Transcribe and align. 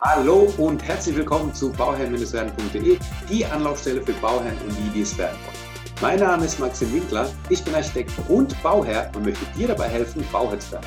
Hallo 0.00 0.48
und 0.58 0.80
herzlich 0.84 1.16
willkommen 1.16 1.52
zu 1.52 1.72
bauherrn-werden.de, 1.72 2.98
die 3.28 3.44
Anlaufstelle 3.44 4.00
für 4.00 4.12
Bauherren 4.12 4.56
und 4.58 4.70
die, 4.78 4.90
die 4.94 5.00
es 5.00 5.18
werden 5.18 5.36
wollen. 5.44 5.92
Mein 6.00 6.20
Name 6.20 6.44
ist 6.44 6.60
Maxim 6.60 6.92
Winkler, 6.92 7.28
ich 7.50 7.64
bin 7.64 7.74
Architekt 7.74 8.12
und 8.28 8.54
Bauherr 8.62 9.10
und 9.16 9.24
möchte 9.24 9.44
dir 9.56 9.66
dabei 9.66 9.88
helfen, 9.88 10.24
Bauherr 10.30 10.60
zu 10.60 10.70
werden. 10.70 10.86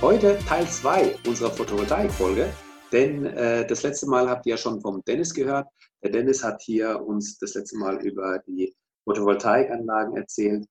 Heute 0.00 0.36
Teil 0.48 0.66
2 0.66 1.14
unserer 1.28 1.50
Photovoltaik-Folge, 1.50 2.52
denn 2.90 3.24
äh, 3.26 3.64
das 3.68 3.84
letzte 3.84 4.08
Mal 4.08 4.28
habt 4.28 4.44
ihr 4.46 4.54
ja 4.54 4.56
schon 4.56 4.80
vom 4.80 5.00
Dennis 5.06 5.32
gehört. 5.32 5.68
Der 6.02 6.10
Dennis 6.10 6.42
hat 6.42 6.60
hier 6.60 7.00
uns 7.00 7.38
das 7.38 7.54
letzte 7.54 7.78
Mal 7.78 8.04
über 8.04 8.40
die 8.48 8.74
Photovoltaikanlagen 9.04 10.16
erzählt 10.16 10.66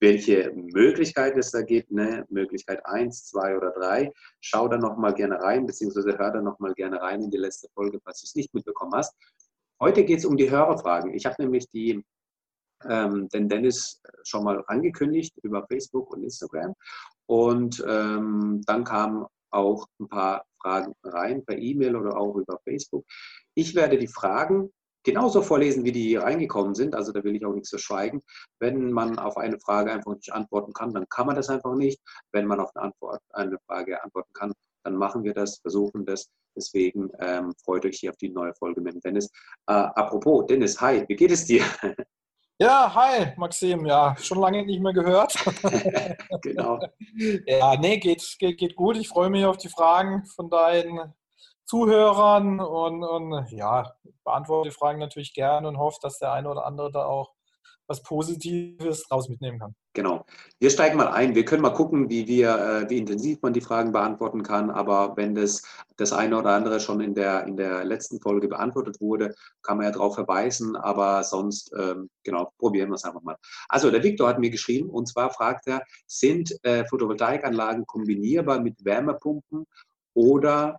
welche 0.00 0.52
Möglichkeiten 0.54 1.38
es 1.38 1.50
da 1.50 1.62
gibt, 1.62 1.90
ne? 1.90 2.24
Möglichkeit 2.28 2.84
1, 2.86 3.26
2 3.26 3.56
oder 3.56 3.70
3. 3.72 4.12
Schau 4.40 4.68
da 4.68 4.78
nochmal 4.78 5.14
gerne 5.14 5.40
rein, 5.40 5.66
beziehungsweise 5.66 6.16
hör 6.16 6.30
da 6.30 6.40
nochmal 6.40 6.74
gerne 6.74 7.00
rein 7.00 7.22
in 7.22 7.30
die 7.30 7.36
letzte 7.36 7.68
Folge, 7.74 8.00
falls 8.02 8.20
du 8.20 8.24
es 8.24 8.34
nicht 8.34 8.54
mitbekommen 8.54 8.92
hast. 8.94 9.14
Heute 9.80 10.04
geht 10.04 10.18
es 10.18 10.24
um 10.24 10.36
die 10.36 10.50
Hörerfragen. 10.50 11.14
Ich 11.14 11.26
habe 11.26 11.42
nämlich 11.42 11.68
die, 11.70 12.04
ähm, 12.88 13.28
den 13.28 13.48
Dennis 13.48 14.02
schon 14.24 14.44
mal 14.44 14.62
angekündigt 14.66 15.36
über 15.42 15.66
Facebook 15.66 16.12
und 16.12 16.22
Instagram. 16.22 16.74
Und 17.26 17.84
ähm, 17.86 18.62
dann 18.66 18.84
kamen 18.84 19.26
auch 19.50 19.86
ein 20.00 20.08
paar 20.08 20.44
Fragen 20.60 20.94
rein 21.04 21.44
per 21.44 21.56
E-Mail 21.58 21.96
oder 21.96 22.16
auch 22.16 22.36
über 22.36 22.58
Facebook. 22.64 23.04
Ich 23.54 23.74
werde 23.74 23.98
die 23.98 24.08
Fragen 24.08 24.70
genauso 25.08 25.40
vorlesen, 25.40 25.84
wie 25.84 25.92
die 25.92 26.16
reingekommen 26.16 26.74
sind. 26.74 26.94
Also 26.94 27.12
da 27.12 27.24
will 27.24 27.34
ich 27.34 27.44
auch 27.44 27.54
nichts 27.54 27.70
verschweigen. 27.70 28.22
Wenn 28.60 28.92
man 28.92 29.18
auf 29.18 29.38
eine 29.38 29.58
Frage 29.58 29.90
einfach 29.90 30.14
nicht 30.14 30.32
antworten 30.32 30.72
kann, 30.74 30.92
dann 30.92 31.08
kann 31.08 31.26
man 31.26 31.36
das 31.36 31.48
einfach 31.48 31.74
nicht. 31.74 31.98
Wenn 32.32 32.46
man 32.46 32.60
auf 32.60 32.70
eine, 32.74 32.84
Antwort, 32.86 33.20
eine 33.30 33.58
Frage 33.66 34.02
antworten 34.02 34.32
kann, 34.34 34.52
dann 34.84 34.96
machen 34.96 35.24
wir 35.24 35.32
das, 35.32 35.58
versuchen 35.60 36.04
das. 36.04 36.28
Deswegen 36.54 37.10
ähm, 37.20 37.54
freut 37.64 37.86
euch 37.86 37.98
hier 38.00 38.10
auf 38.10 38.16
die 38.16 38.28
neue 38.28 38.54
Folge 38.54 38.80
mit 38.80 38.94
dem 38.94 39.00
Dennis. 39.00 39.30
Äh, 39.66 39.72
apropos, 39.72 40.46
Dennis, 40.46 40.80
hi, 40.80 41.04
wie 41.08 41.16
geht 41.16 41.30
es 41.30 41.46
dir? 41.46 41.62
Ja, 42.60 42.92
hi, 42.92 43.34
Maxim. 43.36 43.86
Ja, 43.86 44.16
schon 44.18 44.40
lange 44.40 44.66
nicht 44.66 44.82
mehr 44.82 44.92
gehört. 44.92 45.32
genau. 46.42 46.80
Ja, 47.46 47.76
nee, 47.76 47.98
geht, 47.98 48.36
geht, 48.40 48.58
geht 48.58 48.74
gut. 48.74 48.96
Ich 48.96 49.06
freue 49.06 49.30
mich 49.30 49.44
auf 49.44 49.58
die 49.58 49.68
Fragen 49.68 50.24
von 50.26 50.50
deinen 50.50 51.14
Zuhörern 51.68 52.60
und, 52.60 53.04
und 53.04 53.50
ja, 53.50 53.92
beantworte 54.24 54.70
die 54.70 54.74
Fragen 54.74 54.98
natürlich 54.98 55.34
gerne 55.34 55.68
und 55.68 55.78
hoffe, 55.78 55.98
dass 56.00 56.18
der 56.18 56.32
eine 56.32 56.50
oder 56.50 56.64
andere 56.64 56.90
da 56.90 57.04
auch 57.04 57.34
was 57.86 58.02
Positives 58.02 59.04
draus 59.08 59.28
mitnehmen 59.28 59.58
kann. 59.58 59.74
Genau. 59.94 60.24
Wir 60.60 60.70
steigen 60.70 60.96
mal 60.96 61.08
ein. 61.08 61.34
Wir 61.34 61.44
können 61.44 61.62
mal 61.62 61.72
gucken, 61.72 62.08
wie 62.08 62.26
wir, 62.26 62.56
äh, 62.56 62.90
wie 62.90 62.98
intensiv 62.98 63.40
man 63.42 63.52
die 63.52 63.60
Fragen 63.60 63.92
beantworten 63.92 64.42
kann. 64.42 64.70
Aber 64.70 65.16
wenn 65.16 65.34
das 65.34 65.62
das 65.96 66.12
eine 66.12 66.38
oder 66.38 66.50
andere 66.50 66.80
schon 66.80 67.00
in 67.00 67.14
der, 67.14 67.46
in 67.46 67.56
der 67.56 67.84
letzten 67.84 68.20
Folge 68.20 68.48
beantwortet 68.48 69.00
wurde, 69.00 69.34
kann 69.62 69.78
man 69.78 69.86
ja 69.86 69.92
darauf 69.92 70.14
verweisen. 70.14 70.76
Aber 70.76 71.24
sonst, 71.24 71.72
ähm, 71.78 72.10
genau, 72.22 72.52
probieren 72.58 72.90
wir 72.90 72.94
es 72.94 73.04
einfach 73.04 73.22
mal. 73.22 73.36
Also, 73.68 73.90
der 73.90 74.02
Viktor 74.02 74.28
hat 74.28 74.38
mir 74.38 74.50
geschrieben 74.50 74.90
und 74.90 75.06
zwar 75.06 75.30
fragt 75.30 75.66
er, 75.66 75.82
sind 76.06 76.54
äh, 76.62 76.84
Photovoltaikanlagen 76.84 77.86
kombinierbar 77.86 78.60
mit 78.60 78.84
Wärmepumpen 78.84 79.64
oder 80.14 80.78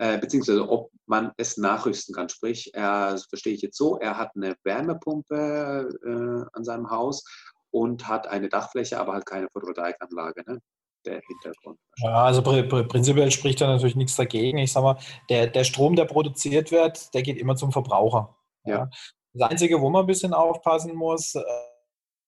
äh, 0.00 0.18
beziehungsweise 0.18 0.66
ob 0.66 0.90
man 1.06 1.30
es 1.36 1.58
nachrüsten 1.58 2.14
kann. 2.14 2.28
Sprich, 2.30 2.72
er, 2.72 3.12
das 3.12 3.26
verstehe 3.26 3.52
ich 3.52 3.60
jetzt 3.60 3.76
so, 3.76 3.98
er 3.98 4.16
hat 4.16 4.30
eine 4.34 4.56
Wärmepumpe 4.64 5.90
äh, 6.02 6.56
an 6.56 6.64
seinem 6.64 6.90
Haus 6.90 7.22
und 7.70 8.08
hat 8.08 8.26
eine 8.26 8.48
Dachfläche, 8.48 8.98
aber 8.98 9.12
halt 9.12 9.26
keine 9.26 9.48
Photovoltaikanlage. 9.52 10.42
Ne? 10.46 10.58
Der 11.04 11.20
Hintergrund. 11.26 11.78
Ja, 11.98 12.24
also 12.24 12.42
pr 12.42 12.62
pr 12.62 12.84
prinzipiell 12.84 13.30
spricht 13.30 13.60
da 13.60 13.66
natürlich 13.66 13.96
nichts 13.96 14.16
dagegen. 14.16 14.58
Ich 14.58 14.72
sage 14.72 14.84
mal, 14.84 14.98
der, 15.28 15.46
der 15.46 15.64
Strom, 15.64 15.96
der 15.96 16.06
produziert 16.06 16.70
wird, 16.70 17.12
der 17.14 17.22
geht 17.22 17.36
immer 17.36 17.56
zum 17.56 17.70
Verbraucher. 17.70 18.36
Ja. 18.64 18.88
Das 19.34 19.50
Einzige, 19.50 19.80
wo 19.80 19.90
man 19.90 20.04
ein 20.04 20.06
bisschen 20.06 20.34
aufpassen 20.34 20.94
muss, 20.94 21.34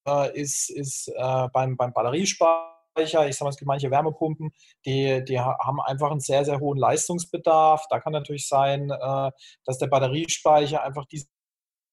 äh, 0.06 0.40
ist, 0.40 0.70
ist 0.70 1.08
äh, 1.08 1.48
beim, 1.52 1.76
beim 1.76 1.92
Batteriesparen 1.92 2.71
Speicher, 2.92 3.28
ich 3.28 3.36
sage 3.36 3.46
mal, 3.46 3.50
es 3.50 3.56
gibt 3.56 3.66
manche 3.68 3.90
Wärmepumpen, 3.90 4.52
die, 4.84 5.24
die 5.24 5.38
haben 5.38 5.80
einfach 5.80 6.10
einen 6.10 6.20
sehr, 6.20 6.44
sehr 6.44 6.60
hohen 6.60 6.78
Leistungsbedarf. 6.78 7.86
Da 7.88 8.00
kann 8.00 8.12
natürlich 8.12 8.48
sein, 8.48 8.90
äh, 8.90 9.30
dass 9.64 9.78
der 9.78 9.86
Batteriespeicher 9.86 10.82
einfach 10.82 11.06
diese 11.06 11.26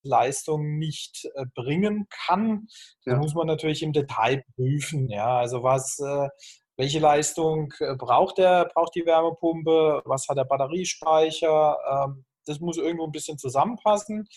Leistung 0.03 0.77
nicht 0.77 1.25
äh, 1.35 1.45
bringen 1.55 2.07
kann. 2.09 2.67
Ja. 3.05 3.13
Da 3.13 3.19
muss 3.19 3.33
man 3.33 3.47
natürlich 3.47 3.83
im 3.83 3.93
Detail 3.93 4.43
prüfen. 4.55 5.09
Ja, 5.09 5.39
also 5.39 5.63
was, 5.63 5.99
äh, 5.99 6.29
welche 6.77 6.99
Leistung 6.99 7.73
braucht 7.97 8.37
der, 8.37 8.69
braucht 8.73 8.95
die 8.95 9.05
Wärmepumpe, 9.05 10.01
was 10.05 10.27
hat 10.29 10.37
der 10.37 10.45
Batteriespeicher? 10.45 11.77
Ähm, 11.91 12.25
das 12.45 12.59
muss 12.59 12.77
irgendwo 12.77 13.05
ein 13.05 13.11
bisschen 13.11 13.37
zusammenpassen. 13.37 14.27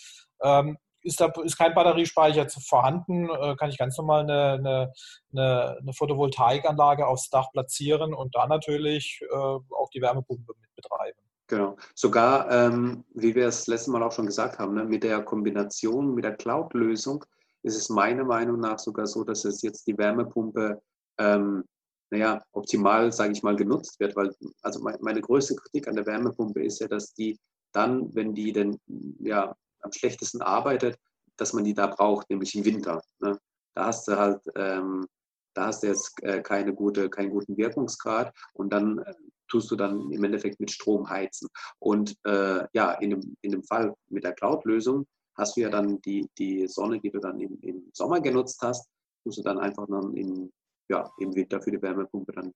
Ist, 1.02 1.20
da, 1.20 1.32
ist 1.42 1.56
kein 1.56 1.74
Batteriespeicher 1.74 2.48
vorhanden, 2.48 3.28
äh, 3.28 3.56
kann 3.56 3.70
ich 3.70 3.78
ganz 3.78 3.96
normal 3.98 4.22
eine, 4.22 4.92
eine, 5.32 5.76
eine, 5.80 5.92
Photovoltaikanlage 5.92 7.06
aufs 7.06 7.28
Dach 7.30 7.50
platzieren 7.52 8.14
und 8.14 8.34
da 8.34 8.46
natürlich 8.46 9.20
äh, 9.22 9.34
auch 9.34 9.90
die 9.92 10.00
Wärmepumpe 10.00 10.52
mit 10.60 10.74
betreiben. 10.76 11.18
Genau. 11.48 11.76
Sogar, 11.94 12.50
ähm, 12.50 13.04
wie 13.14 13.34
wir 13.34 13.48
es 13.48 13.66
letztes 13.66 13.88
Mal 13.88 14.02
auch 14.02 14.12
schon 14.12 14.26
gesagt 14.26 14.58
haben, 14.58 14.74
ne, 14.74 14.84
mit 14.84 15.02
der 15.02 15.22
Kombination 15.22 16.14
mit 16.14 16.24
der 16.24 16.36
Cloud-Lösung 16.36 17.24
ist 17.62 17.76
es 17.76 17.88
meiner 17.88 18.24
Meinung 18.24 18.60
nach 18.60 18.78
sogar 18.78 19.06
so, 19.06 19.24
dass 19.24 19.44
es 19.44 19.62
jetzt 19.62 19.86
die 19.86 19.96
Wärmepumpe 19.98 20.80
ähm, 21.18 21.64
naja, 22.12 22.42
optimal, 22.52 23.10
sage 23.10 23.32
ich 23.32 23.42
mal, 23.42 23.56
genutzt 23.56 23.98
wird. 23.98 24.14
Weil, 24.14 24.30
also 24.60 24.80
meine 25.00 25.20
größte 25.20 25.56
Kritik 25.56 25.88
an 25.88 25.96
der 25.96 26.06
Wärmepumpe 26.06 26.62
ist 26.62 26.80
ja, 26.80 26.86
dass 26.86 27.14
die 27.14 27.38
dann, 27.72 28.14
wenn 28.14 28.34
die 28.34 28.52
denn 28.52 28.78
ja, 29.18 29.56
am 29.82 29.92
schlechtesten 29.92 30.42
arbeitet, 30.42 30.98
dass 31.36 31.52
man 31.52 31.64
die 31.64 31.74
da 31.74 31.86
braucht, 31.86 32.28
nämlich 32.30 32.54
im 32.54 32.64
Winter. 32.64 33.02
Ne? 33.20 33.38
Da 33.74 33.86
hast 33.86 34.08
du 34.08 34.16
halt, 34.16 34.40
ähm, 34.56 35.06
da 35.54 35.66
hast 35.66 35.82
du 35.82 35.88
jetzt 35.88 36.22
äh, 36.22 36.42
keine 36.42 36.74
gute, 36.74 37.10
keinen 37.10 37.30
guten 37.30 37.56
Wirkungsgrad 37.56 38.34
und 38.54 38.72
dann 38.72 38.98
äh, 38.98 39.14
tust 39.48 39.70
du 39.70 39.76
dann 39.76 40.10
im 40.10 40.24
Endeffekt 40.24 40.60
mit 40.60 40.70
Strom 40.70 41.08
heizen. 41.08 41.48
Und 41.78 42.16
äh, 42.24 42.66
ja, 42.72 42.92
in 42.94 43.10
dem, 43.10 43.36
in 43.42 43.52
dem 43.52 43.62
Fall 43.64 43.94
mit 44.08 44.24
der 44.24 44.32
Cloud-Lösung 44.32 45.06
hast 45.36 45.56
du 45.56 45.62
ja 45.62 45.70
dann 45.70 46.00
die, 46.02 46.28
die 46.38 46.66
Sonne, 46.68 47.00
die 47.00 47.10
du 47.10 47.18
dann 47.18 47.38
im, 47.40 47.58
im 47.60 47.90
Sommer 47.92 48.20
genutzt 48.20 48.60
hast, 48.62 48.88
tust 49.24 49.38
du 49.38 49.42
dann 49.42 49.58
einfach 49.58 49.86
dann 49.88 50.14
im, 50.16 50.50
ja, 50.88 51.10
im 51.18 51.34
Winter 51.34 51.60
für 51.60 51.70
die 51.70 51.80
Wärmepumpe 51.80 52.32
dann 52.32 52.52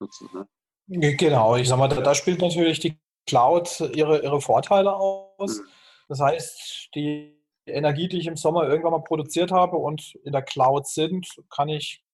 nutzen. 0.00 0.28
Ne? 0.32 0.46
Genau, 1.16 1.56
ich 1.56 1.68
sag 1.68 1.78
mal, 1.78 1.88
da, 1.88 2.00
da 2.00 2.14
spielt 2.14 2.40
natürlich 2.40 2.80
die 2.80 2.98
Cloud 3.26 3.80
ihre, 3.94 4.22
ihre 4.22 4.40
Vorteile 4.40 4.94
aus. 4.94 5.58
Mhm. 5.58 5.66
Das 6.12 6.20
heißt, 6.20 6.90
die 6.94 7.40
Energie, 7.64 8.06
die 8.06 8.18
ich 8.18 8.26
im 8.26 8.36
Sommer 8.36 8.68
irgendwann 8.68 8.92
mal 8.92 9.02
produziert 9.02 9.50
habe 9.50 9.78
und 9.78 10.14
in 10.24 10.32
der 10.32 10.42
Cloud 10.42 10.86
sind, 10.86 11.26
kann 11.48 11.70
ich, 11.70 12.04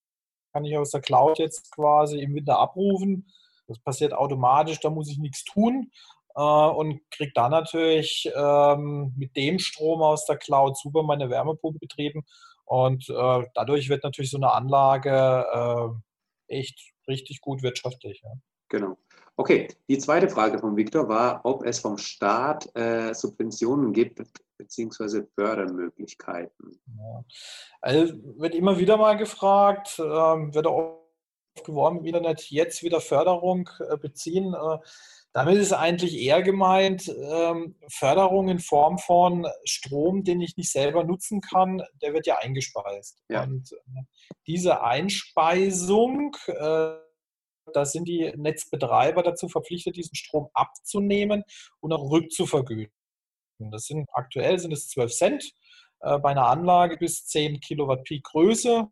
kann 0.53 0.64
ich 0.64 0.78
aus 0.78 0.92
der 0.92 1.00
Cloud 1.00 1.41
jetzt 1.41 1.72
quasi 1.75 2.20
im 2.20 2.32
Winter 2.32 2.60
abrufen. 2.60 3.28
Das 3.66 3.81
passiert 3.81 4.12
automatisch, 4.12 4.78
da 4.78 4.88
muss 4.88 5.10
ich 5.10 5.19
nichts 5.19 5.42
tun 5.42 5.91
äh, 6.37 6.41
und 6.41 7.00
kriege 7.10 7.32
dann 7.34 7.50
natürlich 7.50 8.31
ähm, 8.37 9.14
mit 9.16 9.34
dem 9.34 9.58
Strom 9.58 10.00
aus 10.00 10.26
der 10.26 10.37
Cloud 10.37 10.78
super 10.78 11.03
meine 11.03 11.28
Wärmepumpe 11.28 11.81
betrieben. 11.81 12.25
Und 12.66 13.10
äh, 13.10 13.42
dadurch 13.53 13.88
wird 13.88 14.04
natürlich 14.04 14.31
so 14.31 14.37
eine 14.37 14.53
Anlage 14.53 15.44
äh, 16.48 16.56
echt 16.56 16.92
richtig 17.08 17.41
gut 17.41 17.64
wirtschaftlich. 17.64 18.20
Ja. 18.22 18.31
Genau. 18.69 18.97
Okay, 19.41 19.69
die 19.88 19.99
zweite 19.99 20.28
Frage 20.28 20.59
von 20.59 20.76
Viktor 20.76 21.09
war, 21.09 21.43
ob 21.44 21.65
es 21.65 21.78
vom 21.78 21.97
Staat 21.97 22.75
äh, 22.75 23.15
Subventionen 23.15 23.93
gibt 23.93 24.21
bzw. 24.59 25.22
Fördermöglichkeiten. 25.32 26.81
Ja. 26.99 27.25
Also 27.81 28.15
wird 28.37 28.56
immer 28.56 28.81
wieder 28.81 28.97
mal 28.97 29.16
gefragt, 29.16 30.00
ähm, 30.00 30.53
wird 30.53 30.66
auch 30.66 31.04
geworben 31.65 31.99
im 31.99 32.06
Internet, 32.06 32.50
jetzt 32.50 32.82
wieder 32.82 33.00
Förderung 33.00 33.71
äh, 33.88 33.97
beziehen. 33.97 34.54
Äh, 34.54 34.79
damit 35.32 35.58
ist 35.58 35.73
eigentlich 35.73 36.20
eher 36.20 36.43
gemeint, 36.43 37.08
ähm, 37.08 37.76
Förderung 37.88 38.49
in 38.49 38.58
Form 38.58 38.99
von 38.99 39.46
Strom, 39.62 40.25
den 40.25 40.41
ich 40.41 40.56
nicht 40.56 40.73
selber 40.73 41.05
nutzen 41.05 41.43
kann, 41.43 41.81
der 42.02 42.12
wird 42.12 42.26
ja 42.26 42.38
eingespeist. 42.38 43.23
Ja. 43.29 43.44
Und 43.44 43.70
äh, 43.70 44.02
diese 44.49 44.82
Einspeisung 44.82 46.37
äh, 46.49 47.07
da 47.75 47.85
sind 47.85 48.06
die 48.09 48.32
Netzbetreiber 48.37 49.23
dazu 49.23 49.49
verpflichtet, 49.49 49.97
diesen 49.97 50.15
Strom 50.15 50.49
abzunehmen 50.55 51.44
und 51.81 51.93
auch 51.93 52.11
rückzuvergüten. 52.11 52.93
Das 53.59 53.87
sind 53.87 54.09
aktuell 54.12 54.59
sind 54.59 54.73
es 54.73 54.88
12 54.88 55.12
Cent 55.12 55.53
äh, 56.00 56.19
bei 56.19 56.31
einer 56.31 56.47
Anlage 56.47 56.97
bis 56.97 57.26
10 57.26 57.61
Kilowatt 57.61 58.05
Peak 58.05 58.25
Größe. 58.25 58.88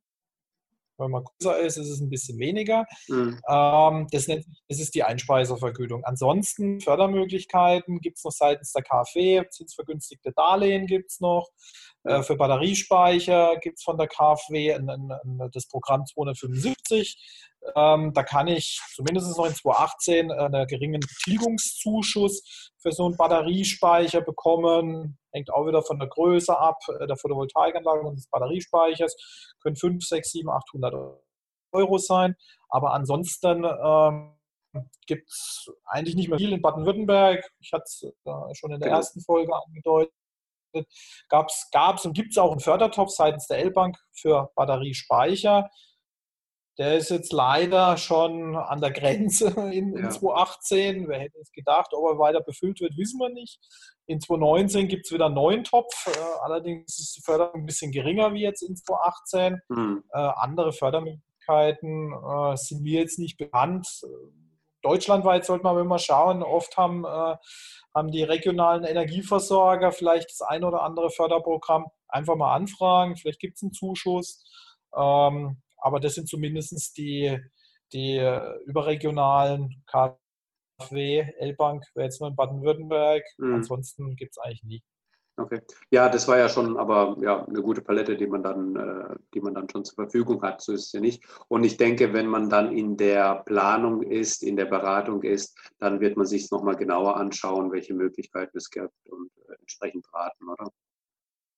Wenn 0.98 1.10
man 1.10 1.24
größer 1.24 1.58
ist, 1.60 1.76
ist 1.76 1.90
es 1.90 2.00
ein 2.00 2.08
bisschen 2.08 2.38
weniger. 2.38 2.86
Mhm. 3.08 3.38
Ähm, 3.48 4.06
das, 4.10 4.28
nennt, 4.28 4.46
das 4.68 4.80
ist 4.80 4.94
die 4.94 5.02
Einspeiservergütung. 5.02 6.04
Ansonsten 6.04 6.80
Fördermöglichkeiten 6.80 8.00
gibt 8.00 8.16
es 8.16 8.24
noch 8.24 8.32
seitens 8.32 8.72
der 8.72 8.82
KfW, 8.82 9.44
zinsvergünstigte 9.50 10.32
Darlehen 10.32 10.86
gibt 10.86 11.10
es 11.10 11.20
noch. 11.20 11.50
Äh, 12.06 12.22
für 12.22 12.36
Batteriespeicher 12.36 13.56
gibt 13.56 13.78
es 13.78 13.84
von 13.84 13.98
der 13.98 14.06
KfW 14.06 14.74
ein, 14.74 14.88
ein, 14.88 15.10
ein, 15.10 15.50
das 15.52 15.66
Programm 15.66 16.06
275. 16.06 17.52
Ähm, 17.74 18.12
da 18.14 18.22
kann 18.22 18.46
ich 18.46 18.80
zumindest 18.94 19.36
noch 19.36 19.46
in 19.46 19.54
2018 19.54 20.30
einen 20.30 20.66
geringen 20.68 21.00
Tilgungszuschuss 21.24 22.70
für 22.78 22.92
so 22.92 23.06
einen 23.06 23.16
Batteriespeicher 23.16 24.20
bekommen. 24.20 25.18
Hängt 25.32 25.52
auch 25.52 25.66
wieder 25.66 25.82
von 25.82 25.98
der 25.98 26.08
Größe 26.08 26.56
ab, 26.56 26.78
äh, 27.00 27.06
der 27.08 27.16
Photovoltaikanlage 27.16 28.00
und 28.02 28.16
des 28.16 28.28
Batteriespeichers. 28.28 29.16
Können 29.60 29.76
5, 29.76 30.06
6, 30.06 30.30
7, 30.30 30.48
800 30.48 30.94
Euro 31.72 31.98
sein. 31.98 32.36
Aber 32.68 32.92
ansonsten 32.92 33.64
ähm, 33.64 34.32
gibt 35.06 35.28
es 35.28 35.70
eigentlich 35.86 36.14
nicht 36.14 36.28
mehr 36.28 36.38
viel 36.38 36.52
in 36.52 36.62
Baden-Württemberg. 36.62 37.44
Ich 37.58 37.72
hatte 37.72 37.84
es 37.84 38.02
äh, 38.04 38.54
schon 38.54 38.70
in 38.70 38.78
der 38.78 38.90
genau. 38.90 38.98
ersten 38.98 39.20
Folge 39.22 39.52
angedeutet. 39.52 40.14
Gab 41.28 41.48
es 41.48 42.04
und 42.04 42.12
gibt 42.14 42.32
es 42.32 42.38
auch 42.38 42.50
einen 42.50 42.60
Fördertopf 42.60 43.10
seitens 43.10 43.46
der 43.46 43.58
L-Bank 43.58 43.96
für 44.12 44.50
Batteriespeicher. 44.54 45.68
Der 46.78 46.96
ist 46.96 47.10
jetzt 47.10 47.32
leider 47.32 47.96
schon 47.96 48.54
an 48.54 48.80
der 48.80 48.90
Grenze 48.90 49.48
in, 49.72 49.96
in 49.96 50.10
2018. 50.10 51.08
Wer 51.08 51.20
hätte 51.20 51.38
es 51.38 51.50
gedacht, 51.52 51.92
ob 51.92 52.10
er 52.10 52.18
weiter 52.18 52.42
befüllt 52.42 52.80
wird, 52.80 52.96
wissen 52.98 53.18
wir 53.18 53.30
nicht. 53.30 53.58
In 54.06 54.20
2019 54.20 54.88
gibt 54.88 55.06
es 55.06 55.12
wieder 55.12 55.26
einen 55.26 55.34
neuen 55.34 55.64
Topf. 55.64 56.06
Äh, 56.06 56.10
allerdings 56.42 56.98
ist 56.98 57.16
die 57.16 57.22
Förderung 57.22 57.62
ein 57.62 57.66
bisschen 57.66 57.92
geringer 57.92 58.34
wie 58.34 58.42
jetzt 58.42 58.62
in 58.62 58.76
2018. 58.76 59.60
Mhm. 59.68 60.04
Äh, 60.12 60.18
andere 60.18 60.72
Fördermöglichkeiten 60.72 62.12
äh, 62.12 62.56
sind 62.56 62.82
mir 62.82 63.00
jetzt 63.00 63.18
nicht 63.18 63.38
bekannt. 63.38 63.88
Deutschlandweit 64.86 65.44
sollte 65.44 65.64
man 65.64 65.86
mal 65.86 65.98
schauen. 65.98 66.42
Oft 66.44 66.76
haben, 66.76 67.04
äh, 67.04 67.36
haben 67.94 68.10
die 68.12 68.22
regionalen 68.22 68.84
Energieversorger 68.84 69.90
vielleicht 69.90 70.30
das 70.30 70.42
ein 70.42 70.62
oder 70.62 70.82
andere 70.82 71.10
Förderprogramm. 71.10 71.86
Einfach 72.08 72.36
mal 72.36 72.54
anfragen. 72.54 73.16
Vielleicht 73.16 73.40
gibt 73.40 73.56
es 73.56 73.62
einen 73.62 73.72
Zuschuss. 73.72 74.44
Ähm, 74.96 75.60
aber 75.78 75.98
das 75.98 76.14
sind 76.14 76.28
zumindest 76.28 76.96
die, 76.96 77.36
die 77.92 78.16
äh, 78.16 78.58
überregionalen 78.66 79.82
KfW, 79.86 81.32
L-Bank, 81.38 81.84
wäre 81.94 82.06
jetzt 82.06 82.20
nur 82.20 82.30
in 82.30 82.36
Baden-Württemberg. 82.36 83.24
Mhm. 83.38 83.54
Ansonsten 83.56 84.14
gibt 84.14 84.36
es 84.36 84.38
eigentlich 84.38 84.62
nie. 84.62 84.84
Okay. 85.38 85.60
Ja, 85.90 86.08
das 86.08 86.26
war 86.28 86.38
ja 86.38 86.48
schon 86.48 86.78
aber 86.78 87.16
ja, 87.20 87.44
eine 87.44 87.60
gute 87.60 87.82
Palette, 87.82 88.16
die 88.16 88.26
man, 88.26 88.42
dann, 88.42 88.74
äh, 88.74 89.16
die 89.34 89.40
man 89.40 89.54
dann 89.54 89.68
schon 89.68 89.84
zur 89.84 89.94
Verfügung 89.94 90.40
hat. 90.42 90.62
So 90.62 90.72
ist 90.72 90.86
es 90.86 90.92
ja 90.92 91.00
nicht. 91.00 91.22
Und 91.48 91.64
ich 91.64 91.76
denke, 91.76 92.14
wenn 92.14 92.26
man 92.26 92.48
dann 92.48 92.72
in 92.72 92.96
der 92.96 93.42
Planung 93.44 94.02
ist, 94.02 94.42
in 94.42 94.56
der 94.56 94.64
Beratung 94.64 95.22
ist, 95.22 95.58
dann 95.78 96.00
wird 96.00 96.16
man 96.16 96.26
sich 96.26 96.50
nochmal 96.50 96.76
genauer 96.76 97.16
anschauen, 97.16 97.70
welche 97.70 97.92
Möglichkeiten 97.92 98.56
es 98.56 98.70
gibt 98.70 98.94
und 99.10 99.30
äh, 99.48 99.54
entsprechend 99.60 100.10
beraten, 100.10 100.48
oder? 100.48 100.70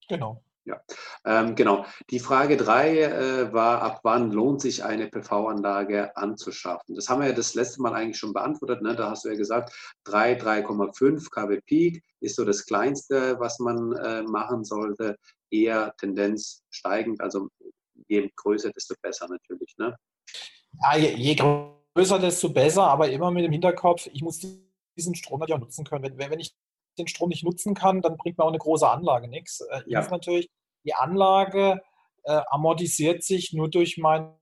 Genau. 0.08 0.42
Ja, 0.69 0.82
ähm, 1.25 1.55
genau. 1.55 1.87
Die 2.11 2.19
Frage 2.19 2.59
3 2.59 2.99
äh, 2.99 3.53
war, 3.55 3.81
ab 3.81 4.00
wann 4.03 4.32
lohnt 4.32 4.61
sich 4.61 4.85
eine 4.85 5.09
PV-Anlage 5.09 6.15
anzuschaffen? 6.15 6.94
Das 6.94 7.09
haben 7.09 7.23
wir 7.23 7.29
ja 7.29 7.35
das 7.35 7.55
letzte 7.55 7.81
Mal 7.81 7.94
eigentlich 7.94 8.19
schon 8.19 8.35
beantwortet. 8.35 8.82
Ne? 8.82 8.94
Da 8.94 9.09
hast 9.09 9.25
du 9.25 9.31
ja 9.31 9.35
gesagt, 9.35 9.73
3, 10.05 10.38
3,5 10.38 11.31
kW 11.31 11.61
Peak 11.65 12.05
ist 12.20 12.37
so 12.37 12.44
das 12.44 12.67
Kleinste, 12.67 13.41
was 13.41 13.59
man 13.61 13.93
äh, 13.93 14.23
machen 14.25 14.62
sollte. 14.62 15.17
Eher 15.50 15.94
Tendenz 15.97 16.62
steigend, 16.69 17.23
also 17.23 17.49
je 18.09 18.31
größer, 18.37 18.70
desto 18.70 18.94
besser 19.00 19.26
natürlich. 19.26 19.75
Ne? 19.79 19.97
Ja, 20.82 20.99
je, 20.99 21.15
je 21.17 21.35
größer, 21.35 22.19
desto 22.19 22.50
besser, 22.50 22.82
aber 22.82 23.09
immer 23.09 23.31
mit 23.31 23.44
dem 23.44 23.53
Hinterkopf, 23.53 24.06
ich 24.12 24.20
muss 24.20 24.47
diesen 24.99 25.15
Strom 25.15 25.41
natürlich 25.41 25.56
auch 25.56 25.65
nutzen 25.65 25.87
können. 25.87 26.19
Wenn, 26.19 26.31
wenn 26.31 26.41
ich 26.41 26.55
den 26.99 27.09
Strom 27.09 27.31
nicht 27.31 27.44
nutzen 27.44 27.73
kann, 27.73 28.03
dann 28.03 28.19
bringt 28.19 28.37
mir 28.37 28.44
auch 28.44 28.49
eine 28.49 28.59
große 28.59 28.87
Anlage 28.87 29.29
nichts. 29.29 29.61
Äh, 29.61 29.81
ja. 29.87 30.00
ist 30.00 30.11
natürlich 30.11 30.50
die 30.84 30.94
Anlage 30.94 31.80
äh, 32.25 32.40
amortisiert 32.50 33.25
sich 33.25 33.52
nur 33.52 33.69
durch 33.69 33.96
meine 33.98 34.34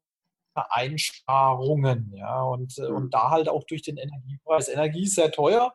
Einsparungen. 0.54 2.12
Ja, 2.16 2.42
und, 2.42 2.78
äh, 2.78 2.88
mhm. 2.88 2.96
und 2.96 3.14
da 3.14 3.30
halt 3.30 3.48
auch 3.48 3.64
durch 3.64 3.82
den 3.82 3.96
Energiepreis. 3.96 4.68
Energie 4.68 5.04
ist 5.04 5.14
sehr 5.14 5.30
teuer, 5.30 5.74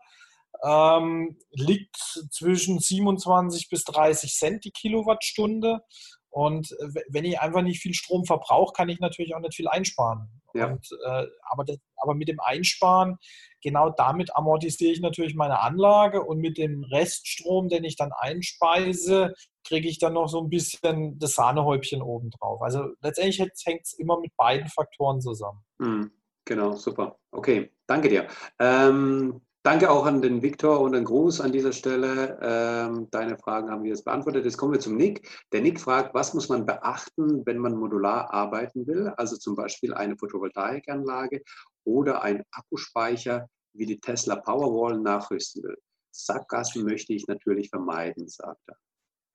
ähm, 0.63 1.37
liegt 1.51 1.97
zwischen 2.31 2.79
27 2.79 3.69
bis 3.69 3.83
30 3.85 4.33
Cent 4.33 4.65
die 4.65 4.71
Kilowattstunde. 4.71 5.81
Und 6.29 6.71
äh, 6.71 7.01
wenn 7.09 7.25
ich 7.25 7.39
einfach 7.39 7.61
nicht 7.61 7.81
viel 7.81 7.93
Strom 7.93 8.25
verbrauche, 8.25 8.73
kann 8.73 8.89
ich 8.89 8.99
natürlich 8.99 9.35
auch 9.35 9.39
nicht 9.39 9.55
viel 9.55 9.67
einsparen. 9.67 10.29
Ja. 10.53 10.67
Und, 10.67 10.87
äh, 11.05 11.27
aber, 11.49 11.65
das, 11.65 11.77
aber 11.97 12.13
mit 12.13 12.27
dem 12.27 12.39
Einsparen, 12.39 13.17
genau 13.61 13.89
damit 13.89 14.35
amortisiere 14.35 14.91
ich 14.91 15.01
natürlich 15.01 15.35
meine 15.35 15.59
Anlage 15.61 16.23
und 16.23 16.39
mit 16.39 16.57
dem 16.57 16.83
Reststrom, 16.83 17.69
den 17.69 17.83
ich 17.83 17.95
dann 17.95 18.11
einspeise, 18.11 19.33
kriege 19.63 19.87
ich 19.87 19.99
dann 19.99 20.13
noch 20.13 20.27
so 20.27 20.41
ein 20.41 20.49
bisschen 20.49 21.17
das 21.19 21.33
Sahnehäubchen 21.35 22.01
oben 22.01 22.29
drauf. 22.31 22.61
Also 22.61 22.89
letztendlich 23.01 23.39
hängt 23.39 23.81
es 23.83 23.93
immer 23.93 24.19
mit 24.19 24.35
beiden 24.35 24.67
Faktoren 24.67 25.21
zusammen. 25.21 25.59
Mhm. 25.79 26.11
Genau, 26.45 26.75
super. 26.75 27.17
Okay, 27.31 27.71
danke 27.85 28.09
dir. 28.09 28.27
Ähm, 28.59 29.41
Danke 29.63 29.91
auch 29.91 30.07
an 30.07 30.23
den 30.23 30.41
Viktor 30.41 30.79
und 30.79 30.95
einen 30.95 31.05
Gruß 31.05 31.39
an 31.39 31.51
dieser 31.51 31.71
Stelle. 31.71 32.39
Ähm, 32.41 33.07
deine 33.11 33.37
Fragen 33.37 33.69
haben 33.69 33.83
wir 33.83 33.91
jetzt 33.91 34.05
beantwortet. 34.05 34.43
Jetzt 34.43 34.57
kommen 34.57 34.73
wir 34.73 34.79
zum 34.79 34.97
Nick. 34.97 35.29
Der 35.51 35.61
Nick 35.61 35.79
fragt, 35.79 36.15
was 36.15 36.33
muss 36.33 36.49
man 36.49 36.65
beachten, 36.65 37.45
wenn 37.45 37.59
man 37.59 37.77
modular 37.77 38.33
arbeiten 38.33 38.87
will? 38.87 39.09
Also 39.17 39.37
zum 39.37 39.55
Beispiel 39.55 39.93
eine 39.93 40.17
Photovoltaikanlage 40.17 41.43
oder 41.83 42.23
ein 42.23 42.41
Akkuspeicher 42.49 43.47
wie 43.73 43.85
die 43.85 43.99
Tesla 43.99 44.37
Powerwall 44.37 44.99
nachrüsten 44.99 45.61
will. 45.61 45.77
Sackgassen 46.09 46.83
möchte 46.83 47.13
ich 47.13 47.27
natürlich 47.27 47.69
vermeiden, 47.69 48.27
sagt 48.27 48.61
er. 48.65 48.77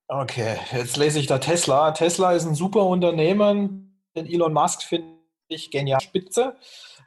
Okay, 0.09 0.57
jetzt 0.73 0.97
lese 0.97 1.19
ich 1.19 1.27
da 1.27 1.39
Tesla. 1.39 1.91
Tesla 1.91 2.33
ist 2.33 2.47
ein 2.47 2.55
super 2.55 2.87
Unternehmen. 2.87 4.03
Den 4.15 4.27
Elon 4.27 4.53
Musk 4.53 4.83
finde 4.83 5.09
ich 5.49 5.71
genial 5.71 6.01
spitze. 6.01 6.57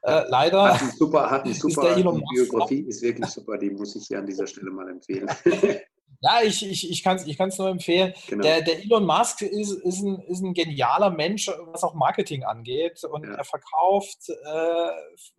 Äh, 0.04 0.24
leider. 0.28 0.74
Hat 0.74 0.98
super, 0.98 1.30
hat 1.30 1.48
super 1.48 1.96
die 1.96 2.04
Biografie, 2.04 2.81
ist 2.81 3.01
wirklich 3.01 3.28
super, 3.28 3.57
die 3.57 3.69
muss 3.69 3.96
ich 3.96 4.07
hier 4.07 4.19
an 4.19 4.25
dieser 4.25 4.48
Stelle 4.48 4.72
mal 4.72 4.90
empfehlen. 4.90 5.30
Ja, 6.22 6.42
ich, 6.44 6.69
ich, 6.69 6.90
ich 6.90 7.01
kann 7.01 7.16
es 7.16 7.25
ich 7.25 7.40
nur 7.40 7.69
empfehlen. 7.69 8.13
Genau. 8.28 8.44
Der, 8.44 8.62
der 8.62 8.84
Elon 8.84 9.06
Musk 9.06 9.42
ist, 9.42 9.72
ist, 9.72 10.01
ein, 10.01 10.19
ist 10.24 10.42
ein 10.42 10.54
genialer 10.54 11.12
Mensch, 11.12 11.50
was 11.68 11.84
auch 11.84 11.94
Marketing 11.94 12.44
angeht. 12.44 13.06
Und 13.06 13.24
ja. 13.24 13.36
er 13.36 13.44
verkauft 13.46 14.28
äh, 14.28 14.90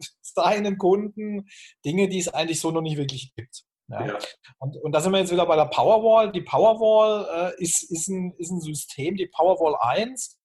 seinen 0.22 0.78
Kunden 0.78 1.48
Dinge, 1.84 2.08
die 2.08 2.18
es 2.18 2.28
eigentlich 2.28 2.60
so 2.60 2.70
noch 2.70 2.80
nicht 2.80 2.96
wirklich 2.96 3.34
gibt. 3.36 3.64
Ja. 3.90 4.06
ja. 4.06 4.18
Und, 4.58 4.76
und 4.76 4.92
da 4.92 5.00
sind 5.00 5.12
wir 5.12 5.18
jetzt 5.18 5.32
wieder 5.32 5.46
bei 5.46 5.56
der 5.56 5.66
Powerwall. 5.66 6.32
Die 6.32 6.42
Powerwall 6.42 7.52
äh, 7.52 7.62
ist, 7.62 7.90
ist, 7.90 8.08
ein, 8.08 8.32
ist 8.38 8.50
ein 8.50 8.60
System, 8.60 9.16
die 9.16 9.26
Powerwall 9.26 9.76
1, 9.80 10.38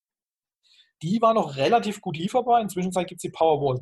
die 1.01 1.21
war 1.21 1.33
noch 1.33 1.55
relativ 1.55 2.01
gut 2.01 2.17
lieferbar. 2.17 2.61
Inzwischen 2.61 2.91
gibt 2.91 3.19
es 3.19 3.21
die 3.21 3.29
Powerwall 3.29 3.81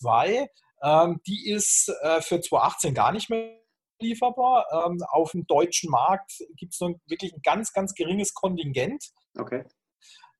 2. 0.00 0.48
Ähm, 0.82 1.20
die 1.26 1.50
ist 1.50 1.88
äh, 2.02 2.20
für 2.20 2.40
2018 2.40 2.94
gar 2.94 3.12
nicht 3.12 3.30
mehr 3.30 3.60
lieferbar. 4.00 4.66
Ähm, 4.72 4.98
auf 5.08 5.30
dem 5.32 5.46
deutschen 5.46 5.90
Markt 5.90 6.32
gibt 6.56 6.74
es 6.74 6.80
wirklich 6.80 7.32
ein 7.32 7.42
ganz, 7.42 7.72
ganz 7.72 7.94
geringes 7.94 8.34
Kontingent. 8.34 9.04
Okay. 9.38 9.64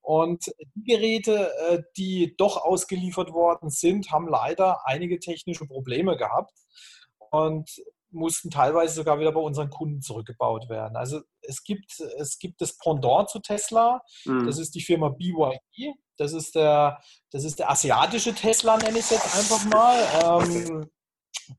Und 0.00 0.44
die 0.74 0.82
Geräte, 0.82 1.52
äh, 1.68 1.82
die 1.96 2.34
doch 2.36 2.56
ausgeliefert 2.56 3.32
worden 3.32 3.70
sind, 3.70 4.10
haben 4.10 4.26
leider 4.26 4.84
einige 4.84 5.20
technische 5.20 5.66
Probleme 5.66 6.16
gehabt. 6.16 6.52
Und 7.30 7.70
mussten 8.12 8.50
teilweise 8.50 8.94
sogar 8.94 9.18
wieder 9.18 9.32
bei 9.32 9.40
unseren 9.40 9.70
Kunden 9.70 10.02
zurückgebaut 10.02 10.68
werden. 10.68 10.96
Also 10.96 11.20
es 11.40 11.64
gibt, 11.64 11.98
es 12.18 12.38
gibt 12.38 12.60
das 12.60 12.76
Pendant 12.78 13.28
zu 13.28 13.40
Tesla, 13.40 14.02
mhm. 14.24 14.46
das 14.46 14.58
ist 14.58 14.74
die 14.74 14.82
Firma 14.82 15.08
BYD, 15.08 15.94
das 16.16 16.32
ist 16.32 16.54
der, 16.54 17.00
das 17.30 17.44
ist 17.44 17.58
der 17.58 17.70
asiatische 17.70 18.34
Tesla, 18.34 18.76
nenne 18.76 18.98
ich 18.98 19.04
es 19.04 19.10
jetzt 19.10 19.36
einfach 19.36 19.64
mal. 19.66 20.46
Ähm, 20.46 20.90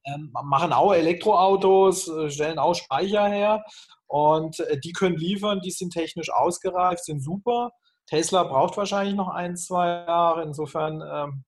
ähm, 0.06 0.32
machen 0.44 0.74
auch 0.74 0.94
Elektroautos, 0.94 2.08
äh, 2.08 2.30
stellen 2.30 2.60
auch 2.60 2.74
Speicher 2.74 3.28
her 3.28 3.66
und 4.08 4.60
äh, 4.62 4.80
die 4.80 4.94
können 4.94 5.18
liefern, 5.18 5.62
die 5.62 5.72
sind 5.72 5.92
technisch 5.92 6.30
ausgereift, 6.32 7.04
sind 7.04 7.22
super. 7.22 7.72
Tesla 8.08 8.44
braucht 8.44 8.78
wahrscheinlich 8.78 9.16
noch 9.16 9.30
ein, 9.30 9.56
zwei 9.56 9.88
Jahre. 9.88 10.44
Insofern 10.44 11.02
ähm, 11.02 11.44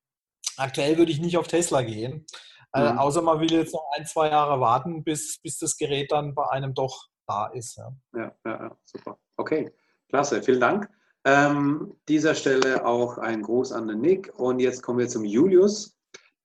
aktuell 0.56 0.98
würde 0.98 1.12
ich 1.12 1.20
nicht 1.20 1.36
auf 1.36 1.48
Tesla 1.48 1.82
gehen. 1.82 2.26
Äh, 2.76 2.92
mhm. 2.92 2.98
außer 2.98 3.22
man 3.22 3.40
will 3.40 3.50
jetzt 3.50 3.72
noch 3.72 3.88
ein, 3.96 4.04
zwei 4.06 4.28
Jahre 4.28 4.60
warten, 4.60 5.02
bis, 5.02 5.40
bis 5.42 5.58
das 5.58 5.76
Gerät 5.78 6.12
dann 6.12 6.34
bei 6.34 6.46
einem 6.50 6.74
doch 6.74 7.06
da 7.26 7.46
ist. 7.46 7.76
Ja, 7.76 7.92
ja, 8.14 8.32
ja 8.44 8.76
super. 8.84 9.18
Okay, 9.36 9.72
klasse. 10.08 10.42
Vielen 10.42 10.60
Dank. 10.60 10.88
Ähm, 11.24 11.96
dieser 12.08 12.34
Stelle 12.34 12.84
auch 12.84 13.18
ein 13.18 13.42
Gruß 13.42 13.72
an 13.72 13.88
den 13.88 14.00
Nick. 14.00 14.32
Und 14.38 14.60
jetzt 14.60 14.82
kommen 14.82 14.98
wir 14.98 15.08
zum 15.08 15.24
Julius. 15.24 15.96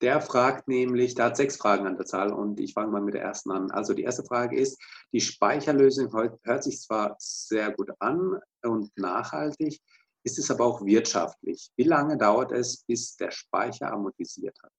Der 0.02 0.22
fragt 0.22 0.68
nämlich, 0.68 1.14
der 1.14 1.26
hat 1.26 1.38
sechs 1.38 1.58
Fragen 1.58 1.86
an 1.86 1.98
der 1.98 2.08
Zahl 2.08 2.34
und 2.34 2.60
ich 2.60 2.74
fange 2.74 2.92
mal 2.92 3.02
mit 3.02 3.14
der 3.14 3.22
ersten 3.22 3.52
an. 3.52 3.70
Also 3.70 3.94
die 3.94 4.02
erste 4.02 4.24
Frage 4.24 4.58
ist, 4.58 4.82
die 5.14 5.22
Speicherlösung 5.22 6.12
hört 6.12 6.64
sich 6.64 6.82
zwar 6.82 7.16
sehr 7.20 7.72
gut 7.72 7.92
an 8.00 8.40
und 8.64 8.98
nachhaltig, 8.98 9.80
ist 10.24 10.40
es 10.40 10.50
aber 10.50 10.66
auch 10.66 10.84
wirtschaftlich. 10.84 11.72
Wie 11.76 11.84
lange 11.84 12.18
dauert 12.18 12.52
es, 12.52 12.84
bis 12.86 13.16
der 13.18 13.30
Speicher 13.30 13.94
amortisiert 13.94 14.58
hat? 14.64 14.72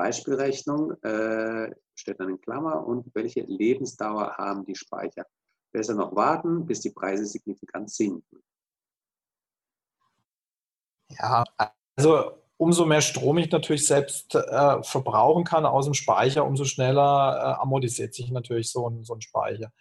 Beispielrechnung 0.00 0.92
äh, 1.02 1.74
steht 1.94 2.18
dann 2.20 2.30
in 2.30 2.40
Klammer 2.40 2.86
und 2.86 3.14
welche 3.14 3.42
Lebensdauer 3.42 4.34
haben 4.38 4.64
die 4.64 4.74
Speicher? 4.74 5.26
Besser 5.72 5.94
noch 5.94 6.16
warten, 6.16 6.64
bis 6.64 6.80
die 6.80 6.90
Preise 6.90 7.26
signifikant 7.26 7.90
sinken. 7.90 8.42
Ja, 11.10 11.44
also 11.96 12.39
umso 12.60 12.84
mehr 12.84 13.00
Strom 13.00 13.38
ich 13.38 13.50
natürlich 13.50 13.86
selbst 13.86 14.34
äh, 14.34 14.82
verbrauchen 14.82 15.44
kann 15.44 15.64
aus 15.64 15.86
dem 15.86 15.94
Speicher, 15.94 16.44
umso 16.44 16.64
schneller 16.64 17.56
äh, 17.56 17.62
amortisiert 17.62 18.12
sich 18.12 18.30
natürlich 18.30 18.70
so 18.70 18.86
ein, 18.86 19.02
so 19.02 19.14
ein 19.14 19.22
Speicher. 19.22 19.72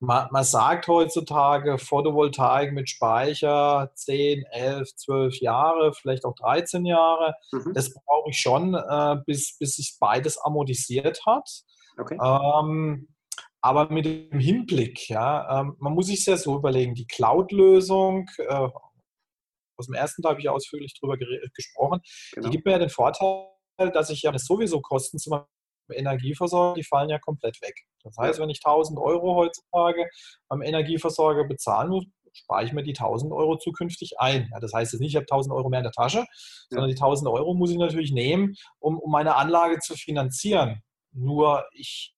Man, 0.00 0.28
man, 0.30 0.44
sagt 0.44 0.86
heutzutage 0.86 1.78
Photovoltaik 1.78 2.74
mit 2.74 2.90
Speicher 2.90 3.90
10, 3.94 4.44
11, 4.50 4.96
12 4.96 5.40
Jahre, 5.40 5.94
vielleicht 5.94 6.26
auch 6.26 6.34
13 6.34 6.84
Jahre. 6.84 7.36
Mhm. 7.52 7.72
Das 7.72 7.94
brauche 7.94 8.28
ich 8.28 8.38
schon, 8.38 8.74
äh, 8.74 9.16
bis, 9.24 9.56
bis 9.58 9.76
sich 9.76 9.96
beides 9.98 10.36
amortisiert 10.36 11.24
hat. 11.24 11.48
Okay. 11.98 12.18
Ähm, 12.22 13.08
aber 13.62 13.90
mit 13.90 14.04
dem 14.04 14.38
Hinblick, 14.38 15.08
ja, 15.08 15.60
ähm, 15.60 15.76
man 15.78 15.94
muss 15.94 16.08
sich 16.08 16.26
ja 16.26 16.36
so 16.36 16.56
überlegen, 16.56 16.94
die 16.94 17.06
Cloud-Lösung, 17.06 18.28
äh, 18.46 18.68
aus 19.76 19.86
dem 19.86 19.94
ersten 19.94 20.22
Teil 20.22 20.30
habe 20.30 20.40
ich 20.40 20.48
ausführlich 20.48 20.94
darüber 21.00 21.16
gesprochen. 21.54 22.00
Genau. 22.32 22.46
Die 22.46 22.50
gibt 22.52 22.66
mir 22.66 22.72
ja 22.72 22.78
den 22.78 22.90
Vorteil, 22.90 23.48
dass 23.92 24.10
ich 24.10 24.22
ja 24.22 24.36
sowieso 24.38 24.80
Kosten 24.80 25.18
zum 25.18 25.44
Energieversorger, 25.90 26.74
die 26.74 26.84
fallen 26.84 27.10
ja 27.10 27.18
komplett 27.18 27.60
weg. 27.62 27.74
Das 28.02 28.16
heißt, 28.18 28.40
wenn 28.40 28.50
ich 28.50 28.60
1000 28.64 28.98
Euro 28.98 29.36
heutzutage 29.36 30.08
am 30.48 30.62
Energieversorger 30.62 31.44
bezahlen 31.44 31.90
muss, 31.90 32.04
spare 32.32 32.64
ich 32.64 32.72
mir 32.72 32.82
die 32.82 32.96
1000 32.96 33.32
Euro 33.32 33.56
zukünftig 33.56 34.18
ein. 34.18 34.48
Ja, 34.52 34.60
das 34.60 34.72
heißt 34.72 34.92
jetzt 34.92 35.00
nicht, 35.00 35.10
ich 35.10 35.16
habe 35.16 35.26
1000 35.30 35.54
Euro 35.54 35.68
mehr 35.68 35.80
in 35.80 35.84
der 35.84 35.92
Tasche, 35.92 36.18
ja. 36.18 36.26
sondern 36.70 36.88
die 36.88 36.96
1000 36.96 37.28
Euro 37.30 37.54
muss 37.54 37.70
ich 37.70 37.78
natürlich 37.78 38.12
nehmen, 38.12 38.54
um, 38.78 38.98
um 38.98 39.10
meine 39.10 39.36
Anlage 39.36 39.78
zu 39.78 39.94
finanzieren. 39.94 40.82
Nur 41.12 41.64
ich 41.72 42.15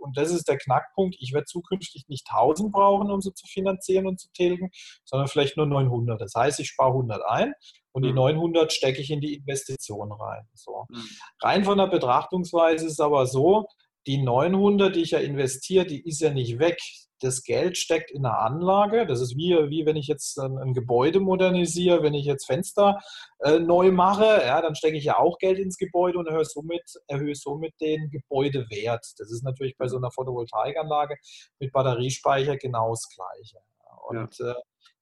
und 0.00 0.16
das 0.16 0.30
ist 0.30 0.48
der 0.48 0.58
Knackpunkt, 0.58 1.16
ich 1.20 1.32
werde 1.32 1.46
zukünftig 1.46 2.04
nicht 2.08 2.26
1000 2.30 2.72
brauchen, 2.72 3.10
um 3.10 3.20
sie 3.20 3.32
zu 3.34 3.46
finanzieren 3.46 4.06
und 4.06 4.20
zu 4.20 4.28
tilgen, 4.32 4.70
sondern 5.04 5.28
vielleicht 5.28 5.56
nur 5.56 5.66
900. 5.66 6.20
Das 6.20 6.34
heißt, 6.34 6.60
ich 6.60 6.68
spare 6.68 6.90
100 6.90 7.22
ein 7.26 7.52
und 7.92 8.04
die 8.04 8.12
900 8.12 8.64
mhm. 8.64 8.70
stecke 8.70 9.00
ich 9.00 9.10
in 9.10 9.20
die 9.20 9.34
Investition 9.34 10.12
rein. 10.12 10.46
So. 10.54 10.86
Mhm. 10.88 11.08
Rein 11.42 11.64
von 11.64 11.78
der 11.78 11.88
Betrachtungsweise 11.88 12.86
ist 12.86 12.92
es 12.92 13.00
aber 13.00 13.26
so, 13.26 13.66
die 14.06 14.18
900, 14.18 14.94
die 14.94 15.02
ich 15.02 15.10
ja 15.12 15.18
investiere, 15.18 15.86
die 15.86 16.06
ist 16.06 16.20
ja 16.20 16.30
nicht 16.30 16.58
weg 16.58 16.78
das 17.20 17.42
Geld 17.42 17.76
steckt 17.76 18.10
in 18.10 18.24
einer 18.24 18.38
Anlage. 18.38 19.06
Das 19.06 19.20
ist 19.20 19.36
wie, 19.36 19.52
wie 19.68 19.86
wenn 19.86 19.96
ich 19.96 20.06
jetzt 20.06 20.38
ein, 20.38 20.58
ein 20.58 20.74
Gebäude 20.74 21.20
modernisiere, 21.20 22.02
wenn 22.02 22.14
ich 22.14 22.24
jetzt 22.24 22.46
Fenster 22.46 22.98
äh, 23.40 23.58
neu 23.58 23.92
mache, 23.92 24.24
ja, 24.24 24.60
dann 24.60 24.74
stecke 24.74 24.96
ich 24.96 25.04
ja 25.04 25.18
auch 25.18 25.38
Geld 25.38 25.58
ins 25.58 25.76
Gebäude 25.76 26.18
und 26.18 26.26
erhöhe 26.26 26.44
somit, 26.44 26.82
erhöhe 27.06 27.34
somit 27.34 27.74
den 27.80 28.10
Gebäudewert. 28.10 29.06
Das 29.18 29.30
ist 29.30 29.44
natürlich 29.44 29.76
bei 29.76 29.88
so 29.88 29.98
einer 29.98 30.10
Photovoltaikanlage 30.10 31.16
mit 31.58 31.72
Batteriespeicher 31.72 32.56
genau 32.56 32.90
das 32.90 33.08
Gleiche. 33.14 33.58
Und, 34.08 34.38
ja. 34.38 34.52
äh, 34.52 34.54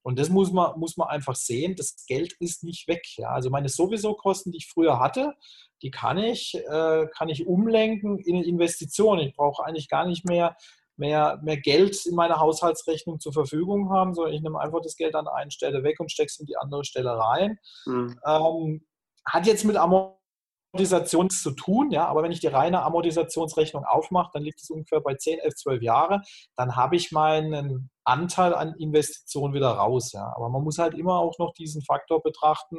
und 0.02 0.19
das 0.19 0.28
muss 0.28 0.52
man, 0.52 0.78
muss 0.78 0.97
man 0.97 1.09
einfach 1.09 1.37
sehen, 1.37 1.76
das 1.76 2.05
Geld 2.07 2.35
ist 2.40 2.64
nicht 2.64 2.88
weg. 2.88 3.02
Ja. 3.17 3.31
Also 3.31 3.50
meine 3.50 3.69
sowieso 3.69 4.14
Kosten, 4.14 4.52
die 4.52 4.59
ich 4.59 4.69
früher 4.69 4.99
hatte, 4.99 5.35
die 5.83 5.91
kann 5.91 6.19
ich, 6.19 6.55
äh, 6.55 7.07
kann 7.17 7.29
ich 7.29 7.47
umlenken 7.47 8.19
in 8.19 8.43
Investitionen. 8.43 9.29
Ich 9.29 9.37
brauche 9.37 9.65
eigentlich 9.65 9.89
gar 9.89 10.07
nicht 10.07 10.25
mehr 10.25 10.57
mehr, 10.99 11.39
mehr 11.43 11.57
Geld 11.57 12.05
in 12.07 12.15
meiner 12.15 12.41
Haushaltsrechnung 12.41 13.21
zur 13.21 13.33
Verfügung 13.33 13.91
haben, 13.91 14.15
sondern 14.15 14.35
ich 14.35 14.43
nehme 14.43 14.61
einfach 14.61 14.81
das 14.83 14.97
Geld 14.97 15.15
an 15.15 15.29
einer 15.29 15.51
Stelle 15.51 15.83
weg 15.83 16.01
und 16.01 16.11
stecke 16.11 16.27
es 16.27 16.41
in 16.41 16.47
die 16.47 16.57
andere 16.57 16.85
Stelle 16.85 17.17
rein. 17.17 17.59
Mhm. 17.87 18.19
Ähm, 18.27 18.87
hat 19.25 19.47
jetzt 19.47 19.65
mit 19.65 19.77
Amortisation 19.77 21.31
zu 21.31 21.53
tun, 21.53 21.91
ja, 21.91 22.07
aber 22.07 22.23
wenn 22.23 22.33
ich 22.33 22.41
die 22.41 22.47
reine 22.49 22.83
Amortisationsrechnung 22.83 23.85
aufmache, 23.85 24.31
dann 24.35 24.43
liegt 24.43 24.61
es 24.61 24.71
ungefähr 24.71 25.01
bei 25.01 25.15
10, 25.15 25.39
11, 25.39 25.55
12 25.55 25.83
Jahre, 25.83 26.23
dann 26.57 26.77
habe 26.77 26.97
ich 26.97 27.13
meinen 27.13 27.91
Anteil 28.05 28.55
an 28.55 28.75
Investitionen 28.79 29.55
wieder 29.55 29.71
raus, 29.71 30.13
ja. 30.13 30.33
Aber 30.35 30.49
man 30.49 30.65
muss 30.65 30.79
halt 30.79 30.95
immer 30.95 31.19
auch 31.19 31.39
noch 31.39 31.53
diesen 31.53 31.83
Faktor 31.83 32.23
betrachten, 32.23 32.79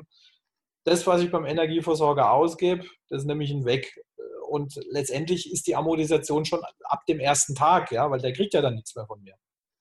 das, 0.84 1.06
was 1.08 1.22
ich 1.22 1.32
beim 1.32 1.46
Energieversorger 1.46 2.32
ausgebe, 2.32 2.86
das 3.10 3.22
ist 3.22 3.28
nämlich 3.28 3.52
ein 3.52 3.66
Weg. 3.66 4.04
Und 4.48 4.80
letztendlich 4.90 5.52
ist 5.52 5.68
die 5.68 5.76
Amortisation 5.76 6.46
schon 6.46 6.62
ab 6.84 7.06
dem 7.08 7.20
ersten 7.20 7.54
Tag, 7.54 7.92
ja, 7.92 8.10
weil 8.10 8.20
der 8.20 8.34
kriegt 8.34 8.54
ja 8.54 8.62
dann 8.62 8.76
nichts 8.76 8.96
mehr 8.96 9.06
von 9.06 9.22
mir. 9.22 9.36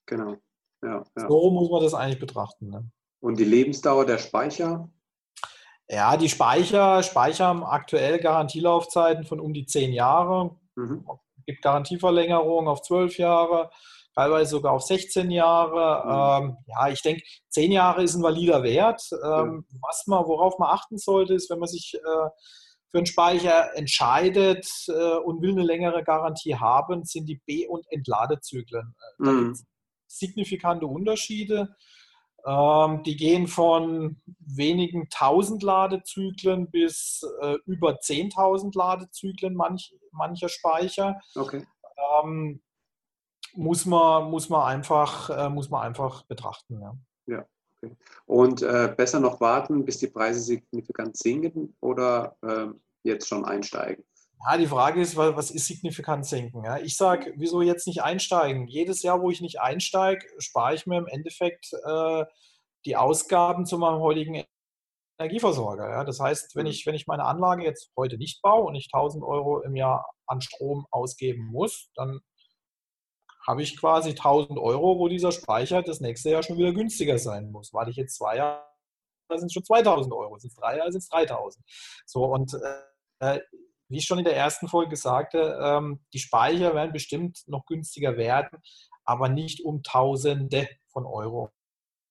Genau. 0.07 0.37
Ja, 0.83 1.03
ja. 1.17 1.29
So 1.29 1.51
muss 1.51 1.71
man 1.71 1.83
das 1.83 1.95
eigentlich 1.95 2.19
betrachten. 2.19 2.69
Ne? 2.69 2.91
Und 3.21 3.39
die 3.39 3.45
Lebensdauer 3.45 4.05
der 4.07 4.19
Speicher? 4.19 4.91
Ja, 5.89 6.17
die 6.17 6.29
Speicher, 6.29 7.03
Speicher 7.03 7.47
haben 7.47 7.65
aktuell 7.65 8.19
Garantielaufzeiten 8.19 9.25
von 9.25 9.41
um 9.41 9.55
die 9.55 9.65
zehn 9.65 9.93
Jahre. 9.93 10.57
Mhm. 10.77 11.05
Es 11.39 11.45
gibt 11.47 11.63
Garantieverlängerungen 11.63 12.69
auf 12.69 12.83
zwölf 12.83 13.17
Jahre, 13.17 13.71
teilweise 14.19 14.51
sogar 14.51 14.73
auf 14.73 14.83
16 14.83 15.31
Jahre. 15.31 16.41
Mhm. 16.43 16.49
Ähm, 16.49 16.57
ja, 16.67 16.89
ich 16.89 17.03
denke, 17.03 17.23
zehn 17.49 17.71
Jahre 17.71 18.03
ist 18.03 18.17
ein 18.17 18.23
valider 18.23 18.65
Wert. 18.65 19.01
Ähm, 19.13 19.65
ja. 19.71 19.79
Was 19.87 20.07
man, 20.09 20.27
worauf 20.27 20.59
man 20.59 20.71
achten 20.71 20.99
sollte, 20.99 21.35
ist, 21.35 21.49
wenn 21.51 21.61
man 21.61 21.69
sich 21.69 21.95
äh, 21.95 22.29
für 22.91 22.99
einen 22.99 23.07
Speicher 23.07 23.77
entscheidet 23.77 24.67
äh, 24.89 25.19
und 25.19 25.41
will 25.41 25.53
eine 25.53 25.63
längere 25.63 26.03
Garantie 26.03 26.57
haben, 26.57 27.05
sind 27.05 27.27
die 27.27 27.41
B- 27.47 27.69
und 27.69 27.87
Entladezyklen. 27.91 28.97
Äh, 28.99 29.25
da 29.25 29.31
mhm. 29.31 29.45
gibt 29.45 29.57
es 29.57 29.67
signifikante 30.09 30.87
Unterschiede. 30.87 31.77
Ähm, 32.45 33.05
die 33.05 33.15
gehen 33.15 33.47
von 33.47 34.21
wenigen 34.41 35.09
tausend 35.11 35.63
Ladezyklen 35.63 36.71
bis 36.73 37.25
äh, 37.41 37.57
über 37.67 37.99
10.000 38.01 38.77
Ladezyklen 38.77 39.55
manch, 39.55 39.95
mancher 40.11 40.49
Speicher. 40.49 41.21
Okay. 41.37 41.65
Ähm, 42.25 42.63
muss, 43.55 43.87
man, 43.87 44.31
muss, 44.31 44.49
man 44.49 44.63
einfach, 44.63 45.31
äh, 45.31 45.49
muss 45.49 45.71
man 45.71 45.83
einfach 45.83 46.25
betrachten. 46.25 46.81
Ja. 46.81 46.97
ja. 47.27 47.47
Okay. 47.81 47.97
Und 48.27 48.63
äh, 48.63 48.93
besser 48.97 49.21
noch 49.21 49.41
warten, 49.41 49.85
bis 49.85 49.99
die 49.99 50.09
Preise 50.09 50.41
signifikant 50.41 51.17
sinken 51.17 51.77
oder 51.81 52.37
äh, 52.43 52.67
jetzt 53.05 53.29
schon 53.29 53.45
einsteigen? 53.45 54.05
Ja, 54.47 54.57
die 54.57 54.67
Frage 54.67 55.01
ist, 55.01 55.17
was 55.17 55.51
ist 55.51 55.67
signifikant 55.67 56.25
sinken? 56.25 56.65
Ja, 56.65 56.79
ich 56.79 56.97
sage, 56.97 57.35
wieso 57.37 57.61
jetzt 57.61 57.87
nicht 57.89 58.03
einsteigen? 58.03 58.69
Jedes 58.69 59.03
Jahr, 59.03 59.21
wo 59.21 59.31
ich 59.31 59.41
nicht 59.41 59.61
einsteige, 59.61 60.25
spare 60.39 60.75
ich 60.75 60.87
mir 60.87 60.99
im 60.99 61.09
Endeffekt 61.09 61.73
äh, 61.85 62.25
die 62.85 62.97
Ausgaben 62.97 63.67
zu 63.67 63.79
meinem 63.79 63.99
heutigen 63.99 64.45
Energieversorger. 65.19 65.91
Ja? 65.91 66.05
Das 66.05 66.21
heißt, 66.21 66.55
wenn 66.55 66.65
mhm. 66.67 66.71
ich, 66.71 66.87
wenn 66.87 66.95
ich 66.95 67.09
meine 67.09 67.25
Anlage 67.25 67.65
jetzt 67.65 67.91
heute 67.97 68.17
nicht 68.17 68.41
baue 68.43 68.65
und 68.65 68.77
ich 68.77 68.89
1000 68.93 69.25
Euro 69.25 69.61
im 69.63 69.75
Jahr 69.75 70.09
an 70.27 70.41
Strom 70.41 70.87
ausgeben 70.91 71.47
muss, 71.47 71.91
dann 71.97 72.21
habe 73.49 73.63
ich 73.63 73.79
quasi 73.79 74.11
1000 74.11 74.59
Euro, 74.59 74.99
wo 74.99 75.09
dieser 75.09 75.33
Speicher 75.33 75.83
das 75.83 76.01
nächste 76.01 76.29
Jahr 76.29 76.43
schon 76.43 76.59
wieder 76.59 76.73
günstiger 76.75 77.19
sein 77.19 77.51
muss. 77.51 77.73
Weil 77.73 77.89
ich 77.89 77.97
jetzt 77.97 78.17
zwei 78.17 78.37
Jahre, 78.37 78.63
sind 79.35 79.47
es 79.47 79.55
schon 79.55 79.65
2000 79.65 80.13
Euro, 80.13 80.39
sind 80.39 80.51
es 80.51 80.57
drei 80.57 80.77
Jahre, 80.77 80.93
sind 80.93 81.01
es 81.01 81.09
3000. 81.09 81.65
So, 82.05 82.27
und 82.27 82.53
äh, 83.21 83.41
wie 83.89 83.97
ich 83.97 84.05
schon 84.05 84.19
in 84.19 84.27
der 84.27 84.37
ersten 84.37 84.69
Folge 84.69 84.97
sagte, 84.97 85.59
ähm, 85.63 86.05
die 86.13 86.19
Speicher 86.19 86.75
werden 86.75 86.93
bestimmt 86.93 87.43
noch 87.47 87.65
günstiger 87.65 88.19
werden, 88.19 88.59
aber 89.05 89.31
nicht 89.31 89.65
um 89.65 89.83
Tausende 89.83 90.69
von 90.93 91.07
Euro. 91.07 91.51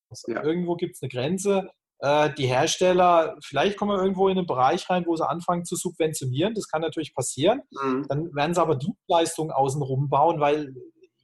Also 0.10 0.32
ja. 0.32 0.44
Irgendwo 0.44 0.76
gibt 0.76 0.96
es 0.96 1.04
eine 1.04 1.10
Grenze. 1.10 1.70
Äh, 2.00 2.34
die 2.34 2.48
Hersteller, 2.48 3.38
vielleicht 3.44 3.78
kommen 3.78 3.92
wir 3.92 4.02
irgendwo 4.02 4.28
in 4.28 4.40
einen 4.40 4.48
Bereich 4.48 4.90
rein, 4.90 5.06
wo 5.06 5.16
sie 5.16 5.28
anfangen 5.28 5.66
zu 5.66 5.76
subventionieren. 5.76 6.56
Das 6.56 6.68
kann 6.68 6.82
natürlich 6.82 7.14
passieren. 7.14 7.62
Mhm. 7.70 8.08
Dann 8.10 8.36
werden 8.36 8.56
sie 8.56 8.62
aber 8.62 8.76
Dienstleistungen 8.76 9.52
außenrum 9.52 10.10
bauen, 10.10 10.40
weil 10.40 10.74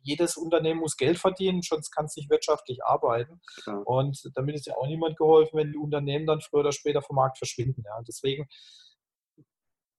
jedes 0.03 0.37
Unternehmen 0.37 0.79
muss 0.79 0.97
Geld 0.97 1.17
verdienen, 1.17 1.61
sonst 1.61 1.91
kann 1.91 2.05
es 2.05 2.15
nicht 2.15 2.29
wirtschaftlich 2.29 2.83
arbeiten. 2.83 3.41
Ja. 3.65 3.77
Und 3.85 4.19
damit 4.35 4.55
ist 4.55 4.67
ja 4.67 4.75
auch 4.75 4.87
niemand 4.87 5.17
geholfen, 5.17 5.57
wenn 5.57 5.71
die 5.71 5.77
Unternehmen 5.77 6.25
dann 6.25 6.41
früher 6.41 6.61
oder 6.61 6.71
später 6.71 7.01
vom 7.01 7.15
Markt 7.15 7.37
verschwinden. 7.37 7.83
Ja. 7.85 8.01
Deswegen 8.07 8.47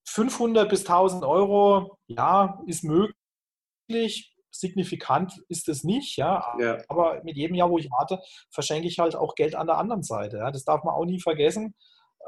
500 0.06 0.68
bis 0.68 0.80
1000 0.80 1.25
Euro, 1.25 1.99
ja, 2.06 2.62
ist 2.66 2.84
möglich. 2.84 4.30
Signifikant 4.50 5.42
ist 5.49 5.68
es 5.68 5.82
nicht, 5.82 6.16
ja? 6.16 6.54
ja. 6.61 6.78
Aber 6.88 7.20
mit 7.25 7.37
jedem 7.37 7.56
Jahr, 7.56 7.70
wo 7.70 7.78
ich 7.78 7.90
warte, 7.90 8.20
verschenke 8.52 8.87
ich 8.87 9.00
halt 9.00 9.16
auch 9.16 9.34
Geld 9.34 9.56
an 9.56 9.66
der 9.66 9.78
anderen 9.78 10.04
Seite. 10.04 10.37
Ja? 10.37 10.52
Das 10.52 10.64
darf 10.64 10.84
man 10.84 10.94
auch 10.94 11.04
nie 11.04 11.20
vergessen. 11.20 11.75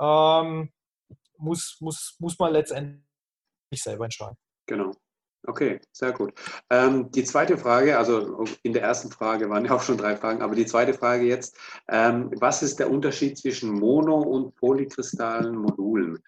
Ähm, 0.00 0.72
muss, 1.38 1.76
muss, 1.80 2.16
muss 2.18 2.36
man 2.38 2.52
letztendlich 2.52 3.04
selber 3.74 4.04
entscheiden. 4.04 4.36
Genau. 4.66 4.90
Okay, 5.48 5.80
sehr 5.92 6.12
gut. 6.12 6.32
Ähm, 6.70 7.10
die 7.12 7.22
zweite 7.22 7.56
Frage, 7.56 7.96
also 7.96 8.44
in 8.62 8.72
der 8.72 8.82
ersten 8.82 9.10
Frage 9.10 9.48
waren 9.48 9.64
ja 9.64 9.70
auch 9.72 9.82
schon 9.82 9.96
drei 9.96 10.16
Fragen, 10.16 10.42
aber 10.42 10.56
die 10.56 10.66
zweite 10.66 10.92
Frage 10.92 11.24
jetzt, 11.24 11.56
ähm, 11.88 12.32
was 12.40 12.62
ist 12.64 12.80
der 12.80 12.90
Unterschied 12.90 13.38
zwischen 13.38 13.72
Mono- 13.72 14.22
und 14.22 14.56
polykristalen 14.56 15.56
Modulen? 15.56 16.18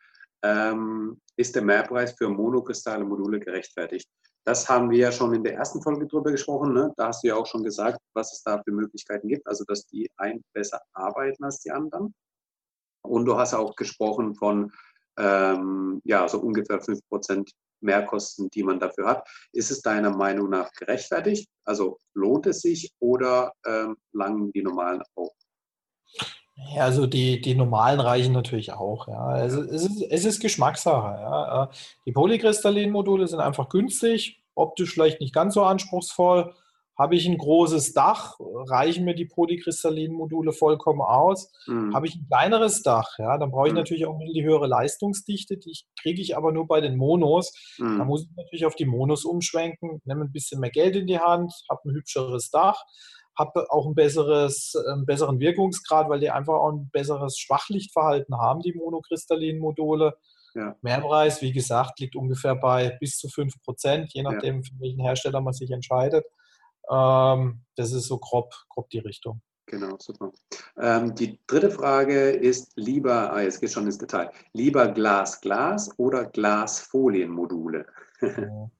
Ähm, 0.43 1.21
ist 1.37 1.57
der 1.57 1.63
Mehrpreis 1.63 2.13
für 2.13 2.29
monokristale 2.29 3.05
Module 3.05 3.41
gerechtfertigt? 3.41 4.09
Das 4.45 4.69
haben 4.69 4.89
wir 4.91 4.99
ja 4.99 5.13
schon 5.13 5.35
in 5.35 5.43
der 5.43 5.55
ersten 5.55 5.83
Folge 5.83 6.07
drüber 6.07 6.31
gesprochen. 6.31 6.73
Ne? 6.73 6.93
Da 6.97 7.09
hast 7.09 7.25
du 7.25 7.29
ja 7.29 7.35
auch 7.35 7.47
schon 7.47 7.65
gesagt, 7.65 7.99
was 8.15 8.33
es 8.33 8.43
da 8.43 8.63
für 8.63 8.73
Möglichkeiten 8.73 9.29
gibt, 9.29 9.47
also 9.49 9.65
dass 9.65 9.85
die 9.87 10.09
einen 10.17 10.45
besser 10.53 10.81
arbeiten 10.93 11.43
als 11.45 11.59
die 11.61 11.73
anderen. 11.73 12.15
Und 13.03 13.25
du 13.25 13.37
hast 13.37 13.53
auch 13.53 13.75
gesprochen 13.75 14.35
von 14.35 14.73
ähm, 15.19 16.01
ja, 16.05 16.29
so 16.29 16.39
ungefähr 16.39 16.81
5% 16.81 17.51
Mehrkosten, 17.81 18.51
die 18.51 18.63
man 18.63 18.81
dafür 18.81 19.07
hat. 19.07 19.29
Ist 19.53 19.71
es 19.71 19.83
deiner 19.83 20.11
Meinung 20.11 20.51
nach 20.51 20.71
gerechtfertigt? 20.73 21.49
Also 21.65 21.99
lohnt 22.15 22.47
es 22.47 22.61
sich 22.61 22.93
oder 22.99 23.53
ähm, 23.67 23.97
langen 24.13 24.53
die 24.53 24.63
normalen 24.63 25.03
auch? 25.15 25.33
Ja, 26.75 26.83
also 26.83 27.07
die, 27.07 27.41
die 27.41 27.55
normalen 27.55 28.01
reichen 28.01 28.33
natürlich 28.33 28.73
auch. 28.73 29.07
Ja. 29.09 29.27
Also 29.27 29.63
es, 29.63 29.85
ist, 29.85 30.03
es 30.03 30.25
ist 30.25 30.41
Geschmackssache. 30.41 31.21
Ja. 31.21 31.65
Äh, 31.65 31.69
die 32.07 32.13
Polykristallin-Module 32.13 33.29
sind 33.29 33.41
einfach 33.41 33.69
günstig, 33.69 34.43
optisch 34.55 34.93
vielleicht 34.93 35.21
nicht 35.21 35.35
ganz 35.35 35.55
so 35.55 35.63
anspruchsvoll. 35.63 36.55
Habe 36.99 37.15
ich 37.15 37.27
ein 37.29 37.39
großes 37.39 37.93
Dach, 37.93 38.37
reichen 38.41 39.05
mir 39.05 39.15
die 39.15 39.27
Polykristallin-Module 39.27 40.53
vollkommen 40.53 41.01
aus. 41.01 41.53
Mhm. 41.67 41.95
Habe 41.95 42.09
ich 42.09 42.17
ein 42.17 42.27
kleineres 42.27 42.83
Dach, 42.83 43.09
ja, 43.19 43.39
dann 43.39 43.51
brauche 43.53 43.69
ich 43.69 43.73
mhm. 43.73 43.79
natürlich 43.79 44.07
auch 44.07 44.19
die 44.19 44.45
höhere 44.45 44.67
Leistungsdichte. 44.67 45.59
Die 45.59 45.79
kriege 46.01 46.21
ich 46.21 46.37
aber 46.37 46.51
nur 46.51 46.67
bei 46.67 46.81
den 46.81 46.97
Monos. 46.97 47.53
Mhm. 47.79 47.99
Da 47.99 48.05
muss 48.05 48.25
ich 48.25 48.37
natürlich 48.37 48.67
auf 48.67 48.75
die 48.75 48.87
Monos 48.87 49.25
umschwenken, 49.25 50.01
nehme 50.05 50.25
ein 50.25 50.33
bisschen 50.33 50.61
mehr 50.61 50.71
Geld 50.71 50.97
in 50.97 51.07
die 51.07 51.21
Hand, 51.21 51.53
habe 51.71 51.89
ein 51.89 51.95
hübscheres 51.95 52.51
Dach 52.51 52.83
habe 53.39 53.71
auch 53.71 53.87
ein 53.87 53.95
besseres, 53.95 54.75
einen 54.75 55.07
besseren 55.07 55.39
Wirkungsgrad, 55.39 56.09
weil 56.09 56.19
die 56.19 56.31
einfach 56.31 56.55
auch 56.55 56.73
ein 56.73 56.91
besseres 56.91 57.39
Schwachlichtverhalten 57.39 58.37
haben, 58.37 58.61
die 58.61 58.73
monokristallinen 58.73 59.61
Module. 59.61 60.17
Ja. 60.55 60.75
Mehrpreis, 60.83 61.41
wie 61.41 61.53
gesagt, 61.53 62.01
liegt 62.01 62.17
ungefähr 62.17 62.57
bei 62.57 62.97
bis 62.99 63.17
zu 63.17 63.29
5%, 63.29 64.09
je 64.13 64.23
nachdem, 64.23 64.57
ja. 64.57 64.63
für 64.63 64.81
welchen 64.81 65.01
Hersteller 65.01 65.41
man 65.41 65.53
sich 65.53 65.71
entscheidet. 65.71 66.25
Ähm, 66.91 67.61
das 67.77 67.93
ist 67.93 68.07
so 68.07 68.19
grob, 68.19 68.53
grob 68.69 68.89
die 68.91 68.99
Richtung. 68.99 69.41
Genau, 69.67 69.97
super. 69.99 70.33
Ähm, 70.79 71.15
die 71.15 71.39
dritte 71.47 71.71
Frage 71.71 72.31
ist 72.31 72.73
lieber, 72.77 73.33
ah, 73.33 73.43
jetzt 73.43 73.61
geht 73.61 73.71
schon 73.71 73.85
ins 73.85 73.99
Detail, 73.99 74.31
lieber 74.55 74.89
Glas-Glas 74.89 75.91
oder 75.99 76.25
Glasfolienmodule? 76.25 77.87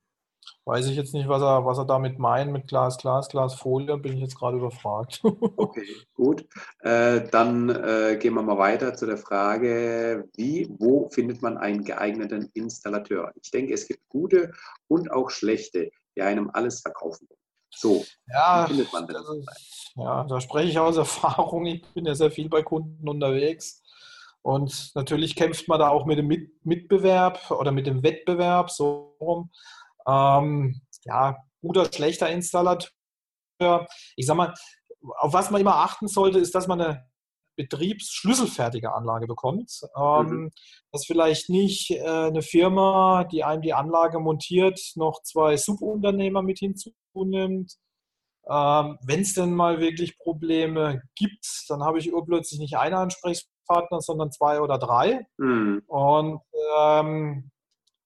Weiß 0.65 0.87
ich 0.87 0.97
jetzt 0.97 1.15
nicht, 1.15 1.29
was 1.29 1.41
er, 1.41 1.65
was 1.65 1.79
er 1.79 1.87
damit 1.87 2.19
meint 2.19 2.53
mit 2.53 2.69
Glas, 2.69 2.99
Glas, 2.99 3.29
Glasfolie, 3.29 3.97
bin 3.97 4.15
ich 4.15 4.21
jetzt 4.21 4.37
gerade 4.37 4.59
überfragt. 4.59 5.23
okay, 5.57 5.87
gut. 6.15 6.47
Äh, 6.81 7.27
dann 7.31 7.71
äh, 7.71 8.19
gehen 8.21 8.35
wir 8.35 8.43
mal 8.43 8.59
weiter 8.59 8.95
zu 8.95 9.07
der 9.07 9.17
Frage, 9.17 10.29
wie, 10.37 10.69
wo 10.79 11.09
findet 11.09 11.41
man 11.41 11.57
einen 11.57 11.85
geeigneten 11.85 12.51
Installateur? 12.53 13.33
Ich 13.43 13.51
denke, 13.51 13.73
es 13.73 13.89
gibt 13.89 14.07
gute 14.09 14.53
und 14.89 15.11
auch 15.11 15.31
schlechte, 15.31 15.91
die 16.17 16.23
einem 16.23 16.51
alles 16.53 16.81
verkaufen 16.81 17.27
wollen. 17.31 17.48
So, 17.71 18.05
ja, 18.27 18.67
findet 18.67 18.93
man 18.93 19.07
das? 19.07 19.93
Ja, 19.97 20.25
da 20.25 20.41
spreche 20.41 20.71
ich 20.71 20.79
aus 20.79 20.97
Erfahrung. 20.99 21.67
Ich 21.67 21.83
bin 21.95 22.07
ja 22.07 22.15
sehr 22.15 22.31
viel 22.31 22.49
bei 22.49 22.63
Kunden 22.63 23.09
unterwegs. 23.09 23.83
Und 24.43 24.93
natürlich 24.95 25.37
kämpft 25.37 25.69
man 25.69 25.79
da 25.79 25.89
auch 25.89 26.07
mit 26.07 26.19
dem 26.19 26.29
Mitbewerb 26.63 27.51
oder 27.51 27.73
mit 27.73 27.87
dem 27.87 28.03
Wettbewerb 28.03 28.71
so 28.71 29.17
rum. 29.21 29.51
Ähm, 30.07 30.81
ja, 31.05 31.37
guter, 31.61 31.93
schlechter 31.93 32.31
Installateur. 32.31 32.89
Ich 34.17 34.27
sag 34.27 34.37
mal, 34.37 34.55
auf 35.19 35.33
was 35.33 35.51
man 35.51 35.61
immer 35.61 35.77
achten 35.77 36.09
sollte, 36.09 36.39
ist, 36.39 36.55
dass 36.55 36.67
man 36.67 36.81
eine 36.81 37.09
betriebsschlüsselfertige 37.57 38.95
Anlage 38.95 39.27
bekommt. 39.27 39.81
Ähm, 39.97 40.27
mhm. 40.27 40.51
Dass 40.93 41.05
vielleicht 41.05 41.51
nicht 41.51 41.91
äh, 41.91 42.07
eine 42.07 42.43
Firma, 42.43 43.25
die 43.25 43.45
einem 43.45 43.63
die 43.63 43.75
Anlage 43.75 44.21
montiert, 44.21 44.81
noch 44.95 45.23
zwei 45.23 45.57
Subunternehmer 45.57 46.41
mit 46.41 46.61
hinzunimmt. 47.19 47.75
Ähm, 48.49 48.99
Wenn 49.03 49.21
es 49.21 49.35
denn 49.35 49.53
mal 49.53 49.81
wirklich 49.81 50.19
Probleme 50.19 51.03
gibt, 51.15 51.65
dann 51.69 51.83
habe 51.83 51.99
ich 51.99 52.13
urplötzlich 52.13 52.61
nicht 52.61 52.77
einen 52.77 52.95
Ansprechpartner, 52.95 54.01
sondern 54.01 54.33
zwei 54.33 54.61
oder 54.61 54.79
drei. 54.79 55.27
Mhm. 55.37 55.83
Und 55.87 56.41
ähm, 56.79 57.51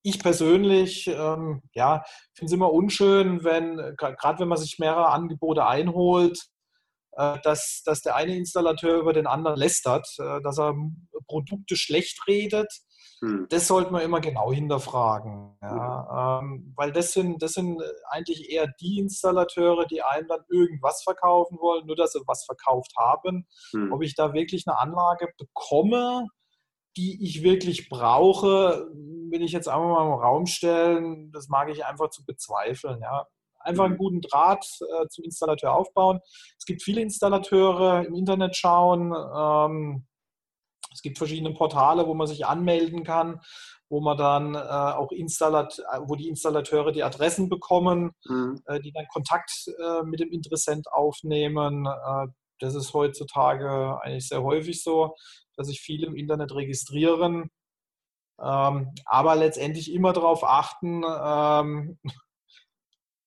ich 0.02 0.18
persönlich 0.18 1.06
ähm, 1.06 1.62
ja, 1.74 2.02
finde 2.34 2.46
es 2.46 2.52
immer 2.52 2.72
unschön, 2.72 3.44
wenn, 3.44 3.76
gerade 3.96 4.40
wenn 4.40 4.48
man 4.48 4.58
sich 4.58 4.80
mehrere 4.80 5.10
Angebote 5.10 5.64
einholt, 5.64 6.48
äh, 7.12 7.38
dass, 7.44 7.82
dass 7.84 8.02
der 8.02 8.16
eine 8.16 8.36
Installateur 8.36 8.98
über 8.98 9.12
den 9.12 9.28
anderen 9.28 9.56
lästert, 9.56 10.08
äh, 10.18 10.40
dass 10.42 10.58
er 10.58 10.74
Produkte 11.28 11.76
schlecht 11.76 12.26
redet. 12.26 12.72
Hm. 13.22 13.46
Das 13.50 13.68
sollte 13.68 13.92
man 13.92 14.02
immer 14.02 14.20
genau 14.20 14.52
hinterfragen. 14.52 15.56
Ja. 15.62 16.40
Ähm, 16.40 16.72
weil 16.76 16.90
das 16.90 17.12
sind, 17.12 17.40
das 17.40 17.52
sind 17.52 17.80
eigentlich 18.10 18.50
eher 18.50 18.66
die 18.80 18.98
Installateure, 18.98 19.86
die 19.86 20.02
einem 20.02 20.26
dann 20.26 20.40
irgendwas 20.50 21.02
verkaufen 21.04 21.58
wollen, 21.60 21.86
nur 21.86 21.94
dass 21.94 22.12
sie 22.12 22.20
was 22.26 22.44
verkauft 22.44 22.92
haben. 22.98 23.46
Hm. 23.70 23.92
Ob 23.92 24.02
ich 24.02 24.16
da 24.16 24.34
wirklich 24.34 24.66
eine 24.66 24.76
Anlage 24.76 25.28
bekomme, 25.38 26.26
die 26.96 27.24
ich 27.24 27.44
wirklich 27.44 27.88
brauche, 27.88 28.88
will 29.30 29.42
ich 29.42 29.52
jetzt 29.52 29.68
einfach 29.68 29.88
mal 29.88 30.04
im 30.04 30.20
Raum 30.20 30.46
stellen. 30.46 31.30
Das 31.32 31.48
mag 31.48 31.70
ich 31.70 31.86
einfach 31.86 32.10
zu 32.10 32.24
bezweifeln. 32.26 33.00
Ja. 33.00 33.28
Einfach 33.60 33.84
einen 33.84 33.94
mhm. 33.94 33.98
guten 33.98 34.20
Draht 34.20 34.66
äh, 34.80 35.06
zum 35.08 35.24
Installateur 35.24 35.72
aufbauen. 35.72 36.18
Es 36.58 36.64
gibt 36.64 36.82
viele 36.82 37.00
Installateure 37.00 38.04
im 38.04 38.14
Internet 38.14 38.56
schauen. 38.56 39.14
Ähm, 39.14 40.06
es 40.92 41.02
gibt 41.02 41.18
verschiedene 41.18 41.54
Portale, 41.54 42.06
wo 42.06 42.14
man 42.14 42.26
sich 42.26 42.46
anmelden 42.46 43.04
kann, 43.04 43.40
wo 43.88 44.00
man 44.00 44.16
dann 44.16 44.54
äh, 44.54 44.58
auch 44.58 45.12
Installat 45.12 45.82
wo 46.06 46.16
die 46.16 46.28
Installateure 46.28 46.92
die 46.92 47.02
Adressen 47.02 47.48
bekommen, 47.48 48.12
mhm. 48.26 48.60
äh, 48.66 48.80
die 48.80 48.92
dann 48.92 49.06
Kontakt 49.08 49.50
äh, 49.78 50.02
mit 50.04 50.20
dem 50.20 50.30
Interessent 50.30 50.86
aufnehmen. 50.92 51.86
Äh, 51.86 52.26
das 52.60 52.74
ist 52.74 52.94
heutzutage 52.94 54.00
eigentlich 54.02 54.28
sehr 54.28 54.42
häufig 54.42 54.82
so 54.82 55.14
dass 55.56 55.66
sich 55.68 55.80
viele 55.80 56.06
im 56.06 56.16
Internet 56.16 56.54
registrieren, 56.54 57.50
ähm, 58.40 58.94
aber 59.04 59.36
letztendlich 59.36 59.92
immer 59.92 60.12
darauf 60.12 60.44
achten, 60.44 61.02
ähm, 61.04 61.98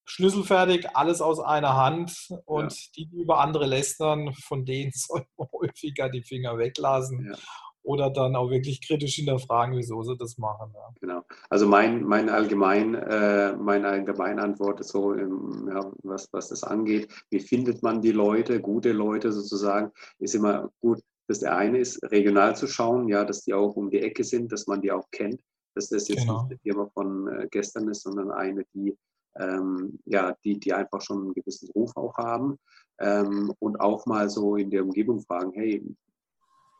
schlüsselfertig, 0.06 0.88
alles 0.94 1.20
aus 1.20 1.40
einer 1.40 1.76
Hand 1.76 2.28
und 2.44 2.72
ja. 2.72 2.78
die, 2.96 3.06
die 3.06 3.16
über 3.16 3.40
andere 3.40 3.66
lästern, 3.66 4.32
von 4.34 4.64
denen 4.64 4.92
soll 4.94 5.26
man 5.36 5.48
häufiger 5.52 6.08
die 6.08 6.22
Finger 6.22 6.56
weglassen. 6.56 7.26
Ja. 7.30 7.38
Oder 7.82 8.10
dann 8.10 8.34
auch 8.34 8.50
wirklich 8.50 8.84
kritisch 8.84 9.14
hinterfragen, 9.14 9.76
wieso 9.76 10.02
sie 10.02 10.16
das 10.16 10.38
machen. 10.38 10.72
Ja. 10.74 10.88
Genau. 11.00 11.22
Also 11.50 11.68
mein, 11.68 12.02
mein 12.02 12.28
allgemein, 12.28 12.96
äh, 12.96 13.54
meine 13.54 13.86
allgemeine 13.86 14.42
Antwort 14.42 14.80
ist 14.80 14.88
so, 14.88 15.12
im, 15.12 15.68
ja, 15.72 15.92
was, 16.02 16.28
was 16.32 16.48
das 16.48 16.64
angeht, 16.64 17.12
wie 17.30 17.38
findet 17.38 17.84
man 17.84 18.00
die 18.00 18.10
Leute, 18.10 18.60
gute 18.60 18.90
Leute 18.90 19.30
sozusagen, 19.30 19.92
ist 20.18 20.34
immer 20.34 20.68
gut, 20.80 21.00
das 21.28 21.40
der 21.40 21.56
eine 21.56 21.78
ist, 21.78 22.02
regional 22.10 22.56
zu 22.56 22.66
schauen, 22.66 23.08
ja, 23.08 23.24
dass 23.24 23.42
die 23.42 23.54
auch 23.54 23.76
um 23.76 23.90
die 23.90 24.00
Ecke 24.00 24.24
sind, 24.24 24.50
dass 24.50 24.66
man 24.66 24.80
die 24.80 24.90
auch 24.90 25.08
kennt, 25.12 25.40
dass 25.76 25.88
das 25.88 26.08
jetzt 26.08 26.22
genau. 26.22 26.42
nicht 26.42 26.50
eine 26.50 26.58
Firma 26.58 26.90
von 26.92 27.28
äh, 27.28 27.48
gestern 27.52 27.88
ist, 27.88 28.02
sondern 28.02 28.32
eine, 28.32 28.64
die, 28.74 28.96
ähm, 29.38 29.98
ja, 30.04 30.34
die, 30.44 30.58
die 30.58 30.72
einfach 30.72 31.00
schon 31.00 31.22
einen 31.22 31.34
gewissen 31.34 31.70
Ruf 31.74 31.96
auch 31.96 32.16
haben 32.16 32.58
ähm, 32.98 33.52
und 33.58 33.80
auch 33.80 34.06
mal 34.06 34.28
so 34.28 34.56
in 34.56 34.70
der 34.70 34.84
Umgebung 34.84 35.20
fragen, 35.22 35.52
hey, 35.52 35.82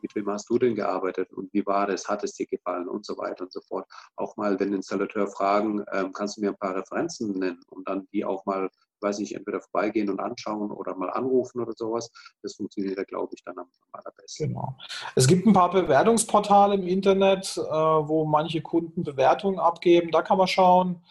mit 0.03 0.14
wem 0.14 0.29
hast 0.29 0.49
du 0.51 0.59
denn 0.59 0.75
gearbeitet 0.75 1.33
und 1.33 1.53
wie 1.53 1.64
war 1.66 1.87
das, 1.87 2.09
hat 2.09 2.23
es 2.23 2.35
dir 2.35 2.47
gefallen 2.47 2.87
und 2.87 3.05
so 3.05 3.16
weiter 3.16 3.45
und 3.45 3.53
so 3.53 3.61
fort. 3.62 3.88
Auch 4.16 4.37
mal 4.37 4.57
den 4.57 4.75
Installateur 4.75 5.27
fragen, 5.27 5.85
ähm, 5.92 6.12
kannst 6.12 6.37
du 6.37 6.42
mir 6.42 6.51
ein 6.51 6.59
paar 6.59 6.77
Referenzen 6.77 7.33
nennen, 7.38 7.61
um 7.69 7.83
dann 7.85 8.07
die 8.12 8.25
auch 8.25 8.45
mal 8.47 8.69
weiß 9.01 9.19
ich, 9.21 9.35
entweder 9.35 9.61
vorbeigehen 9.61 10.11
und 10.11 10.21
anschauen 10.21 10.71
oder 10.71 10.97
mal 10.97 11.11
anrufen 11.11 11.61
oder 11.61 11.73
sowas. 11.77 12.11
Das 12.42 12.55
funktioniert 12.55 12.97
ja, 12.97 13.05
glaube 13.05 13.33
ich, 13.35 13.42
dann 13.45 13.59
am, 13.59 13.69
allerbesten. 13.92 14.49
Genau. 14.49 14.77
Es 15.14 15.27
gibt 15.27 15.47
ein 15.47 15.53
paar 15.53 15.71
Bewertungsportale 15.71 16.75
im 16.75 16.87
Internet, 16.87 17.57
äh, 17.57 17.62
wo 17.62 18.25
manche 18.25 18.61
Kunden 18.61 19.03
Bewertungen 19.03 19.59
abgeben. 19.59 20.11
Da 20.11 20.23
kann 20.23 20.38
man 20.38 20.49
schauen. 20.49 21.03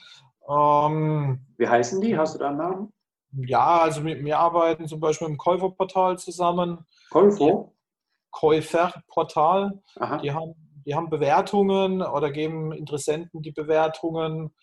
Ähm, 0.50 1.46
Wie 1.58 1.68
heißen 1.68 2.02
die? 2.02 2.18
Hast 2.18 2.36
du 2.36 2.40
da 2.40 2.50
einen 2.50 2.58
Namen? 2.58 2.94
Ja, 3.32 3.82
also 3.82 4.04
wir, 4.04 4.24
wir 4.24 4.40
arbeiten 4.40 4.88
zum 4.88 5.00
Beispiel 5.00 5.28
im 5.28 5.38
Käuferportal 5.38 6.18
zusammen. 6.18 6.86
Käufer? 7.10 7.72
Käuferportal. 8.32 9.82
Die 10.22 10.32
haben, 10.32 10.54
die 10.86 10.96
haben 10.96 11.10
Bewertungen 11.10 12.02
oder 12.02 12.32
geben 12.32 12.72
Interessenten 12.72 13.42
die 13.42 13.52
Bewertungen. 13.52 14.54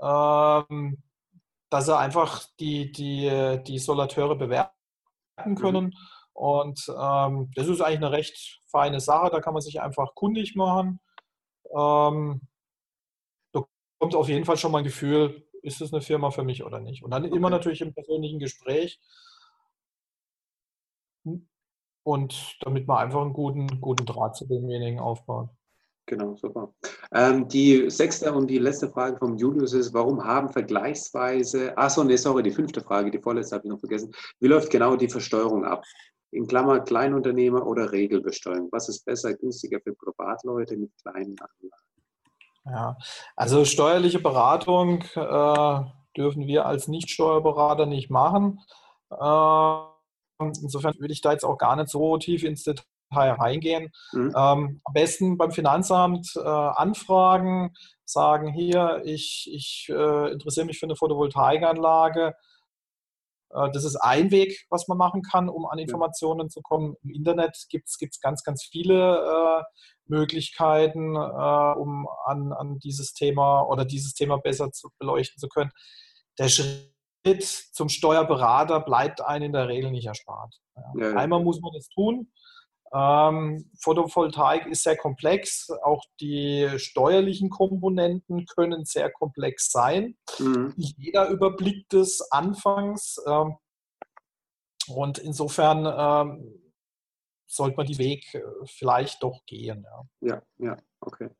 Ähm, 0.00 1.02
dass 1.74 1.86
sie 1.86 1.98
einfach 1.98 2.44
die, 2.60 2.92
die, 2.92 3.58
die 3.66 3.78
Solateure 3.80 4.36
bewerten 4.36 4.70
mhm. 5.44 5.54
können. 5.56 5.84
Mhm. 5.86 5.92
Und 6.32 6.86
ähm, 6.88 7.50
das 7.56 7.66
ist 7.66 7.80
eigentlich 7.80 7.96
eine 7.96 8.12
recht 8.12 8.60
feine 8.70 9.00
Sache. 9.00 9.30
Da 9.30 9.40
kann 9.40 9.54
man 9.54 9.60
sich 9.60 9.80
einfach 9.80 10.14
kundig 10.14 10.54
machen. 10.54 11.00
Ähm, 11.76 12.42
bekommt 13.98 14.14
auf 14.14 14.28
jeden 14.28 14.44
Fall 14.44 14.56
schon 14.56 14.72
mal 14.72 14.78
ein 14.78 14.84
Gefühl, 14.84 15.46
ist 15.62 15.80
es 15.80 15.92
eine 15.92 16.02
Firma 16.02 16.30
für 16.30 16.44
mich 16.44 16.64
oder 16.64 16.80
nicht. 16.80 17.02
Und 17.02 17.10
dann 17.10 17.24
okay. 17.24 17.36
immer 17.36 17.50
natürlich 17.50 17.80
im 17.80 17.94
persönlichen 17.94 18.38
Gespräch. 18.38 19.00
Und 22.02 22.58
damit 22.60 22.86
man 22.86 22.98
einfach 22.98 23.22
einen 23.22 23.32
guten, 23.32 23.80
guten 23.80 24.04
Draht 24.04 24.36
zu 24.36 24.46
demjenigen 24.46 25.00
aufbaut. 25.00 25.48
Genau, 26.06 26.36
super. 26.36 26.74
Ähm, 27.14 27.48
die 27.48 27.88
sechste 27.88 28.30
und 28.34 28.48
die 28.48 28.58
letzte 28.58 28.90
Frage 28.90 29.16
vom 29.16 29.38
Julius 29.38 29.72
ist, 29.72 29.94
warum 29.94 30.22
haben 30.22 30.50
vergleichsweise, 30.50 31.76
achso, 31.78 32.04
nee, 32.04 32.16
sorry, 32.16 32.42
die 32.42 32.50
fünfte 32.50 32.82
Frage, 32.82 33.10
die 33.10 33.20
vorletzte 33.20 33.56
habe 33.56 33.66
ich 33.66 33.70
noch 33.70 33.80
vergessen. 33.80 34.12
Wie 34.38 34.48
läuft 34.48 34.70
genau 34.70 34.96
die 34.96 35.08
Versteuerung 35.08 35.64
ab? 35.64 35.82
In 36.30 36.46
Klammer 36.46 36.80
Kleinunternehmer 36.80 37.66
oder 37.66 37.90
Regelbesteuerung? 37.90 38.68
Was 38.70 38.90
ist 38.90 39.04
besser, 39.06 39.32
günstiger 39.32 39.80
für 39.80 39.94
Privatleute 39.94 40.76
mit 40.76 40.90
kleinen 41.00 41.36
Anlagen? 41.38 41.83
Ja, 42.66 42.96
also 43.36 43.64
steuerliche 43.64 44.20
Beratung 44.20 45.02
äh, 45.14 45.80
dürfen 46.16 46.46
wir 46.46 46.66
als 46.66 46.88
Nicht-Steuerberater 46.88 47.86
nicht 47.86 48.10
machen. 48.10 48.60
Äh, 49.10 49.76
insofern 50.40 50.94
würde 50.98 51.12
ich 51.12 51.20
da 51.20 51.32
jetzt 51.32 51.44
auch 51.44 51.58
gar 51.58 51.76
nicht 51.76 51.90
so 51.90 52.16
tief 52.16 52.42
ins 52.42 52.64
Detail 52.64 53.32
reingehen. 53.32 53.92
Mhm. 54.12 54.28
Ähm, 54.28 54.80
am 54.84 54.92
besten 54.92 55.36
beim 55.36 55.52
Finanzamt 55.52 56.32
äh, 56.36 56.40
anfragen, 56.40 57.74
sagen 58.04 58.52
hier, 58.52 59.02
ich, 59.04 59.50
ich 59.52 59.88
äh, 59.90 60.32
interessiere 60.32 60.66
mich 60.66 60.78
für 60.78 60.86
eine 60.86 60.96
Photovoltaikanlage. 60.96 62.34
Äh, 63.54 63.70
das 63.72 63.84
ist 63.84 63.96
ein 63.96 64.30
Weg, 64.30 64.66
was 64.70 64.88
man 64.88 64.98
machen 64.98 65.22
kann, 65.22 65.48
um 65.48 65.66
an 65.66 65.78
Informationen 65.78 66.50
zu 66.50 66.60
kommen. 66.60 66.96
Im 67.02 67.10
Internet 67.10 67.56
gibt 67.68 67.88
es 67.88 68.20
ganz, 68.20 68.42
ganz 68.42 68.64
viele 68.64 69.18
äh, 69.18 69.62
Möglichkeiten, 70.06 71.16
äh, 71.16 71.18
um 71.18 72.08
an, 72.26 72.52
an 72.52 72.78
dieses 72.78 73.14
Thema 73.14 73.62
oder 73.62 73.84
dieses 73.84 74.14
Thema 74.14 74.38
besser 74.38 74.70
zu 74.70 74.88
beleuchten 74.98 75.38
zu 75.38 75.48
können. 75.48 75.70
Der 76.38 76.48
Schritt 76.48 77.44
zum 77.44 77.88
Steuerberater 77.88 78.80
bleibt 78.80 79.20
einem 79.20 79.46
in 79.46 79.52
der 79.52 79.68
Regel 79.68 79.90
nicht 79.90 80.06
erspart. 80.06 80.54
Ja. 80.96 81.14
Einmal 81.14 81.42
muss 81.42 81.60
man 81.60 81.72
das 81.72 81.88
tun. 81.88 82.30
Ähm, 82.94 83.68
Photovoltaik 83.80 84.66
ist 84.66 84.84
sehr 84.84 84.96
komplex. 84.96 85.68
Auch 85.82 86.04
die 86.20 86.68
steuerlichen 86.76 87.50
Komponenten 87.50 88.46
können 88.46 88.84
sehr 88.84 89.10
komplex 89.10 89.72
sein. 89.72 90.16
Mhm. 90.38 90.72
Jeder 90.76 91.28
überblickt 91.28 91.92
es 91.92 92.20
anfangs. 92.30 93.20
Ähm, 93.26 93.56
und 94.86 95.18
insofern 95.18 95.86
ähm, 95.86 96.72
sollte 97.46 97.76
man 97.76 97.86
die 97.86 97.98
Weg 97.98 98.32
äh, 98.34 98.42
vielleicht 98.66 99.22
doch 99.22 99.44
gehen. 99.46 99.84
Ja, 100.20 100.28
ja, 100.34 100.42
ja 100.58 100.76
okay. 101.00 101.30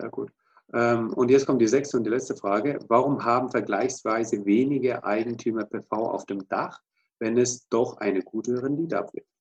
Sehr 0.00 0.10
gut. 0.10 0.32
Ähm, 0.74 1.12
und 1.12 1.30
jetzt 1.30 1.46
kommt 1.46 1.62
die 1.62 1.68
sechste 1.68 1.96
und 1.96 2.04
die 2.04 2.10
letzte 2.10 2.34
Frage. 2.34 2.80
Warum 2.88 3.24
haben 3.24 3.50
vergleichsweise 3.50 4.44
wenige 4.44 5.04
Eigentümer 5.04 5.64
PV 5.64 5.92
auf 5.92 6.26
dem 6.26 6.48
Dach, 6.48 6.80
wenn 7.20 7.38
es 7.38 7.68
doch 7.68 7.98
eine 7.98 8.22
gute 8.22 8.60
Rendite 8.62 8.98
abwirft? 8.98 9.35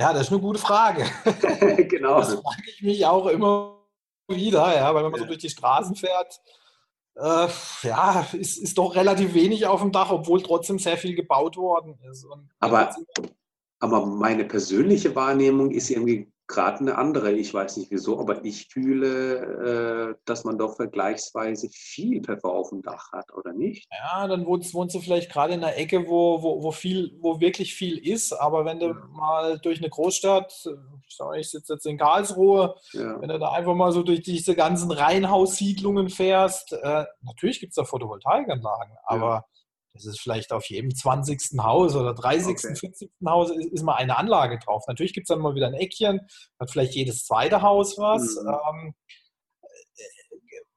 Ja, 0.00 0.14
das 0.14 0.22
ist 0.22 0.32
eine 0.32 0.40
gute 0.40 0.58
Frage. 0.58 1.04
genau. 1.88 2.20
Das 2.20 2.32
frage 2.32 2.62
ich 2.66 2.80
mich 2.82 3.04
auch 3.04 3.26
immer 3.26 3.84
wieder, 4.28 4.74
ja, 4.74 4.94
weil 4.94 5.04
wenn 5.04 5.10
man 5.10 5.20
ja. 5.20 5.26
so 5.26 5.26
durch 5.26 5.40
die 5.40 5.50
Straßen 5.50 5.94
fährt, 5.94 6.40
äh, 7.16 7.48
ja, 7.82 8.26
ist, 8.32 8.56
ist 8.56 8.78
doch 8.78 8.94
relativ 8.94 9.34
wenig 9.34 9.66
auf 9.66 9.82
dem 9.82 9.92
Dach, 9.92 10.10
obwohl 10.10 10.42
trotzdem 10.42 10.78
sehr 10.78 10.96
viel 10.96 11.14
gebaut 11.14 11.58
worden 11.58 11.98
ist. 12.10 12.24
Und 12.24 12.48
aber, 12.60 12.96
aber 13.80 14.06
meine 14.06 14.46
persönliche 14.46 15.14
Wahrnehmung 15.14 15.70
ist 15.70 15.90
irgendwie 15.90 16.32
gerade 16.50 16.80
eine 16.80 16.98
andere. 16.98 17.32
Ich 17.32 17.54
weiß 17.54 17.76
nicht 17.76 17.90
wieso, 17.90 18.18
aber 18.18 18.44
ich 18.44 18.66
fühle, 18.66 20.10
äh, 20.10 20.14
dass 20.24 20.44
man 20.44 20.58
doch 20.58 20.76
vergleichsweise 20.76 21.68
viel 21.70 22.20
PV 22.20 22.44
auf 22.44 22.70
dem 22.70 22.82
Dach 22.82 23.12
hat, 23.12 23.32
oder 23.32 23.52
nicht? 23.52 23.88
Ja, 23.90 24.26
dann 24.26 24.44
wohnst, 24.44 24.74
wohnst 24.74 24.94
du 24.94 25.00
vielleicht 25.00 25.30
gerade 25.30 25.54
in 25.54 25.62
einer 25.62 25.76
Ecke, 25.76 26.08
wo, 26.08 26.42
wo, 26.42 26.62
wo, 26.62 26.72
viel, 26.72 27.16
wo 27.20 27.40
wirklich 27.40 27.74
viel 27.74 27.96
ist. 27.98 28.32
Aber 28.32 28.64
wenn 28.64 28.80
du 28.80 28.88
ja. 28.88 29.08
mal 29.12 29.58
durch 29.60 29.78
eine 29.78 29.88
Großstadt, 29.88 30.52
ich, 31.06 31.16
sag, 31.16 31.36
ich 31.38 31.50
sitze 31.50 31.74
jetzt 31.74 31.86
in 31.86 31.98
Karlsruhe, 31.98 32.74
ja. 32.92 33.20
wenn 33.20 33.28
du 33.28 33.38
da 33.38 33.52
einfach 33.52 33.74
mal 33.74 33.92
so 33.92 34.02
durch 34.02 34.22
diese 34.22 34.54
ganzen 34.54 34.90
Reihenhaussiedlungen 34.90 36.10
fährst, 36.10 36.72
äh, 36.72 37.04
natürlich 37.22 37.60
gibt 37.60 37.70
es 37.70 37.76
da 37.76 37.84
Photovoltaikanlagen, 37.84 38.96
aber 39.04 39.26
ja 39.26 39.44
das 39.92 40.06
ist 40.06 40.20
vielleicht 40.20 40.52
auf 40.52 40.66
jedem 40.66 40.94
20. 40.94 41.58
Haus 41.58 41.96
oder 41.96 42.14
30., 42.14 42.56
okay. 42.56 42.74
40. 42.74 43.10
Haus 43.26 43.50
ist, 43.50 43.66
ist, 43.66 43.82
mal 43.82 43.94
eine 43.94 44.16
Anlage 44.16 44.58
drauf. 44.58 44.84
Natürlich 44.86 45.12
gibt 45.12 45.24
es 45.24 45.28
dann 45.28 45.40
mal 45.40 45.54
wieder 45.54 45.66
ein 45.66 45.74
Eckchen, 45.74 46.20
hat 46.58 46.70
vielleicht 46.70 46.94
jedes 46.94 47.24
zweite 47.24 47.62
Haus 47.62 47.98
was. 47.98 48.36
Mhm. 48.36 48.48
Ähm, 48.48 48.94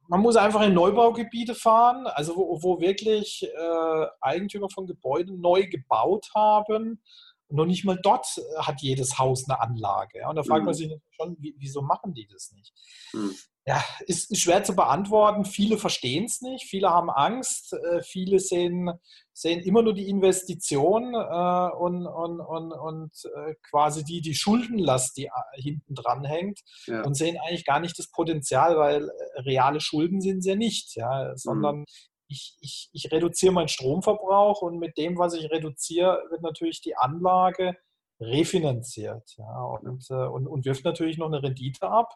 man 0.08 0.19
muss 0.21 0.36
einfach 0.36 0.62
in 0.62 0.73
Neubaugebiete 0.73 1.56
fahren, 1.56 2.08
also 2.08 2.36
wo, 2.36 2.62
wo 2.62 2.82
wirklich 2.82 3.43
äh, 3.43 4.06
Eigentümer 4.21 4.69
von 4.69 4.86
Gebäuden 4.86 5.39
neu 5.39 5.67
gebaut 5.67 6.30
haben. 6.36 7.02
Und 7.47 7.58
noch 7.58 7.65
nicht 7.65 7.86
mal 7.86 7.99
dort 8.02 8.26
hat 8.58 8.82
jedes 8.82 9.19
Haus 9.19 9.47
eine 9.47 9.60
Anlage. 9.60 10.19
Ja? 10.19 10.30
Und 10.30 10.36
da 10.36 10.43
fragt 10.43 10.62
mhm. 10.62 10.65
man 10.65 10.73
sich 10.73 10.91
schon, 11.12 11.38
wieso 11.39 11.82
machen 11.82 12.13
die 12.13 12.28
das 12.28 12.52
nicht? 12.52 12.73
Mhm 13.13 13.36
ja, 13.65 13.82
ist, 14.08 14.30
ist, 14.30 14.41
schwer 14.41 14.63
zu 14.63 14.76
beantworten. 14.76 15.45
Viele 15.45 15.78
verstehen 15.78 16.26
es 16.26 16.41
nicht, 16.41 16.65
viele 16.65 16.89
haben 16.89 17.10
Angst, 17.10 17.73
äh, 17.73 18.02
viele 18.02 18.39
sehen, 18.39 18.91
sehen 19.34 19.62
immer 19.62 19.82
nur 19.82 19.93
die 19.93 20.10
Investition 20.10 21.13
äh, 21.13 21.69
und, 21.78 22.06
und, 22.06 22.41
und, 22.41 22.71
und 22.73 23.12
äh, 23.23 23.56
quasi 23.69 24.04
die, 24.04 24.19
die 24.19 24.36
Schuldenlast, 24.36 25.15
die 25.15 25.26
äh, 25.26 25.62
hinten 25.62 25.95
dran 25.95 26.26
hängt 26.26 26.60
ja. 26.88 27.04
und 27.04 27.15
sehen 27.15 27.38
eigentlich 27.38 27.65
gar 27.65 27.80
nicht 27.80 27.97
das 27.97 28.12
Potenzial, 28.12 28.78
weil 28.78 29.08
äh, 29.08 29.41
reale 29.41 29.80
Schulden 29.80 30.19
sind 30.19 30.41
sie 30.41 30.49
ja 30.49 30.56
nicht, 30.56 30.95
ja, 30.97 31.32
sondern 31.38 31.80
mhm. 31.80 31.86
ich, 32.28 32.58
ich, 32.60 32.89
ich 32.91 33.12
reduziere 33.13 33.54
meinen 33.54 33.69
Stromverbrauch 33.69 34.62
und 34.62 34.78
mit 34.78 34.97
dem, 34.97 35.17
was 35.17 35.36
ich 35.36 35.49
reduziere, 35.49 36.21
wird 36.30 36.41
natürlich 36.41 36.82
die 36.82 36.97
Anlage 36.97 37.78
refinanziert 38.19 39.36
ja, 39.38 39.63
und, 39.63 40.06
äh, 40.10 40.13
und, 40.15 40.47
und 40.47 40.65
wirft 40.65 40.84
natürlich 40.84 41.17
noch 41.17 41.28
eine 41.28 41.41
Rendite 41.41 41.89
ab. 41.89 42.13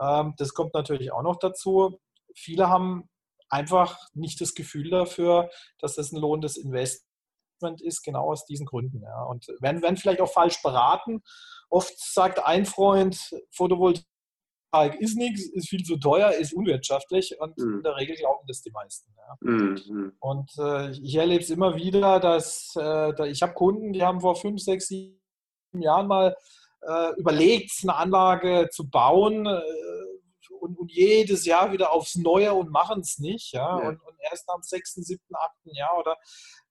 Ähm, 0.00 0.34
das 0.36 0.54
kommt 0.54 0.74
natürlich 0.74 1.12
auch 1.12 1.22
noch 1.22 1.38
dazu. 1.38 2.00
Viele 2.34 2.68
haben 2.68 3.08
einfach 3.48 3.98
nicht 4.14 4.40
das 4.40 4.54
Gefühl 4.54 4.90
dafür, 4.90 5.50
dass 5.78 5.94
das 5.94 6.12
ein 6.12 6.20
lohnendes 6.20 6.56
Investment 6.56 7.80
ist, 7.80 8.02
genau 8.02 8.30
aus 8.30 8.44
diesen 8.44 8.66
Gründen. 8.66 9.02
Ja. 9.02 9.24
Und 9.24 9.48
werden, 9.60 9.82
werden 9.82 9.96
vielleicht 9.96 10.20
auch 10.20 10.32
falsch 10.32 10.62
beraten. 10.62 11.22
Oft 11.70 11.94
sagt 11.98 12.44
ein 12.44 12.66
Freund, 12.66 13.18
Photovoltaik 13.50 14.04
ist 14.98 15.16
nichts, 15.16 15.46
ist 15.50 15.68
viel 15.68 15.82
zu 15.82 15.96
teuer, 15.98 16.32
ist 16.32 16.54
unwirtschaftlich 16.54 17.36
und 17.40 17.56
mhm. 17.58 17.78
in 17.78 17.82
der 17.82 17.96
Regel 17.96 18.16
glauben 18.16 18.46
das 18.46 18.62
die 18.62 18.70
meisten. 18.70 19.12
Ja. 19.16 19.36
Mhm. 19.40 20.12
Und 20.20 20.50
äh, 20.58 20.90
ich 20.92 21.14
erlebe 21.16 21.42
es 21.42 21.50
immer 21.50 21.76
wieder, 21.76 22.20
dass 22.20 22.74
äh, 22.76 23.12
da, 23.14 23.24
ich 23.24 23.42
habe 23.42 23.54
Kunden, 23.54 23.92
die 23.92 24.02
haben 24.02 24.20
vor 24.20 24.36
fünf, 24.36 24.60
sechs, 24.60 24.88
sieben 24.88 25.18
Jahren 25.72 26.06
mal 26.06 26.36
überlegt, 27.18 27.72
eine 27.82 27.96
Anlage 27.96 28.68
zu 28.70 28.88
bauen 28.88 29.46
äh, 29.46 29.60
und, 30.60 30.78
und, 30.78 30.90
jedes 30.90 31.44
Jahr 31.44 31.72
wieder 31.72 31.92
aufs 31.92 32.16
Neue 32.16 32.54
und 32.54 32.70
machen 32.70 33.00
es 33.00 33.18
nicht. 33.18 33.52
Ja? 33.52 33.80
ja. 33.80 33.88
Und, 33.88 34.00
und, 34.00 34.16
erst 34.30 34.48
am 34.48 34.62
sechsten, 34.62 35.02
siebten, 35.02 35.34
achten 35.36 35.74
Jahr 35.74 35.96
oder 35.98 36.16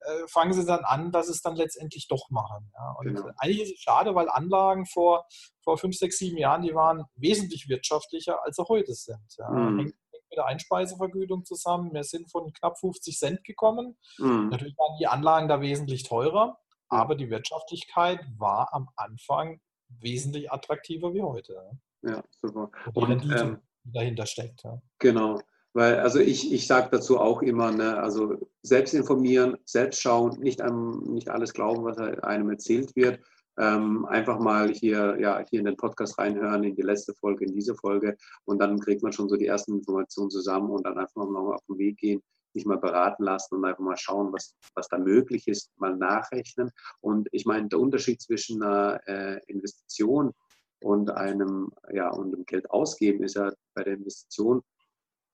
äh, 0.02 0.28
fangen 0.28 0.54
sie 0.54 0.65
dann 0.65 0.84
an, 0.84 1.12
dass 1.12 1.28
es 1.28 1.41
dann 1.41 1.56
letztendlich 1.56 2.08
doch 2.08 2.30
machen. 2.30 2.72
Ja? 2.74 2.96
Und 3.00 3.15
genau. 3.15 3.30
eigentlich 3.38 3.62
ist 3.62 3.74
es 3.76 3.80
schade, 3.80 4.15
weil 4.15 4.30
Anlagen 4.30 4.86
vor, 4.86 5.26
vor 5.63 5.78
fünf, 5.78 5.96
sechs, 5.96 6.17
sieben 6.17 6.38
Jahren, 6.38 6.62
die 6.62 6.76
waren 6.76 7.06
wesentlich 7.15 7.67
wirtschaftlicher, 7.67 8.43
als 8.43 8.58
sie 8.58 8.67
heute 8.67 8.93
sind. 8.93 9.36
Ja? 9.38 9.50
Mhm. 9.50 9.80
Hängt, 9.80 9.96
mit 10.30 10.38
der 10.38 10.46
Einspeisevergütung 10.46 11.46
zusammen. 11.46 11.93
Wir 11.93 12.04
sind 12.04 12.30
von 12.30 12.52
knapp 12.54 12.80
50 12.80 13.17
Cent 13.17 13.43
gekommen. 13.43 13.98
Mhm. 14.17 14.50
Natürlich 14.50 14.78
waren 14.78 14.98
die 15.00 15.08
Anlagen 15.08 15.48
da 15.48 15.62
wesentlich 15.62 16.04
teurer, 16.04 16.60
aber 16.89 17.15
die 17.15 17.30
Wirtschaftlichkeit 17.30 18.20
war 18.38 18.74
am 18.74 18.89
Anfang 18.96 19.62
wesentlich 20.00 20.52
attraktiver 20.52 21.13
wie 21.13 21.21
heute. 21.21 21.56
Ja, 22.04 22.23
super. 22.41 22.71
Und, 22.93 23.23
die 23.23 23.32
ähm, 23.32 23.58
dahinter 23.84 24.26
steckt. 24.26 24.63
Ja. 24.63 24.82
Genau. 25.00 25.39
Weil, 25.73 26.00
also 26.00 26.19
ich, 26.19 26.52
ich 26.52 26.65
sage 26.65 26.89
dazu 26.91 27.19
auch 27.19 27.41
immer, 27.41 27.71
ne, 27.71 27.97
also 27.97 28.36
selbst 28.63 28.93
informieren, 28.93 29.58
selbst 29.65 30.02
schauen, 30.02 30.39
nicht, 30.39 30.62
einem, 30.62 31.02
nicht 31.13 31.30
alles 31.30 31.54
glauben, 31.54 31.84
was 31.84 31.97
einem 31.97 32.50
erzählt 32.50 32.95
wird. 32.95 33.19
Ähm, 33.60 34.06
einfach 34.06 34.39
mal 34.39 34.69
hier, 34.69 35.17
ja, 35.19 35.43
hier 35.50 35.60
in 35.60 35.65
den 35.65 35.78
Podcast 35.78 36.17
reinhören, 36.19 36.63
in 36.63 36.76
die 36.76 36.84
letzte 36.84 37.13
Folge, 37.15 37.45
in 37.45 37.54
diese 37.54 37.76
Folge 37.76 38.15
und 38.45 38.60
dann 38.60 38.80
kriegt 38.80 39.02
man 39.02 39.12
schon 39.12 39.30
so 39.30 39.36
die 39.36 39.47
ersten 39.47 39.78
Informationen 39.78 40.30
zusammen 40.30 40.69
und 40.69 40.86
dann 40.86 40.97
einfach 40.97 41.28
mal 41.28 41.54
auf 41.54 41.65
den 41.67 41.80
Weg 41.80 41.97
gehen, 41.97 42.21
sich 42.58 42.65
mal 42.65 42.78
beraten 42.78 43.24
lassen 43.24 43.56
und 43.56 43.65
einfach 43.65 43.84
mal 43.84 43.98
schauen, 43.98 44.34
was, 44.34 44.56
was 44.76 44.88
da 44.88 44.98
möglich 44.98 45.48
ist, 45.48 45.72
mal 45.78 45.96
nachrechnen. 45.96 46.72
Und 47.02 47.28
ich 47.32 47.46
meine, 47.46 47.67
der 47.67 47.80
Unterschied 47.80 48.22
zwischen 48.22 48.62
einer 48.62 49.00
äh, 49.08 49.39
Investition 49.48 50.34
und 50.82 51.10
einem, 51.12 51.72
ja, 51.91 52.10
und 52.10 52.32
dem 52.32 52.46
Geld 52.46 52.70
ausgeben 52.70 53.24
ist 53.24 53.36
ja 53.36 53.52
bei 53.74 53.84
der 53.84 53.93
Investition 53.93 54.62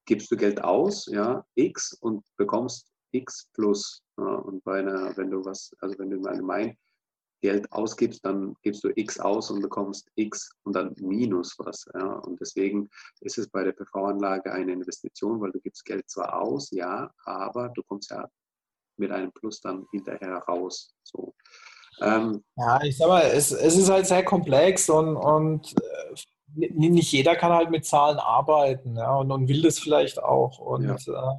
gibst 0.06 0.32
du 0.32 0.38
Geld 0.38 0.64
aus, 0.64 1.08
ja, 1.08 1.46
X 1.56 1.94
und 1.94 2.26
bekommst 2.38 2.92
X 3.12 3.50
plus. 3.54 4.02
Ja, 4.18 4.36
und 4.36 4.64
bei 4.64 4.80
einer, 4.80 5.16
wenn 5.18 5.32
du 5.32 5.46
was, 5.46 5.72
also 5.80 5.98
wenn 6.00 6.10
du 6.10 6.18
in 6.18 6.28
einem 6.28 6.46
Geld 7.44 7.70
ausgibst, 7.74 8.26
dann 8.26 8.56
gibst 8.62 8.86
du 8.86 8.90
X 8.96 9.20
aus 9.20 9.52
und 9.52 9.62
bekommst 9.62 10.10
X 10.16 10.50
und 10.64 10.78
dann 10.78 10.96
minus 10.98 11.56
was. 11.60 11.86
Ja? 11.94 12.14
Und 12.20 12.40
deswegen 12.40 12.90
ist 13.20 13.38
es 13.38 13.50
bei 13.50 13.66
der 13.66 13.74
PV-Anlage 13.74 14.52
eine 14.54 14.72
Investition, 14.72 15.42
weil 15.42 15.52
du 15.52 15.60
gibst 15.60 15.84
Geld 15.84 16.10
zwar 16.10 16.42
aus, 16.42 16.72
ja, 16.72 17.12
aber 17.26 17.68
du 17.76 17.84
kommst 17.84 18.12
ja 18.12 18.26
mit 18.98 19.12
einem 19.12 19.30
Plus 19.34 19.60
dann 19.60 19.86
hinterher 19.92 20.38
raus. 20.48 20.96
So. 21.04 21.36
Ähm, 22.00 22.42
ja, 22.56 22.82
ich 22.82 22.98
sag 22.98 23.10
mal, 23.10 23.24
es, 23.24 23.52
es 23.52 23.78
ist 23.78 23.90
halt 23.90 24.08
sehr 24.08 24.24
komplex 24.24 24.90
und, 24.90 25.18
und 25.18 25.74
äh, 25.74 26.70
nicht 26.72 27.12
jeder 27.12 27.36
kann 27.36 27.52
halt 27.52 27.72
mit 27.72 27.86
Zahlen 27.86 28.20
arbeiten 28.20 28.96
ja, 28.96 29.16
und, 29.16 29.30
und 29.32 29.50
will 29.50 29.64
das 29.64 29.80
vielleicht 29.80 30.24
auch. 30.24 30.60
Und 30.60 30.86
ja. 30.86 30.96
äh, 30.96 31.38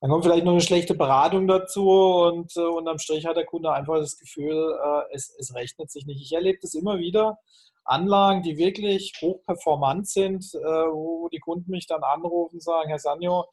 dann 0.00 0.10
kommt 0.10 0.24
vielleicht 0.24 0.44
noch 0.44 0.52
eine 0.52 0.62
schlechte 0.62 0.94
Beratung 0.94 1.46
dazu 1.46 1.88
und 1.90 2.56
äh, 2.56 2.60
unterm 2.60 2.98
Strich 2.98 3.26
hat 3.26 3.36
der 3.36 3.44
Kunde 3.44 3.72
einfach 3.72 3.96
das 3.98 4.18
Gefühl, 4.18 4.78
äh, 4.82 5.14
es, 5.14 5.34
es 5.38 5.54
rechnet 5.54 5.90
sich 5.90 6.06
nicht. 6.06 6.22
Ich 6.22 6.32
erlebe 6.32 6.58
das 6.62 6.74
immer 6.74 6.98
wieder, 6.98 7.38
Anlagen, 7.84 8.42
die 8.42 8.56
wirklich 8.56 9.12
hochperformant 9.20 10.08
sind, 10.08 10.54
äh, 10.54 10.58
wo 10.58 11.28
die 11.28 11.38
Kunden 11.38 11.70
mich 11.70 11.86
dann 11.86 12.02
anrufen 12.02 12.56
und 12.56 12.62
sagen, 12.62 12.88
Herr 12.88 12.98
Sanjo, 12.98 13.46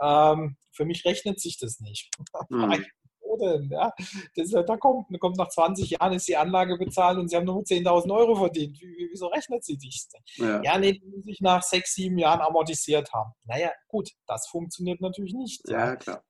ähm, 0.00 0.56
für 0.72 0.84
mich 0.84 1.04
rechnet 1.04 1.40
sich 1.40 1.58
das 1.58 1.80
nicht. 1.80 2.10
Mhm. 2.48 2.84
denn? 3.36 3.68
Ja? 3.70 3.92
Das, 4.36 4.50
da 4.50 4.76
kommt, 4.76 5.06
kommt 5.20 5.36
nach 5.36 5.48
20 5.48 5.90
Jahren, 5.90 6.12
ist 6.12 6.28
die 6.28 6.36
Anlage 6.36 6.76
bezahlt 6.76 7.18
und 7.18 7.28
Sie 7.28 7.36
haben 7.36 7.44
nur 7.44 7.62
10.000 7.62 8.14
Euro 8.14 8.34
verdient. 8.36 8.78
Wieso 9.10 9.26
rechnet 9.26 9.64
sie 9.64 9.76
sich 9.76 10.06
Ja, 10.36 10.62
ja 10.62 10.78
nee, 10.78 10.92
die 10.92 11.06
muss 11.06 11.26
ich 11.26 11.40
nach 11.40 11.62
sechs, 11.62 11.94
sieben 11.94 12.18
Jahren 12.18 12.40
amortisiert 12.40 13.12
haben. 13.12 13.32
Naja, 13.44 13.70
gut, 13.88 14.10
das 14.26 14.46
funktioniert 14.48 15.00
natürlich 15.00 15.34
nicht. 15.34 15.62
Ja, 15.68 15.86
ja 15.86 15.96
klar. 15.96 16.24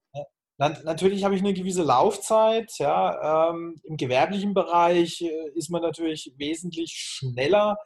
Natürlich 0.58 1.24
habe 1.24 1.34
ich 1.34 1.40
eine 1.40 1.54
gewisse 1.54 1.82
Laufzeit. 1.82 2.70
Ja, 2.78 3.50
ähm, 3.50 3.80
Im 3.82 3.96
gewerblichen 3.96 4.54
Bereich 4.54 5.20
äh, 5.20 5.50
ist 5.54 5.70
man 5.70 5.82
natürlich 5.82 6.32
wesentlich 6.36 6.92
schneller 6.92 7.78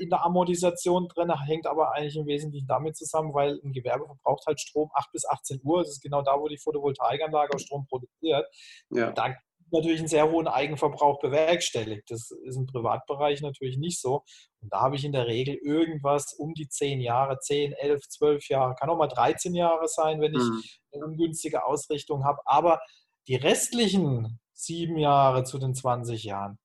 in 0.00 0.10
der 0.10 0.24
Amortisation 0.24 1.08
drin, 1.08 1.32
hängt 1.46 1.66
aber 1.66 1.92
eigentlich 1.92 2.16
im 2.16 2.26
Wesentlichen 2.26 2.66
damit 2.66 2.96
zusammen, 2.96 3.32
weil 3.34 3.60
ein 3.62 3.72
Gewerbe 3.72 4.06
verbraucht 4.06 4.46
halt 4.46 4.60
Strom 4.60 4.90
8 4.94 5.12
bis 5.12 5.24
18 5.26 5.60
Uhr. 5.62 5.80
Das 5.82 5.90
ist 5.90 6.02
genau 6.02 6.22
da, 6.22 6.38
wo 6.38 6.48
die 6.48 6.58
Photovoltaikanlage 6.58 7.58
Strom 7.58 7.86
produziert. 7.86 8.46
Ja. 8.90 9.12
Da 9.12 9.34
natürlich 9.72 9.98
einen 9.98 10.08
sehr 10.08 10.30
hohen 10.30 10.48
Eigenverbrauch 10.48 11.20
bewerkstelligt. 11.20 12.10
Das 12.10 12.30
ist 12.30 12.56
im 12.56 12.66
Privatbereich 12.66 13.40
natürlich 13.40 13.76
nicht 13.76 14.00
so. 14.00 14.24
Und 14.60 14.72
da 14.72 14.80
habe 14.80 14.96
ich 14.96 15.04
in 15.04 15.12
der 15.12 15.26
Regel 15.26 15.54
irgendwas 15.56 16.32
um 16.34 16.54
die 16.54 16.68
10 16.68 17.00
Jahre, 17.00 17.38
10, 17.38 17.72
11, 17.72 18.08
12 18.08 18.48
Jahre, 18.48 18.74
kann 18.74 18.90
auch 18.90 18.96
mal 18.96 19.08
13 19.08 19.54
Jahre 19.54 19.88
sein, 19.88 20.20
wenn 20.20 20.34
ich 20.34 20.42
mhm. 20.42 20.62
eine 20.92 21.04
ungünstige 21.06 21.64
Ausrichtung 21.64 22.24
habe. 22.24 22.38
Aber 22.44 22.80
die 23.28 23.36
restlichen 23.36 24.40
sieben 24.52 24.98
Jahre 24.98 25.44
zu 25.44 25.58
den 25.58 25.74
20 25.74 26.24
Jahren, 26.24 26.58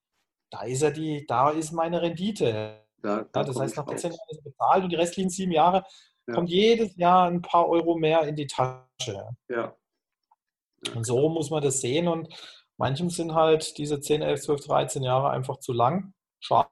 da 0.49 0.63
ist 0.63 0.81
ja 0.81 0.91
die, 0.91 1.25
da 1.27 1.49
ist 1.49 1.71
meine 1.71 2.01
Rendite. 2.01 2.85
Da, 3.03 3.25
da 3.31 3.41
ja, 3.41 3.45
das 3.45 3.59
heißt, 3.59 3.77
nach 3.77 3.87
14 3.87 4.11
Jahren 4.11 4.29
ist 4.29 4.43
bezahlt 4.43 4.83
und 4.85 4.89
die 4.89 4.95
restlichen 4.95 5.29
sieben 5.29 5.51
Jahre 5.51 5.83
ja. 6.27 6.33
kommt 6.33 6.49
jedes 6.49 6.95
Jahr 6.95 7.27
ein 7.29 7.41
paar 7.41 7.67
Euro 7.67 7.97
mehr 7.97 8.23
in 8.23 8.35
die 8.35 8.47
Tasche. 8.47 9.27
Ja. 9.49 9.75
Und 10.95 11.05
so 11.05 11.29
muss 11.29 11.49
man 11.49 11.61
das 11.61 11.81
sehen. 11.81 12.07
Und 12.07 12.29
manchem 12.77 13.09
sind 13.09 13.33
halt 13.33 13.77
diese 13.77 13.99
10, 13.99 14.21
11, 14.21 14.41
12, 14.41 14.65
13 14.65 15.03
Jahre 15.03 15.29
einfach 15.31 15.59
zu 15.59 15.73
lang. 15.73 16.13
Schade. 16.39 16.69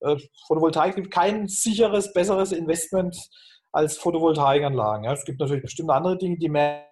Äh, 0.00 0.16
Photovoltaik 0.46 0.94
gibt 0.94 1.10
kein 1.10 1.48
sicheres, 1.48 2.12
besseres 2.12 2.52
Investment 2.52 3.16
als 3.72 3.98
Photovoltaikanlagen. 3.98 5.10
Es 5.10 5.24
gibt 5.24 5.40
natürlich 5.40 5.62
bestimmte 5.62 5.92
andere 5.92 6.16
Dinge, 6.16 6.38
die 6.38 6.48
mehr 6.48 6.86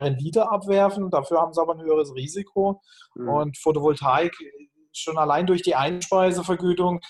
Rendite 0.00 0.50
abwerfen. 0.50 1.10
Dafür 1.10 1.40
haben 1.40 1.52
sie 1.52 1.60
aber 1.60 1.74
ein 1.74 1.80
höheres 1.80 2.14
Risiko. 2.14 2.82
Mhm. 3.14 3.28
Und 3.28 3.58
Photovoltaik 3.58 4.36
schon 4.92 5.18
allein 5.18 5.46
durch 5.46 5.62
die 5.62 5.74
Einspeisevergütung 5.74 7.00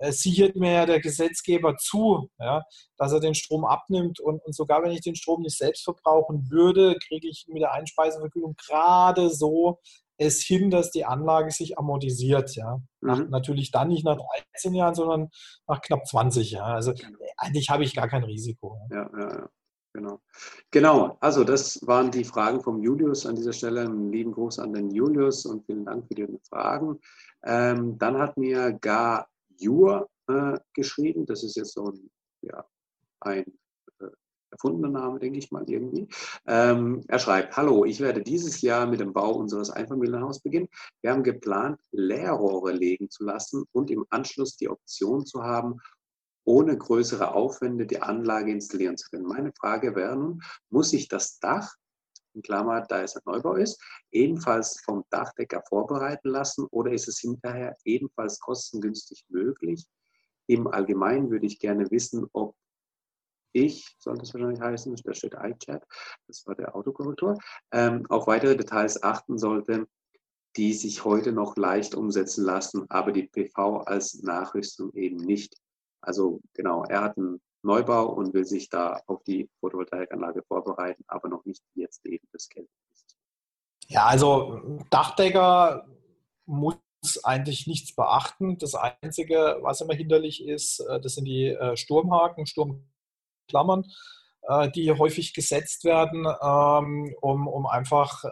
sichert 0.00 0.56
mir 0.56 0.72
ja 0.72 0.86
der 0.86 1.00
Gesetzgeber 1.00 1.76
zu, 1.76 2.30
ja, 2.38 2.62
dass 2.96 3.12
er 3.12 3.20
den 3.20 3.34
Strom 3.34 3.64
abnimmt 3.64 4.20
und, 4.20 4.42
und, 4.44 4.54
sogar 4.54 4.82
wenn 4.82 4.92
ich 4.92 5.00
den 5.00 5.16
Strom 5.16 5.42
nicht 5.42 5.56
selbst 5.56 5.84
verbrauchen 5.84 6.50
würde, 6.50 6.96
kriege 7.06 7.28
ich 7.28 7.46
mit 7.48 7.62
der 7.62 7.72
Einspeisevergütung 7.72 8.56
gerade 8.56 9.30
so 9.30 9.80
es 10.18 10.42
hin, 10.42 10.70
dass 10.70 10.90
die 10.90 11.04
Anlage 11.04 11.50
sich 11.50 11.78
amortisiert. 11.78 12.54
Ja. 12.56 12.80
Mhm. 13.00 13.28
Natürlich 13.30 13.70
dann 13.70 13.88
nicht 13.88 14.04
nach 14.04 14.16
13 14.54 14.74
Jahren, 14.74 14.94
sondern 14.94 15.28
nach 15.66 15.80
knapp 15.82 16.06
20 16.06 16.52
Jahren. 16.52 16.74
Also 16.74 16.94
eigentlich 17.36 17.68
habe 17.70 17.84
ich 17.84 17.94
gar 17.94 18.08
kein 18.08 18.24
Risiko. 18.24 18.78
Ja, 18.90 19.10
ja, 19.18 19.28
ja. 19.30 19.48
Genau. 19.92 20.20
Genau, 20.70 21.16
also 21.20 21.42
das 21.42 21.80
waren 21.86 22.10
die 22.10 22.24
Fragen 22.24 22.60
vom 22.60 22.82
Julius 22.82 23.24
an 23.24 23.34
dieser 23.34 23.54
Stelle. 23.54 23.80
Einen 23.80 24.12
lieben 24.12 24.32
Gruß 24.32 24.58
an 24.58 24.74
den 24.74 24.90
Julius 24.90 25.46
und 25.46 25.64
vielen 25.64 25.86
Dank 25.86 26.06
für 26.06 26.14
die 26.14 26.26
Fragen. 26.50 27.00
Ähm, 27.42 27.96
dann 27.96 28.18
hat 28.18 28.36
mir 28.36 28.72
Gar 28.72 29.26
Jur 29.58 30.08
äh, 30.28 30.58
geschrieben. 30.74 31.26
Das 31.26 31.42
ist 31.42 31.56
jetzt 31.56 31.74
so 31.74 31.90
ein, 31.90 32.10
ja, 32.42 32.64
ein 33.20 33.44
äh, 34.00 34.08
erfundener 34.50 34.88
Name, 34.88 35.18
denke 35.18 35.38
ich 35.38 35.50
mal 35.50 35.68
irgendwie. 35.68 36.08
Ähm, 36.46 37.02
er 37.08 37.18
schreibt, 37.18 37.56
hallo, 37.56 37.84
ich 37.84 38.00
werde 38.00 38.22
dieses 38.22 38.60
Jahr 38.60 38.86
mit 38.86 39.00
dem 39.00 39.12
Bau 39.12 39.32
unseres 39.32 39.70
Einfamilienhauses 39.70 40.42
beginnen. 40.42 40.68
Wir 41.02 41.12
haben 41.12 41.22
geplant, 41.22 41.80
Leerrohre 41.92 42.72
legen 42.72 43.10
zu 43.10 43.24
lassen 43.24 43.64
und 43.72 43.90
im 43.90 44.06
Anschluss 44.10 44.56
die 44.56 44.68
Option 44.68 45.26
zu 45.26 45.42
haben, 45.42 45.80
ohne 46.44 46.78
größere 46.78 47.34
Aufwände 47.34 47.86
die 47.86 48.00
Anlage 48.00 48.52
installieren 48.52 48.96
zu 48.96 49.10
können. 49.10 49.26
Meine 49.26 49.52
Frage 49.52 49.96
wäre 49.96 50.16
nun, 50.16 50.42
muss 50.70 50.92
ich 50.92 51.08
das 51.08 51.38
Dach 51.40 51.74
in 52.36 52.42
Klammer, 52.42 52.82
da 52.82 53.02
es 53.02 53.16
ein 53.16 53.22
Neubau 53.24 53.54
ist, 53.54 53.82
ebenfalls 54.12 54.80
vom 54.84 55.04
Dachdecker 55.10 55.62
vorbereiten 55.68 56.28
lassen 56.28 56.66
oder 56.70 56.92
ist 56.92 57.08
es 57.08 57.18
hinterher 57.18 57.76
ebenfalls 57.84 58.38
kostengünstig 58.38 59.24
möglich? 59.28 59.84
Im 60.46 60.68
Allgemeinen 60.68 61.30
würde 61.30 61.46
ich 61.46 61.58
gerne 61.58 61.90
wissen, 61.90 62.26
ob 62.32 62.54
ich, 63.52 63.96
soll 63.98 64.18
das 64.18 64.34
wahrscheinlich 64.34 64.60
heißen, 64.60 64.94
da 65.02 65.14
steht 65.14 65.34
iChat, 65.34 65.82
das 66.26 66.46
war 66.46 66.54
der 66.54 66.76
Autokorrektor, 66.76 67.38
ähm, 67.72 68.04
auf 68.10 68.26
weitere 68.26 68.56
Details 68.56 69.02
achten 69.02 69.38
sollte, 69.38 69.88
die 70.56 70.72
sich 70.72 71.04
heute 71.04 71.32
noch 71.32 71.56
leicht 71.56 71.94
umsetzen 71.94 72.44
lassen, 72.44 72.86
aber 72.88 73.12
die 73.12 73.26
PV 73.26 73.78
als 73.78 74.22
Nachrüstung 74.22 74.92
eben 74.94 75.16
nicht. 75.16 75.56
Also 76.00 76.40
genau, 76.54 76.84
er 76.84 77.02
hat 77.02 77.18
einen 77.18 77.40
Neubau 77.66 78.06
und 78.06 78.32
will 78.32 78.44
sich 78.44 78.68
da 78.68 79.02
auf 79.06 79.22
die 79.24 79.50
Photovoltaikanlage 79.60 80.42
vorbereiten, 80.44 81.04
aber 81.08 81.28
noch 81.28 81.44
nicht 81.44 81.62
jetzt 81.74 82.06
eben 82.06 82.26
das 82.32 82.48
Geld 82.48 82.68
ist. 82.94 83.16
Ja, 83.88 84.06
also 84.06 84.80
Dachdecker 84.90 85.86
muss 86.46 86.78
eigentlich 87.22 87.66
nichts 87.66 87.94
beachten. 87.94 88.58
Das 88.58 88.74
Einzige, 88.74 89.58
was 89.62 89.80
immer 89.80 89.94
hinderlich 89.94 90.44
ist, 90.44 90.80
äh, 90.80 91.00
das 91.00 91.14
sind 91.14 91.26
die 91.26 91.46
äh, 91.48 91.76
Sturmhaken, 91.76 92.46
Sturmklammern, 92.46 93.84
äh, 94.42 94.70
die 94.70 94.90
häufig 94.92 95.34
gesetzt 95.34 95.84
werden, 95.84 96.26
ähm, 96.26 97.14
um, 97.20 97.46
um 97.46 97.66
einfach 97.66 98.24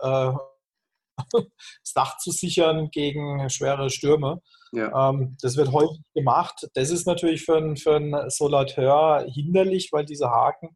das 1.33 1.93
Dach 1.95 2.19
zu 2.19 2.31
sichern 2.31 2.91
gegen 2.91 3.49
schwere 3.51 3.91
Stürme. 3.91 4.41
Ja. 4.73 5.11
Ähm, 5.11 5.37
das 5.41 5.57
wird 5.57 5.73
häufig 5.73 6.01
gemacht. 6.15 6.69
Das 6.75 6.91
ist 6.91 7.07
natürlich 7.07 7.45
für 7.45 7.57
einen, 7.57 7.77
für 7.77 7.97
einen 7.97 8.31
Solateur 8.31 9.25
hinderlich, 9.29 9.91
weil 9.93 10.05
diese 10.05 10.31
Haken, 10.31 10.71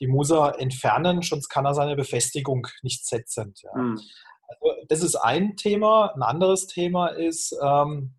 die 0.00 0.08
muss 0.08 0.30
er 0.30 0.58
entfernen, 0.60 1.22
sonst 1.22 1.48
kann 1.48 1.64
er 1.64 1.74
seine 1.74 1.96
Befestigung 1.96 2.66
nicht 2.82 3.06
setzen. 3.06 3.54
Ja. 3.62 3.80
Mhm. 3.80 4.00
Also 4.48 4.76
das 4.88 5.02
ist 5.02 5.16
ein 5.16 5.56
Thema. 5.56 6.12
Ein 6.14 6.22
anderes 6.22 6.66
Thema 6.66 7.08
ist, 7.08 7.56
ähm, 7.62 8.14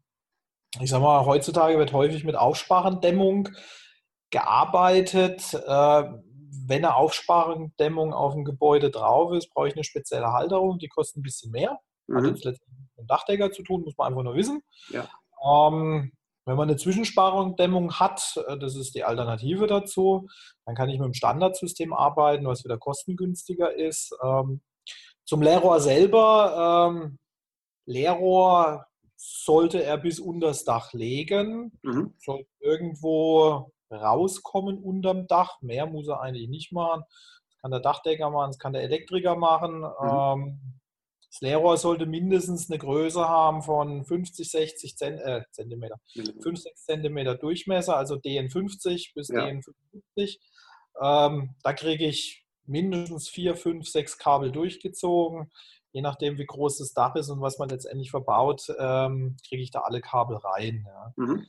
ich 0.80 0.90
sag 0.90 1.02
mal, 1.02 1.26
heutzutage 1.26 1.78
wird 1.78 1.94
häufig 1.94 2.24
mit 2.24 2.36
Aufsparendämmung 2.36 3.50
gearbeitet. 4.30 5.54
Äh, 5.54 6.04
wenn 6.68 6.84
eine 6.84 6.96
Aufsparendämmung 6.96 8.14
auf 8.14 8.34
dem 8.34 8.44
Gebäude 8.44 8.92
drauf 8.92 9.34
ist, 9.34 9.54
brauche 9.54 9.70
ich 9.70 9.76
eine 9.76 9.84
spezielle 9.84 10.34
Halterung, 10.34 10.80
die 10.80 10.90
kostet 10.90 11.18
ein 11.18 11.24
bisschen 11.24 11.52
mehr. 11.52 11.80
Mhm. 12.08 12.18
Hat 12.18 12.26
jetzt 12.26 12.44
letztendlich 12.44 12.88
mit 12.96 13.04
dem 13.04 13.08
Dachdecker 13.08 13.52
zu 13.52 13.64
tun, 13.64 13.84
muss 13.84 13.98
man 13.98 14.08
einfach 14.08 14.24
nur 14.24 14.36
wissen. 14.36 14.62
Ja. 14.90 15.08
Ähm, 15.44 16.12
wenn 16.46 16.56
man 16.56 16.70
eine 16.70 16.78
Zwischensparendämmung 16.78 18.00
hat, 18.00 18.38
äh, 18.48 18.58
das 18.58 18.76
ist 18.76 18.96
die 18.96 19.04
Alternative 19.04 19.68
dazu, 19.68 20.28
dann 20.66 20.76
kann 20.76 20.90
ich 20.90 21.00
mit 21.00 21.06
dem 21.06 21.14
Standardsystem 21.14 21.94
arbeiten, 21.94 22.46
was 22.46 22.64
wieder 22.64 22.78
kostengünstiger 22.78 23.74
ist. 23.74 24.16
Ähm, 24.24 24.62
zum 25.26 25.42
Leerrohr 25.42 25.80
selber, 25.80 26.90
ähm, 26.90 27.20
Leerrohr 27.86 28.86
sollte 29.16 29.84
er 29.84 29.98
bis 29.98 30.20
unter 30.20 30.48
das 30.48 30.64
Dach 30.64 30.94
legen, 30.94 31.78
mhm. 31.82 32.14
irgendwo 32.60 33.72
rauskommen 33.92 34.82
unterm 34.82 35.28
Dach. 35.28 35.62
Mehr 35.62 35.86
muss 35.86 36.08
er 36.08 36.22
eigentlich 36.22 36.50
nicht 36.50 36.72
machen. 36.72 37.04
Das 37.50 37.62
kann 37.62 37.72
der 37.72 37.80
Dachdecker 37.80 38.30
machen, 38.30 38.50
das 38.50 38.60
kann 38.60 38.74
der 38.74 38.84
Elektriker 38.84 39.36
machen. 39.36 39.80
Mhm. 39.80 40.44
Ähm, 40.44 40.78
das 41.30 41.42
Leerrohr 41.42 41.78
sollte 41.78 42.06
mindestens 42.06 42.70
eine 42.70 42.80
Größe 42.80 43.28
haben 43.28 43.62
von 43.62 44.06
50, 44.06 44.50
60 44.50 44.98
Zent 44.98 45.20
äh, 45.20 45.44
Zentimeter, 45.52 46.00
mhm. 46.16 46.42
5, 46.42 46.60
6 46.60 46.86
Zentimeter 46.86 47.36
Durchmesser, 47.36 47.98
also 47.98 48.16
DN50 48.16 49.14
bis 49.14 49.28
ja. 49.30 49.46
DN55. 49.46 50.40
Ähm, 51.02 51.56
da 51.64 51.74
kriege 51.74 52.06
ich 52.06 52.46
mindestens 52.66 53.30
4, 53.30 53.56
5, 53.56 53.88
6 53.88 54.18
Kabel 54.18 54.52
durchgezogen. 54.52 55.52
Je 55.92 56.02
nachdem, 56.02 56.38
wie 56.38 56.46
groß 56.46 56.78
das 56.80 56.94
Dach 56.94 57.16
ist 57.16 57.30
und 57.30 57.42
was 57.42 57.60
man 57.60 57.70
letztendlich 57.70 58.12
verbaut, 58.12 58.68
ähm, 58.78 59.38
kriege 59.48 59.64
ich 59.64 59.72
da 59.72 59.82
alle 59.82 60.02
Kabel 60.02 60.38
rein. 60.38 60.86
Ja. 60.88 61.14
Mhm. 61.16 61.48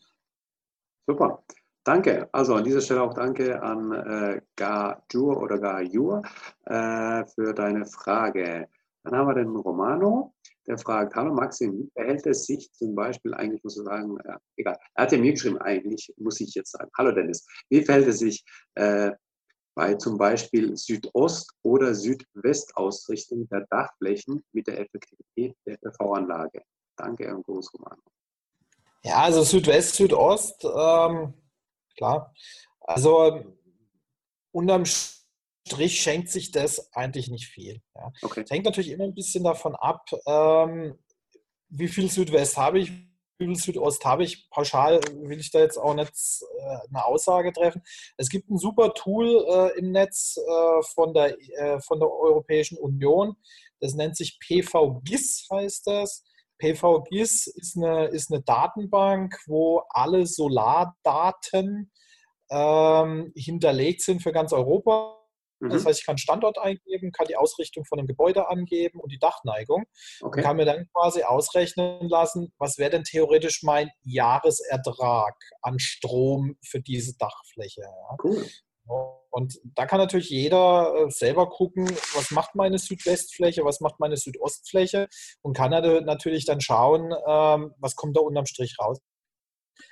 Super. 1.07 1.43
Danke. 1.89 2.29
Also 2.33 2.55
an 2.55 2.65
dieser 2.65 2.83
Stelle 2.83 3.01
auch 3.01 3.15
danke 3.15 3.63
an 3.63 3.93
äh, 3.93 4.43
Gajur 4.57 5.41
oder 5.41 5.59
Gajur 5.59 6.21
äh, 6.67 7.25
für 7.25 7.55
deine 7.55 7.87
Frage. 7.87 8.69
Dann 9.03 9.17
haben 9.17 9.27
wir 9.27 9.37
den 9.37 9.57
Romano, 9.57 10.35
der 10.67 10.77
fragt, 10.77 11.15
hallo 11.15 11.33
Maxim, 11.33 11.79
wie 11.79 11.91
verhält 11.95 12.27
es 12.27 12.45
sich 12.45 12.71
zum 12.75 12.95
Beispiel, 12.95 13.33
eigentlich 13.33 13.65
muss 13.65 13.79
ich 13.79 13.85
sagen, 13.85 14.19
ja, 14.27 14.37
egal, 14.59 14.77
er 14.97 15.03
hat 15.03 15.13
ja 15.13 15.19
mir 15.19 15.33
geschrieben, 15.33 15.57
eigentlich 15.63 16.13
muss 16.19 16.39
ich 16.41 16.55
jetzt 16.55 16.73
sagen, 16.73 16.91
hallo 16.99 17.11
Dennis, 17.11 17.47
wie 17.71 17.83
verhält 17.83 18.09
es 18.09 18.19
sich 18.19 18.45
äh, 18.75 19.13
bei 19.75 19.95
zum 19.95 20.19
Beispiel 20.19 20.77
Südost- 20.77 21.55
oder 21.63 21.95
Südwestausrichtung 21.95 23.49
der 23.49 23.67
Dachflächen 23.71 24.45
mit 24.53 24.67
der 24.67 24.79
Effektivität 24.81 25.57
der 25.65 25.79
PV-Anlage? 25.79 26.61
Danke 26.99 27.35
und 27.35 27.47
Gruß, 27.47 27.73
Romano. 27.73 28.03
Ja, 29.05 29.23
also 29.23 29.43
Südwest, 29.43 29.95
Südost, 29.95 30.67
ähm, 30.67 31.33
klar. 31.99 32.33
Also 32.81 33.45
unterm 34.53 34.87
Strich 34.87 36.01
schenkt 36.01 36.31
sich 36.31 36.51
das 36.51 36.93
eigentlich 36.95 37.29
nicht 37.29 37.47
viel. 37.47 37.83
Ja. 37.95 38.11
Okay. 38.23 38.43
Es 38.45 38.51
hängt 38.51 38.65
natürlich 38.65 38.91
immer 38.91 39.05
ein 39.05 39.15
bisschen 39.15 39.45
davon 39.45 39.77
ab, 39.77 40.09
ähm, 40.27 40.99
wie 41.69 41.89
viel 41.89 42.11
Südwest 42.11 42.57
habe 42.57 42.79
ich, 42.79 42.91
wie 43.39 43.47
viel 43.47 43.57
Südost 43.57 44.05
habe 44.05 44.25
ich. 44.25 44.49
Pauschal 44.51 45.01
will 45.13 45.39
ich 45.39 45.51
da 45.51 45.61
jetzt 45.61 45.77
auch 45.77 45.95
nicht 45.95 46.11
äh, 46.11 46.79
eine 46.89 47.05
Aussage 47.05 47.53
treffen. 47.53 47.83
Es 48.17 48.31
gibt 48.31 48.51
ein 48.51 48.59
super 48.59 48.95
Tool 48.95 49.45
äh, 49.49 49.79
im 49.79 49.93
Netz 49.93 50.39
äh, 50.39 50.83
von, 50.95 51.13
der, 51.13 51.37
äh, 51.59 51.81
von 51.81 52.01
der 52.01 52.11
Europäischen 52.11 52.79
Union. 52.79 53.37
Das 53.81 53.95
nennt 53.95 54.17
sich 54.17 54.41
PVGIS, 54.41 55.47
heißt 55.53 55.87
das. 55.87 56.25
PVGIS 56.59 57.47
ist 57.47 57.77
eine, 57.77 58.07
ist 58.07 58.33
eine 58.33 58.43
Datenbank, 58.43 59.37
wo 59.47 59.83
alle 59.91 60.27
Solardaten 60.27 61.91
ähm, 62.51 63.33
hinterlegt 63.35 64.03
sind 64.03 64.23
für 64.23 64.33
ganz 64.33 64.53
Europa. 64.53 65.19
Mhm. 65.61 65.71
Das 65.71 65.85
heißt, 65.85 66.01
ich 66.01 66.07
kann 66.07 66.19
Standort 66.19 66.59
eingeben, 66.59 67.13
kann 67.13 67.27
die 67.27 67.37
Ausrichtung 67.37 67.85
von 67.85 67.99
einem 67.99 68.09
Gebäude 68.09 68.49
angeben 68.49 69.01
und 69.01 69.11
die 69.13 69.19
Dachneigung 69.19 69.85
okay. 70.21 70.39
und 70.39 70.45
kann 70.45 70.57
mir 70.57 70.65
dann 70.65 70.89
quasi 70.93 71.23
ausrechnen 71.23 72.09
lassen, 72.09 72.53
was 72.59 72.79
wäre 72.79 72.91
denn 72.91 73.05
theoretisch 73.05 73.63
mein 73.63 73.91
Jahresertrag 74.03 75.35
an 75.63 75.79
Strom 75.79 76.57
für 76.65 76.81
diese 76.81 77.17
Dachfläche. 77.17 77.83
Ja. 77.83 78.17
Cool. 78.23 78.47
Und 79.31 79.59
da 79.75 79.87
kann 79.87 79.99
natürlich 79.99 80.31
jeder 80.31 80.95
äh, 80.95 81.11
selber 81.11 81.49
gucken, 81.49 81.87
was 82.15 82.31
macht 82.31 82.55
meine 82.55 82.79
Südwestfläche, 82.79 83.65
was 83.65 83.81
macht 83.81 84.01
meine 84.01 84.17
Südostfläche 84.17 85.09
und 85.43 85.57
kann 85.57 85.71
natürlich 85.71 86.47
dann 86.47 86.61
schauen, 86.61 87.13
ähm, 87.27 87.75
was 87.79 87.95
kommt 87.95 88.17
da 88.17 88.21
unterm 88.21 88.47
Strich 88.47 88.77
raus. 88.81 88.99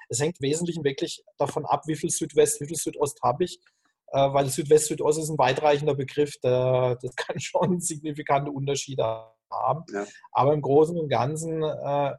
Es 0.09 0.21
hängt 0.21 0.41
im 0.41 0.49
Wesentlichen 0.49 0.85
wirklich 0.85 1.23
davon 1.39 1.67
ab, 1.67 1.83
wie 1.87 1.97
viel 1.97 2.11
Südwest, 2.11 2.61
wie 2.61 2.67
viel 2.67 2.77
Südost 2.77 3.21
habe 3.23 3.45
ich, 3.45 3.61
äh, 4.09 4.33
weil 4.33 4.49
Südwest, 4.49 4.87
Südost 4.87 5.19
ist 5.19 5.29
ein 5.29 5.39
weitreichender 5.39 5.95
Begriff, 5.95 6.35
das 6.41 6.99
kann 7.17 7.39
schon 7.39 7.81
signifikante 7.81 8.51
Unterschiede 8.51 9.05
haben. 9.51 9.85
Ja. 9.93 10.07
Aber 10.33 10.55
im 10.55 10.63
Großen 10.63 10.99
und 10.99 11.09
Ganzen, 11.09 11.63
äh, 11.63 12.13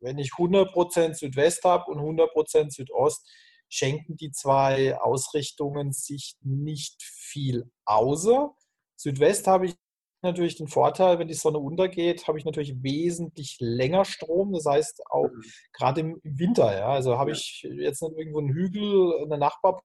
wenn 0.00 0.18
ich 0.18 0.32
100% 0.32 1.14
Südwest 1.14 1.64
habe 1.64 1.90
und 1.90 1.98
100% 1.98 2.70
Südost, 2.70 3.26
schenken 3.68 4.16
die 4.16 4.30
zwei 4.30 4.98
Ausrichtungen 4.98 5.92
sich 5.92 6.36
nicht 6.42 7.02
viel 7.02 7.70
außer. 7.84 8.54
Südwest 8.96 9.46
habe 9.46 9.66
ich 9.66 9.74
natürlich 10.22 10.56
den 10.56 10.68
Vorteil, 10.68 11.18
wenn 11.18 11.28
die 11.28 11.34
Sonne 11.34 11.58
untergeht, 11.58 12.26
habe 12.26 12.38
ich 12.38 12.44
natürlich 12.44 12.82
wesentlich 12.82 13.58
länger 13.60 14.04
Strom. 14.04 14.52
Das 14.52 14.64
heißt 14.64 15.02
auch 15.10 15.28
mhm. 15.28 15.42
gerade 15.72 16.00
im 16.00 16.20
Winter, 16.22 16.76
ja, 16.76 16.88
also 16.88 17.18
habe 17.18 17.32
ich 17.32 17.62
jetzt 17.62 18.02
nicht 18.02 18.16
irgendwo 18.16 18.40
einen 18.40 18.52
Hügel, 18.52 19.22
eine 19.22 19.38
Nachbar 19.38 19.82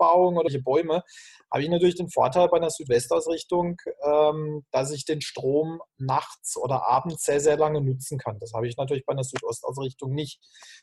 Bebauung 0.00 0.36
oder 0.36 0.46
welche 0.46 0.62
Bäume, 0.62 1.04
habe 1.52 1.62
ich 1.62 1.68
natürlich 1.68 1.96
den 1.96 2.08
Vorteil 2.08 2.48
bei 2.48 2.56
einer 2.56 2.70
Südwestausrichtung, 2.70 3.76
ähm, 4.02 4.64
dass 4.70 4.90
ich 4.92 5.04
den 5.04 5.20
Strom 5.20 5.80
nachts 5.98 6.56
oder 6.56 6.86
abends 6.86 7.24
sehr, 7.24 7.40
sehr 7.40 7.56
lange 7.56 7.80
nutzen 7.80 8.18
kann. 8.18 8.38
Das 8.40 8.52
habe 8.54 8.66
ich 8.66 8.76
natürlich 8.76 9.04
bei 9.04 9.12
einer 9.12 9.24
Südostausrichtung 9.24 10.12
nicht. 10.12 10.40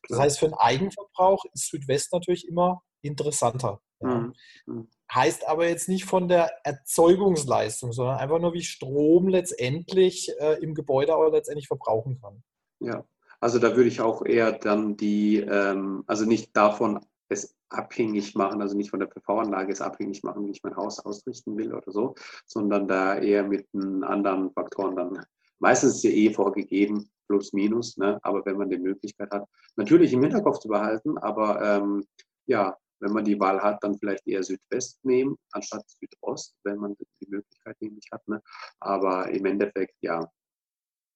Das 0.07 0.19
heißt, 0.19 0.39
für 0.39 0.47
den 0.47 0.53
Eigenverbrauch 0.53 1.45
ist 1.53 1.69
Südwest 1.69 2.13
natürlich 2.13 2.47
immer 2.47 2.83
interessanter. 3.01 3.81
Ja. 4.01 4.07
Mhm. 4.07 4.33
mhm. 4.65 4.87
Heißt 5.13 5.47
aber 5.47 5.69
jetzt 5.69 5.87
nicht 5.87 6.03
von 6.03 6.27
der 6.27 6.51
Erzeugungsleistung, 6.65 7.93
sondern 7.93 8.17
einfach 8.17 8.39
nur, 8.39 8.53
wie 8.53 8.61
Strom 8.61 9.29
letztendlich 9.29 10.29
äh, 10.37 10.61
im 10.61 10.75
Gebäude 10.75 11.13
aber 11.13 11.31
letztendlich 11.31 11.67
verbrauchen 11.67 12.19
kann. 12.21 12.43
Ja, 12.81 13.05
also 13.39 13.57
da 13.57 13.77
würde 13.77 13.87
ich 13.87 14.01
auch 14.01 14.25
eher 14.25 14.51
dann 14.51 14.97
die, 14.97 15.37
ähm, 15.37 16.03
also 16.07 16.25
nicht 16.25 16.57
davon 16.57 16.99
es 17.29 17.55
abhängig 17.69 18.35
machen, 18.35 18.61
also 18.61 18.75
nicht 18.75 18.89
von 18.89 18.99
der 18.99 19.07
PV-Anlage 19.07 19.71
es 19.71 19.81
abhängig 19.81 20.23
machen, 20.23 20.45
wie 20.45 20.51
ich 20.51 20.63
mein 20.63 20.75
Haus 20.75 20.99
ausrichten 20.99 21.57
will 21.57 21.73
oder 21.73 21.91
so, 21.91 22.15
sondern 22.45 22.87
da 22.87 23.17
eher 23.17 23.43
mit 23.43 23.67
anderen 23.73 24.51
Faktoren 24.51 24.95
dann. 24.95 25.25
Meistens 25.59 25.95
ist 25.95 26.03
ja 26.03 26.11
eh 26.11 26.33
vorgegeben, 26.33 27.09
plus 27.27 27.51
minus, 27.53 27.97
ne? 27.97 28.19
aber 28.23 28.45
wenn 28.45 28.57
man 28.57 28.69
die 28.69 28.77
Möglichkeit 28.77 29.31
hat, 29.31 29.45
natürlich 29.75 30.13
im 30.13 30.21
Hinterkopf 30.21 30.59
zu 30.59 30.69
behalten, 30.69 31.17
aber 31.17 31.61
ähm, 31.61 32.05
ja, 32.45 32.77
wenn 32.99 33.13
man 33.13 33.25
die 33.25 33.39
Wahl 33.39 33.61
hat, 33.61 33.83
dann 33.83 33.97
vielleicht 33.97 34.25
eher 34.27 34.43
Südwest 34.43 35.03
nehmen, 35.03 35.37
anstatt 35.51 35.83
Südost, 35.87 36.55
wenn 36.63 36.77
man 36.77 36.95
die 37.21 37.27
Möglichkeit 37.27 37.75
nämlich 37.79 38.07
hat. 38.11 38.27
Ne? 38.27 38.41
Aber 38.79 39.29
im 39.29 39.45
Endeffekt, 39.45 39.95
ja, 40.01 40.27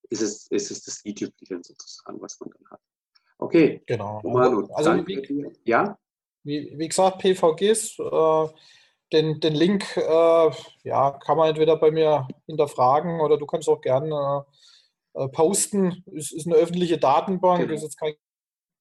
ist 0.10 0.21
es, 0.21 0.47
ist 0.52 0.71
es 0.71 0.84
das 0.84 1.06
i-Tüpfelchen 1.06 1.63
sozusagen, 1.63 2.21
was 2.21 2.39
man 2.39 2.50
dann 2.50 2.69
hat. 2.71 2.82
Okay. 3.42 3.82
Genau. 3.88 4.20
Romano, 4.20 4.68
also, 4.74 4.92
wie, 5.08 5.52
ja? 5.66 5.98
Wie, 6.44 6.74
wie, 6.78 6.88
gesagt, 6.88 7.18
PVGs, 7.20 8.00
äh, 8.00 8.48
den, 9.12 9.40
den 9.40 9.56
Link 9.56 9.98
äh, 9.98 10.52
ja, 10.84 11.12
kann 11.12 11.38
man 11.38 11.50
entweder 11.50 11.76
bei 11.78 11.92
mir 11.92 12.28
hinterfragen 12.46 13.20
oder 13.20 13.38
du 13.38 13.46
kannst 13.48 13.68
auch 13.68 13.82
gerne 13.82 14.46
äh, 15.14 15.28
posten. 15.30 16.04
Es 16.16 16.32
ist 16.32 16.46
eine 16.46 16.56
öffentliche 16.56 17.00
Datenbank, 17.00 17.62
genau. 17.62 17.74
ist 17.74 17.84
jetzt 17.84 18.00
kein 18.00 18.14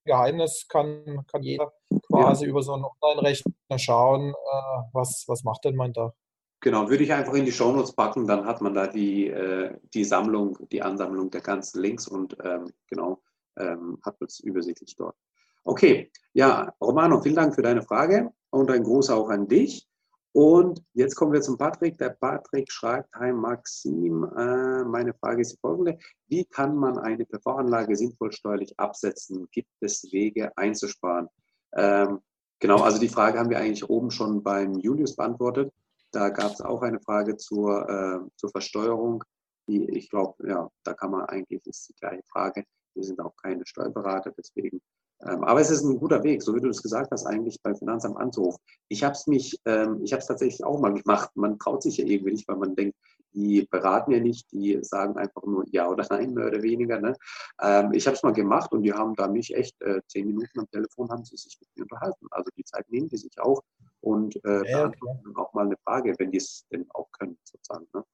Geheimnis, 0.05 0.67
kann, 0.69 1.25
kann 1.27 1.43
jeder 1.43 1.73
quasi 2.09 2.45
ja. 2.45 2.51
über 2.51 2.63
so 2.63 2.75
einen 2.75 2.85
Online-Rechner 2.85 3.79
schauen, 3.79 4.31
äh, 4.31 4.83
was, 4.93 5.25
was 5.27 5.43
macht 5.43 5.65
denn 5.65 5.77
man 5.77 5.95
da. 5.95 6.13
Genau, 6.61 6.91
würde 6.91 7.05
ich 7.05 7.13
einfach 7.15 7.33
in 7.33 7.47
die 7.47 7.53
Shownotes 7.53 7.95
packen, 7.95 8.27
dann 8.27 8.45
hat 8.45 8.61
man 8.61 8.75
da 8.75 8.87
die, 8.87 9.29
äh, 9.29 9.75
die 9.95 10.05
Sammlung, 10.05 10.59
die 10.71 10.83
Ansammlung 10.83 11.31
der 11.31 11.41
ganzen 11.41 11.81
Links 11.81 12.07
und 12.07 12.37
ähm, 12.45 12.71
genau, 12.87 13.23
ähm, 13.61 13.99
hat 14.03 14.21
es 14.23 14.41
übersichtlich 14.41 14.97
dort. 14.97 15.17
Okay, 15.65 16.11
ja, 16.33 16.73
Romano, 16.81 17.21
vielen 17.21 17.37
Dank 17.37 17.55
für 17.55 17.63
deine 17.63 17.83
Frage 17.83 18.31
und 18.51 18.71
ein 18.71 18.83
Gruß 18.83 19.11
auch 19.11 19.29
an 19.29 19.47
dich. 19.47 19.87
Und 20.33 20.83
jetzt 20.95 21.17
kommen 21.17 21.33
wir 21.33 21.41
zum 21.41 21.59
Patrick. 21.59 21.99
Der 21.99 22.11
Patrick 22.11 22.71
schreibt, 22.71 23.13
hi 23.15 23.33
Maxim, 23.33 24.25
äh, 24.37 24.85
meine 24.85 25.13
Frage 25.15 25.43
ist 25.43 25.53
die 25.53 25.59
folgende. 25.59 25.99
Wie 26.29 26.45
kann 26.45 26.77
man 26.77 26.99
eine 26.99 27.27
PV-Anlage 27.27 27.97
sinnvoll 27.97 28.33
steuerlich 28.33 28.79
absetzen? 28.79 29.49
Gibt 29.51 29.71
es 29.81 30.05
Wege 30.13 30.57
einzusparen? 30.57 31.29
Ähm, 31.75 32.21
genau, 32.61 32.83
also 32.83 33.01
die 33.01 33.09
Frage 33.09 33.39
haben 33.39 33.51
wir 33.51 33.59
eigentlich 33.59 33.89
oben 33.89 34.11
schon 34.13 34.43
beim 34.43 34.79
Julius 34.79 35.17
beantwortet. 35.17 35.73
Da 36.13 36.29
gab 36.29 36.53
es 36.53 36.61
auch 36.61 36.83
eine 36.83 37.01
Frage 37.01 37.37
zur, 37.37 37.89
äh, 37.89 38.31
zur 38.37 38.51
Versteuerung. 38.51 39.25
Die, 39.67 39.85
ich 39.91 40.11
glaube, 40.11 40.47
ja, 40.49 40.71
da 40.85 40.95
kann 40.95 41.11
man 41.11 41.25
eigentlich, 41.27 41.67
ist 41.67 41.89
die 41.89 41.95
gleiche 41.95 42.23
Frage. 42.29 42.65
Wir 42.95 43.05
sind 43.05 43.21
auch 43.21 43.35
keine 43.37 43.67
Steuerberater, 43.67 44.33
deswegen 44.37 44.81
ähm, 45.27 45.45
aber 45.45 45.61
es 45.61 45.71
ist 45.71 45.85
ein 45.85 45.99
guter 45.99 46.23
Weg, 46.23 46.43
so 46.43 46.55
wie 46.55 46.61
du 46.61 46.69
es 46.69 46.83
gesagt 46.83 47.11
hast, 47.11 47.27
eigentlich 47.27 47.61
beim 47.63 47.77
Finanzamt 47.77 48.17
anzurufen. 48.17 48.61
Ich 48.89 49.05
habe 49.05 49.13
es 49.13 49.27
mich, 49.27 49.61
ähm, 49.67 50.01
ich 50.03 50.13
habe 50.13 50.21
es 50.21 50.27
tatsächlich 50.27 50.65
auch 50.65 50.81
mal 50.81 50.95
gemacht. 50.95 51.31
Man 51.35 51.59
traut 51.59 51.83
sich 51.83 51.99
ja 51.99 52.07
irgendwie 52.07 52.33
nicht, 52.33 52.49
weil 52.49 52.57
man 52.57 52.75
denkt, 52.75 52.97
die 53.33 53.67
beraten 53.71 54.13
ja 54.13 54.21
nicht, 54.21 54.51
die 54.51 54.79
sagen 54.83 55.17
einfach 55.17 55.43
nur 55.45 55.65
ja 55.71 55.89
oder 55.89 56.07
nein, 56.11 56.33
mehr 56.33 56.47
oder 56.47 56.63
weniger. 56.63 57.01
Ne? 57.01 57.15
Ähm, 57.61 57.93
ich 57.93 58.07
habe 58.07 58.17
es 58.17 58.23
mal 58.23 58.33
gemacht 58.33 58.73
und 58.73 58.83
die 58.83 58.93
haben 58.93 59.15
da 59.15 59.29
mich 59.29 59.55
echt 59.55 59.81
äh, 59.83 60.01
zehn 60.09 60.27
Minuten 60.27 60.61
am 60.61 60.71
Telefon 60.71 61.11
haben 61.11 61.25
sie 61.25 61.37
sich 61.37 61.59
mit 61.61 61.69
mir 61.77 61.83
unterhalten. 61.83 62.27
Also 62.31 62.51
die 62.57 62.65
Zeit 62.65 62.89
nehmen 62.91 63.09
die 63.09 63.19
sich 63.19 63.39
auch 63.41 63.63
und 64.01 64.37
äh, 64.45 64.71
ja, 64.71 64.87
beantworten 64.87 65.37
auch 65.37 65.53
mal 65.53 65.67
eine 65.67 65.77
Frage, 65.85 66.15
wenn 66.19 66.31
die 66.31 66.39
es 66.39 66.65
denn 66.73 66.87
auch 66.95 67.11
können, 67.13 67.39
sozusagen. 67.45 67.87
Ne? 67.93 68.05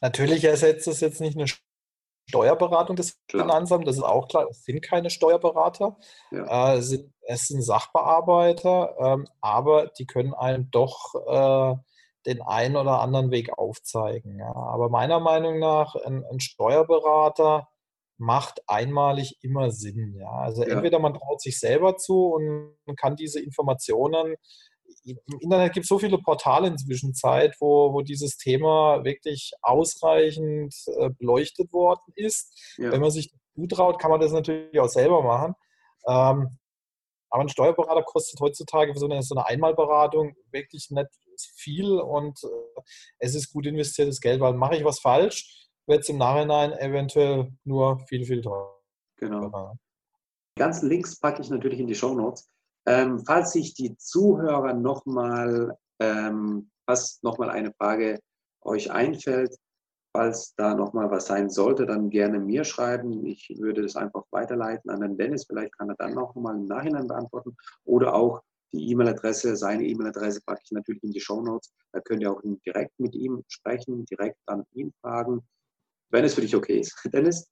Natürlich 0.00 0.44
ersetzt 0.44 0.88
es 0.88 1.00
jetzt 1.00 1.20
nicht 1.20 1.36
eine 1.36 1.46
Steuerberatung 2.26 2.96
des 2.96 3.18
klar. 3.28 3.44
Finanzamts, 3.44 3.86
das 3.86 3.96
ist 3.96 4.02
auch 4.02 4.28
klar, 4.28 4.46
es 4.48 4.64
sind 4.64 4.82
keine 4.82 5.10
Steuerberater, 5.10 5.96
ja. 6.30 6.74
äh, 6.74 6.82
sind, 6.82 7.12
es 7.22 7.48
sind 7.48 7.62
Sachbearbeiter, 7.62 8.96
ähm, 8.98 9.26
aber 9.40 9.86
die 9.98 10.06
können 10.06 10.34
einem 10.34 10.70
doch 10.70 11.14
äh, 11.26 11.76
den 12.26 12.42
einen 12.42 12.76
oder 12.76 13.00
anderen 13.00 13.30
Weg 13.30 13.58
aufzeigen. 13.58 14.38
Ja. 14.38 14.54
Aber 14.54 14.88
meiner 14.88 15.20
Meinung 15.20 15.58
nach, 15.58 15.94
ein, 15.94 16.24
ein, 16.24 16.40
Steuerberater 16.40 17.68
macht 18.16 18.62
einmalig 18.66 19.38
immer 19.42 19.70
Sinn. 19.70 20.16
Ja. 20.18 20.30
Also 20.30 20.62
ja. 20.62 20.70
entweder 20.70 20.98
man 20.98 21.14
traut 21.14 21.40
sich 21.40 21.58
selber 21.58 21.96
zu 21.96 22.28
und 22.28 22.76
kann 22.96 23.16
diese 23.16 23.40
Informationen 23.40 24.36
im 25.04 25.38
Internet 25.40 25.72
gibt 25.72 25.84
es 25.84 25.88
so 25.88 25.98
viele 25.98 26.18
Portale 26.18 26.68
inzwischen 26.68 27.14
Zeit, 27.14 27.56
wo, 27.60 27.92
wo 27.92 28.02
dieses 28.02 28.36
Thema 28.36 29.04
wirklich 29.04 29.52
ausreichend 29.62 30.74
äh, 30.98 31.10
beleuchtet 31.10 31.72
worden 31.72 32.00
ist. 32.14 32.74
Ja. 32.78 32.90
Wenn 32.90 33.00
man 33.00 33.10
sich 33.10 33.32
zutraut, 33.54 33.98
kann 34.00 34.10
man 34.10 34.20
das 34.20 34.32
natürlich 34.32 34.78
auch 34.80 34.88
selber 34.88 35.22
machen. 35.22 35.54
Ähm, 36.06 36.58
aber 37.30 37.42
ein 37.42 37.48
Steuerberater 37.48 38.02
kostet 38.02 38.40
heutzutage 38.40 38.92
für 38.92 39.00
so 39.00 39.06
eine, 39.06 39.22
so 39.22 39.34
eine 39.34 39.46
Einmalberatung 39.46 40.36
wirklich 40.52 40.90
nicht 40.90 41.08
viel 41.56 41.98
und 41.98 42.38
äh, 42.44 42.80
es 43.18 43.34
ist 43.34 43.52
gut 43.52 43.66
investiertes 43.66 44.20
Geld, 44.20 44.40
weil 44.40 44.54
mache 44.54 44.76
ich 44.76 44.84
was 44.84 45.00
falsch, 45.00 45.68
wird 45.86 46.02
es 46.02 46.08
im 46.08 46.18
Nachhinein 46.18 46.72
eventuell 46.72 47.52
nur 47.64 47.98
viel, 48.06 48.24
viel 48.24 48.40
teurer. 48.40 48.80
Genau. 49.16 49.74
Die 50.56 50.60
ganzen 50.60 50.88
Links 50.88 51.18
packe 51.18 51.42
ich 51.42 51.50
natürlich 51.50 51.80
in 51.80 51.88
die 51.88 51.94
Show 51.94 52.14
Notes. 52.14 52.48
Ähm, 52.86 53.24
falls 53.24 53.52
sich 53.52 53.74
die 53.74 53.96
Zuhörer 53.96 54.74
nochmal, 54.74 55.76
ähm, 56.00 56.70
was 56.86 57.22
nochmal 57.22 57.50
eine 57.50 57.72
Frage 57.72 58.20
euch 58.62 58.90
einfällt, 58.90 59.56
falls 60.12 60.54
da 60.56 60.74
nochmal 60.74 61.10
was 61.10 61.26
sein 61.26 61.50
sollte, 61.50 61.86
dann 61.86 62.10
gerne 62.10 62.38
mir 62.38 62.64
schreiben. 62.64 63.24
Ich 63.26 63.52
würde 63.58 63.82
das 63.82 63.96
einfach 63.96 64.24
weiterleiten 64.30 64.90
an 64.90 65.00
den 65.00 65.16
Dennis. 65.16 65.44
Vielleicht 65.46 65.76
kann 65.76 65.88
er 65.88 65.96
dann 65.96 66.14
noch 66.14 66.34
mal 66.36 66.54
im 66.54 66.66
Nachhinein 66.66 67.08
beantworten. 67.08 67.56
Oder 67.84 68.14
auch 68.14 68.40
die 68.72 68.90
E-Mail-Adresse, 68.90 69.56
seine 69.56 69.84
E-Mail-Adresse 69.84 70.40
packe 70.44 70.62
ich 70.64 70.72
natürlich 70.72 71.02
in 71.02 71.10
die 71.10 71.20
Show 71.20 71.40
Notes. 71.40 71.72
Da 71.92 72.00
könnt 72.00 72.22
ihr 72.22 72.30
auch 72.30 72.40
direkt 72.64 72.98
mit 72.98 73.14
ihm 73.14 73.42
sprechen, 73.48 74.04
direkt 74.06 74.38
an 74.46 74.64
ihn 74.72 74.92
fragen, 75.00 75.42
wenn 76.10 76.24
es 76.24 76.34
für 76.34 76.40
dich 76.40 76.54
okay 76.54 76.80
ist. 76.80 76.96
Dennis? 77.12 77.48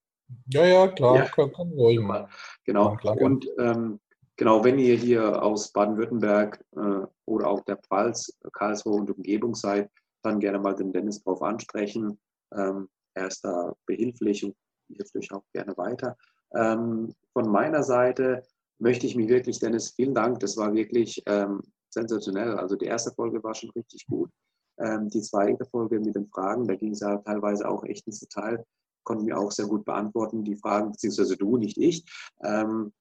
Ja, 0.46 0.64
ja, 0.64 0.88
klar, 0.88 1.16
ja. 1.16 1.24
kann, 1.26 1.50
ruhig 1.72 2.00
mal. 2.00 2.28
Genau. 2.64 2.96
Ja, 3.02 3.12
und 3.12 3.46
ähm, 3.58 4.00
genau, 4.36 4.64
wenn 4.64 4.78
ihr 4.78 4.96
hier 4.96 5.42
aus 5.42 5.72
Baden-Württemberg 5.72 6.64
äh, 6.76 7.06
oder 7.26 7.48
auch 7.48 7.60
der 7.64 7.76
Pfalz, 7.76 8.38
Karlsruhe 8.52 9.00
und 9.00 9.10
Umgebung 9.10 9.54
seid, 9.54 9.90
dann 10.22 10.40
gerne 10.40 10.58
mal 10.58 10.74
den 10.74 10.92
Dennis 10.92 11.22
darauf 11.22 11.42
ansprechen. 11.42 12.18
Ähm, 12.54 12.88
er 13.14 13.26
ist 13.26 13.44
da 13.44 13.74
behilflich 13.86 14.44
und 14.44 14.56
hilft 14.88 15.16
euch 15.16 15.32
auch 15.32 15.44
gerne 15.52 15.76
weiter. 15.76 16.16
Ähm, 16.54 17.14
von 17.32 17.50
meiner 17.50 17.82
Seite 17.82 18.42
möchte 18.78 19.06
ich 19.06 19.16
mich 19.16 19.28
wirklich, 19.28 19.58
Dennis, 19.58 19.90
vielen 19.94 20.14
Dank. 20.14 20.40
Das 20.40 20.56
war 20.56 20.72
wirklich 20.74 21.22
ähm, 21.26 21.62
sensationell. 21.90 22.56
Also 22.58 22.76
die 22.76 22.86
erste 22.86 23.12
Folge 23.12 23.42
war 23.42 23.54
schon 23.54 23.70
richtig 23.70 24.06
gut. 24.06 24.30
Ähm, 24.78 25.08
die 25.08 25.22
zweite 25.22 25.64
Folge 25.66 26.00
mit 26.00 26.14
den 26.14 26.28
Fragen, 26.28 26.66
da 26.66 26.74
ging 26.74 26.92
es 26.92 27.00
ja 27.00 27.18
teilweise 27.18 27.68
auch 27.68 27.84
echt 27.84 28.06
ins 28.06 28.20
Detail, 28.20 28.64
konnten 29.04 29.26
wir 29.26 29.38
auch 29.38 29.52
sehr 29.52 29.66
gut 29.66 29.84
beantworten, 29.84 30.44
die 30.44 30.56
Fragen, 30.56 30.92
beziehungsweise 30.92 31.36
du, 31.36 31.56
nicht 31.56 31.78
ich. 31.78 32.04
Ähm, 32.42 32.92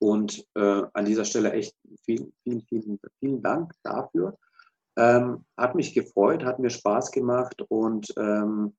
und 0.00 0.44
äh, 0.54 0.82
an 0.92 1.04
dieser 1.04 1.24
Stelle 1.24 1.52
echt 1.52 1.74
vielen, 2.04 2.32
vielen, 2.42 2.62
vielen, 2.62 2.98
vielen 3.18 3.42
Dank 3.42 3.72
dafür. 3.82 4.36
Ähm, 4.96 5.44
hat 5.56 5.74
mich 5.74 5.94
gefreut, 5.94 6.44
hat 6.44 6.58
mir 6.58 6.70
Spaß 6.70 7.12
gemacht 7.12 7.62
und 7.68 8.12
ähm, 8.16 8.74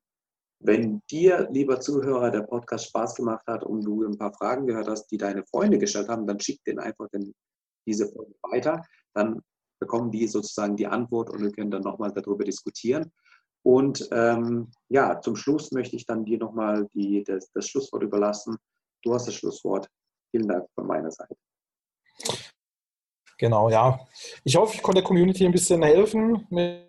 wenn 0.64 1.02
dir, 1.10 1.48
lieber 1.52 1.80
Zuhörer, 1.80 2.30
der 2.30 2.42
Podcast 2.42 2.88
Spaß 2.88 3.16
gemacht 3.16 3.46
hat 3.48 3.64
und 3.64 3.84
du 3.84 4.04
ein 4.04 4.18
paar 4.18 4.34
Fragen 4.34 4.68
gehört 4.68 4.88
hast, 4.88 5.08
die 5.08 5.18
deine 5.18 5.44
Freunde 5.46 5.80
gestellt 5.80 6.10
haben, 6.10 6.28
dann 6.28 6.40
schick 6.40 6.64
den 6.66 6.80
einfach 6.80 7.08
den, 7.10 7.34
diese 7.88 8.08
Folge 8.08 8.36
weiter. 8.44 8.84
Dann 9.14 9.42
bekommen 9.80 10.12
die 10.12 10.28
sozusagen 10.28 10.76
die 10.76 10.86
Antwort 10.86 11.32
und 11.32 11.42
wir 11.42 11.52
können 11.52 11.72
dann 11.72 11.82
nochmal 11.82 12.12
darüber 12.12 12.44
diskutieren. 12.44 13.12
Und 13.64 14.08
ähm, 14.12 14.70
ja, 14.90 15.20
zum 15.20 15.36
Schluss 15.36 15.72
möchte 15.72 15.96
ich 15.96 16.06
dann 16.06 16.26
dir 16.26 16.38
nochmal 16.38 16.88
das, 17.26 17.52
das 17.54 17.68
Schlusswort 17.68 18.04
überlassen. 18.04 18.58
Du 19.04 19.14
hast 19.14 19.28
das 19.28 19.36
Schlusswort. 19.36 19.88
Vielen 20.32 20.48
Dank 20.48 20.68
von 20.74 20.88
meiner 20.88 21.12
Seite. 21.12 21.36
Genau, 23.38 23.70
ja. 23.70 24.08
Ich 24.44 24.56
hoffe, 24.56 24.76
ich 24.76 24.82
konnte 24.82 25.02
der 25.02 25.08
Community 25.08 25.46
ein 25.46 25.52
bisschen 25.52 25.82
helfen 25.84 26.46
mit, 26.50 26.88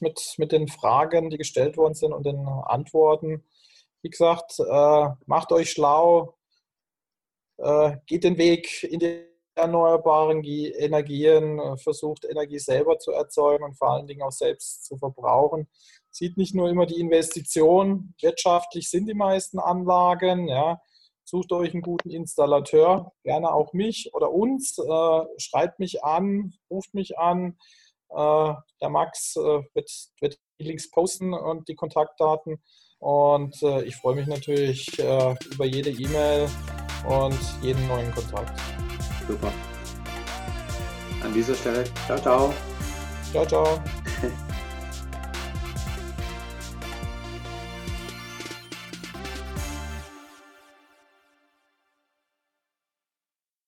mit, 0.00 0.34
mit 0.36 0.52
den 0.52 0.68
Fragen, 0.68 1.30
die 1.30 1.38
gestellt 1.38 1.76
worden 1.76 1.94
sind 1.94 2.12
und 2.12 2.26
den 2.26 2.46
Antworten. 2.46 3.44
Wie 4.02 4.10
gesagt, 4.10 4.58
äh, 4.58 5.08
macht 5.26 5.52
euch 5.52 5.70
schlau, 5.70 6.36
äh, 7.58 7.96
geht 8.06 8.24
den 8.24 8.36
Weg 8.36 8.82
in 8.82 8.98
die 8.98 9.26
erneuerbaren 9.54 10.42
Energien, 10.42 11.60
versucht 11.78 12.24
Energie 12.24 12.58
selber 12.58 12.98
zu 12.98 13.12
erzeugen 13.12 13.64
und 13.64 13.76
vor 13.76 13.90
allen 13.90 14.06
Dingen 14.06 14.22
auch 14.22 14.32
selbst 14.32 14.86
zu 14.86 14.96
verbrauchen. 14.96 15.68
Sieht 16.10 16.36
nicht 16.36 16.54
nur 16.54 16.68
immer 16.68 16.86
die 16.86 16.98
Investition, 16.98 18.14
wirtschaftlich 18.20 18.88
sind 18.88 19.06
die 19.06 19.14
meisten 19.14 19.58
Anlagen, 19.58 20.48
ja, 20.48 20.80
Sucht 21.24 21.52
euch 21.52 21.72
einen 21.72 21.82
guten 21.82 22.10
Installateur, 22.10 23.12
gerne 23.22 23.52
auch 23.52 23.72
mich 23.72 24.10
oder 24.14 24.32
uns. 24.32 24.78
Äh, 24.78 25.20
schreibt 25.38 25.78
mich 25.78 26.02
an, 26.02 26.54
ruft 26.70 26.94
mich 26.94 27.18
an. 27.18 27.56
Äh, 28.10 28.54
der 28.80 28.88
Max 28.88 29.36
äh, 29.36 29.62
wird, 29.74 29.90
wird, 30.20 30.38
die 30.58 30.64
Links 30.64 30.90
posten 30.90 31.32
und 31.32 31.68
die 31.68 31.76
Kontaktdaten. 31.76 32.60
Und 32.98 33.62
äh, 33.62 33.82
ich 33.84 33.96
freue 33.96 34.16
mich 34.16 34.26
natürlich 34.26 34.98
äh, 34.98 35.34
über 35.52 35.64
jede 35.64 35.90
E-Mail 35.90 36.48
und 37.08 37.38
jeden 37.62 37.86
neuen 37.88 38.12
Kontakt. 38.12 38.58
Super. 39.26 39.52
An 41.22 41.32
dieser 41.32 41.54
Stelle, 41.54 41.84
ciao, 42.06 42.18
ciao. 42.18 42.54
Ciao, 43.32 43.46
ciao. 43.46 43.82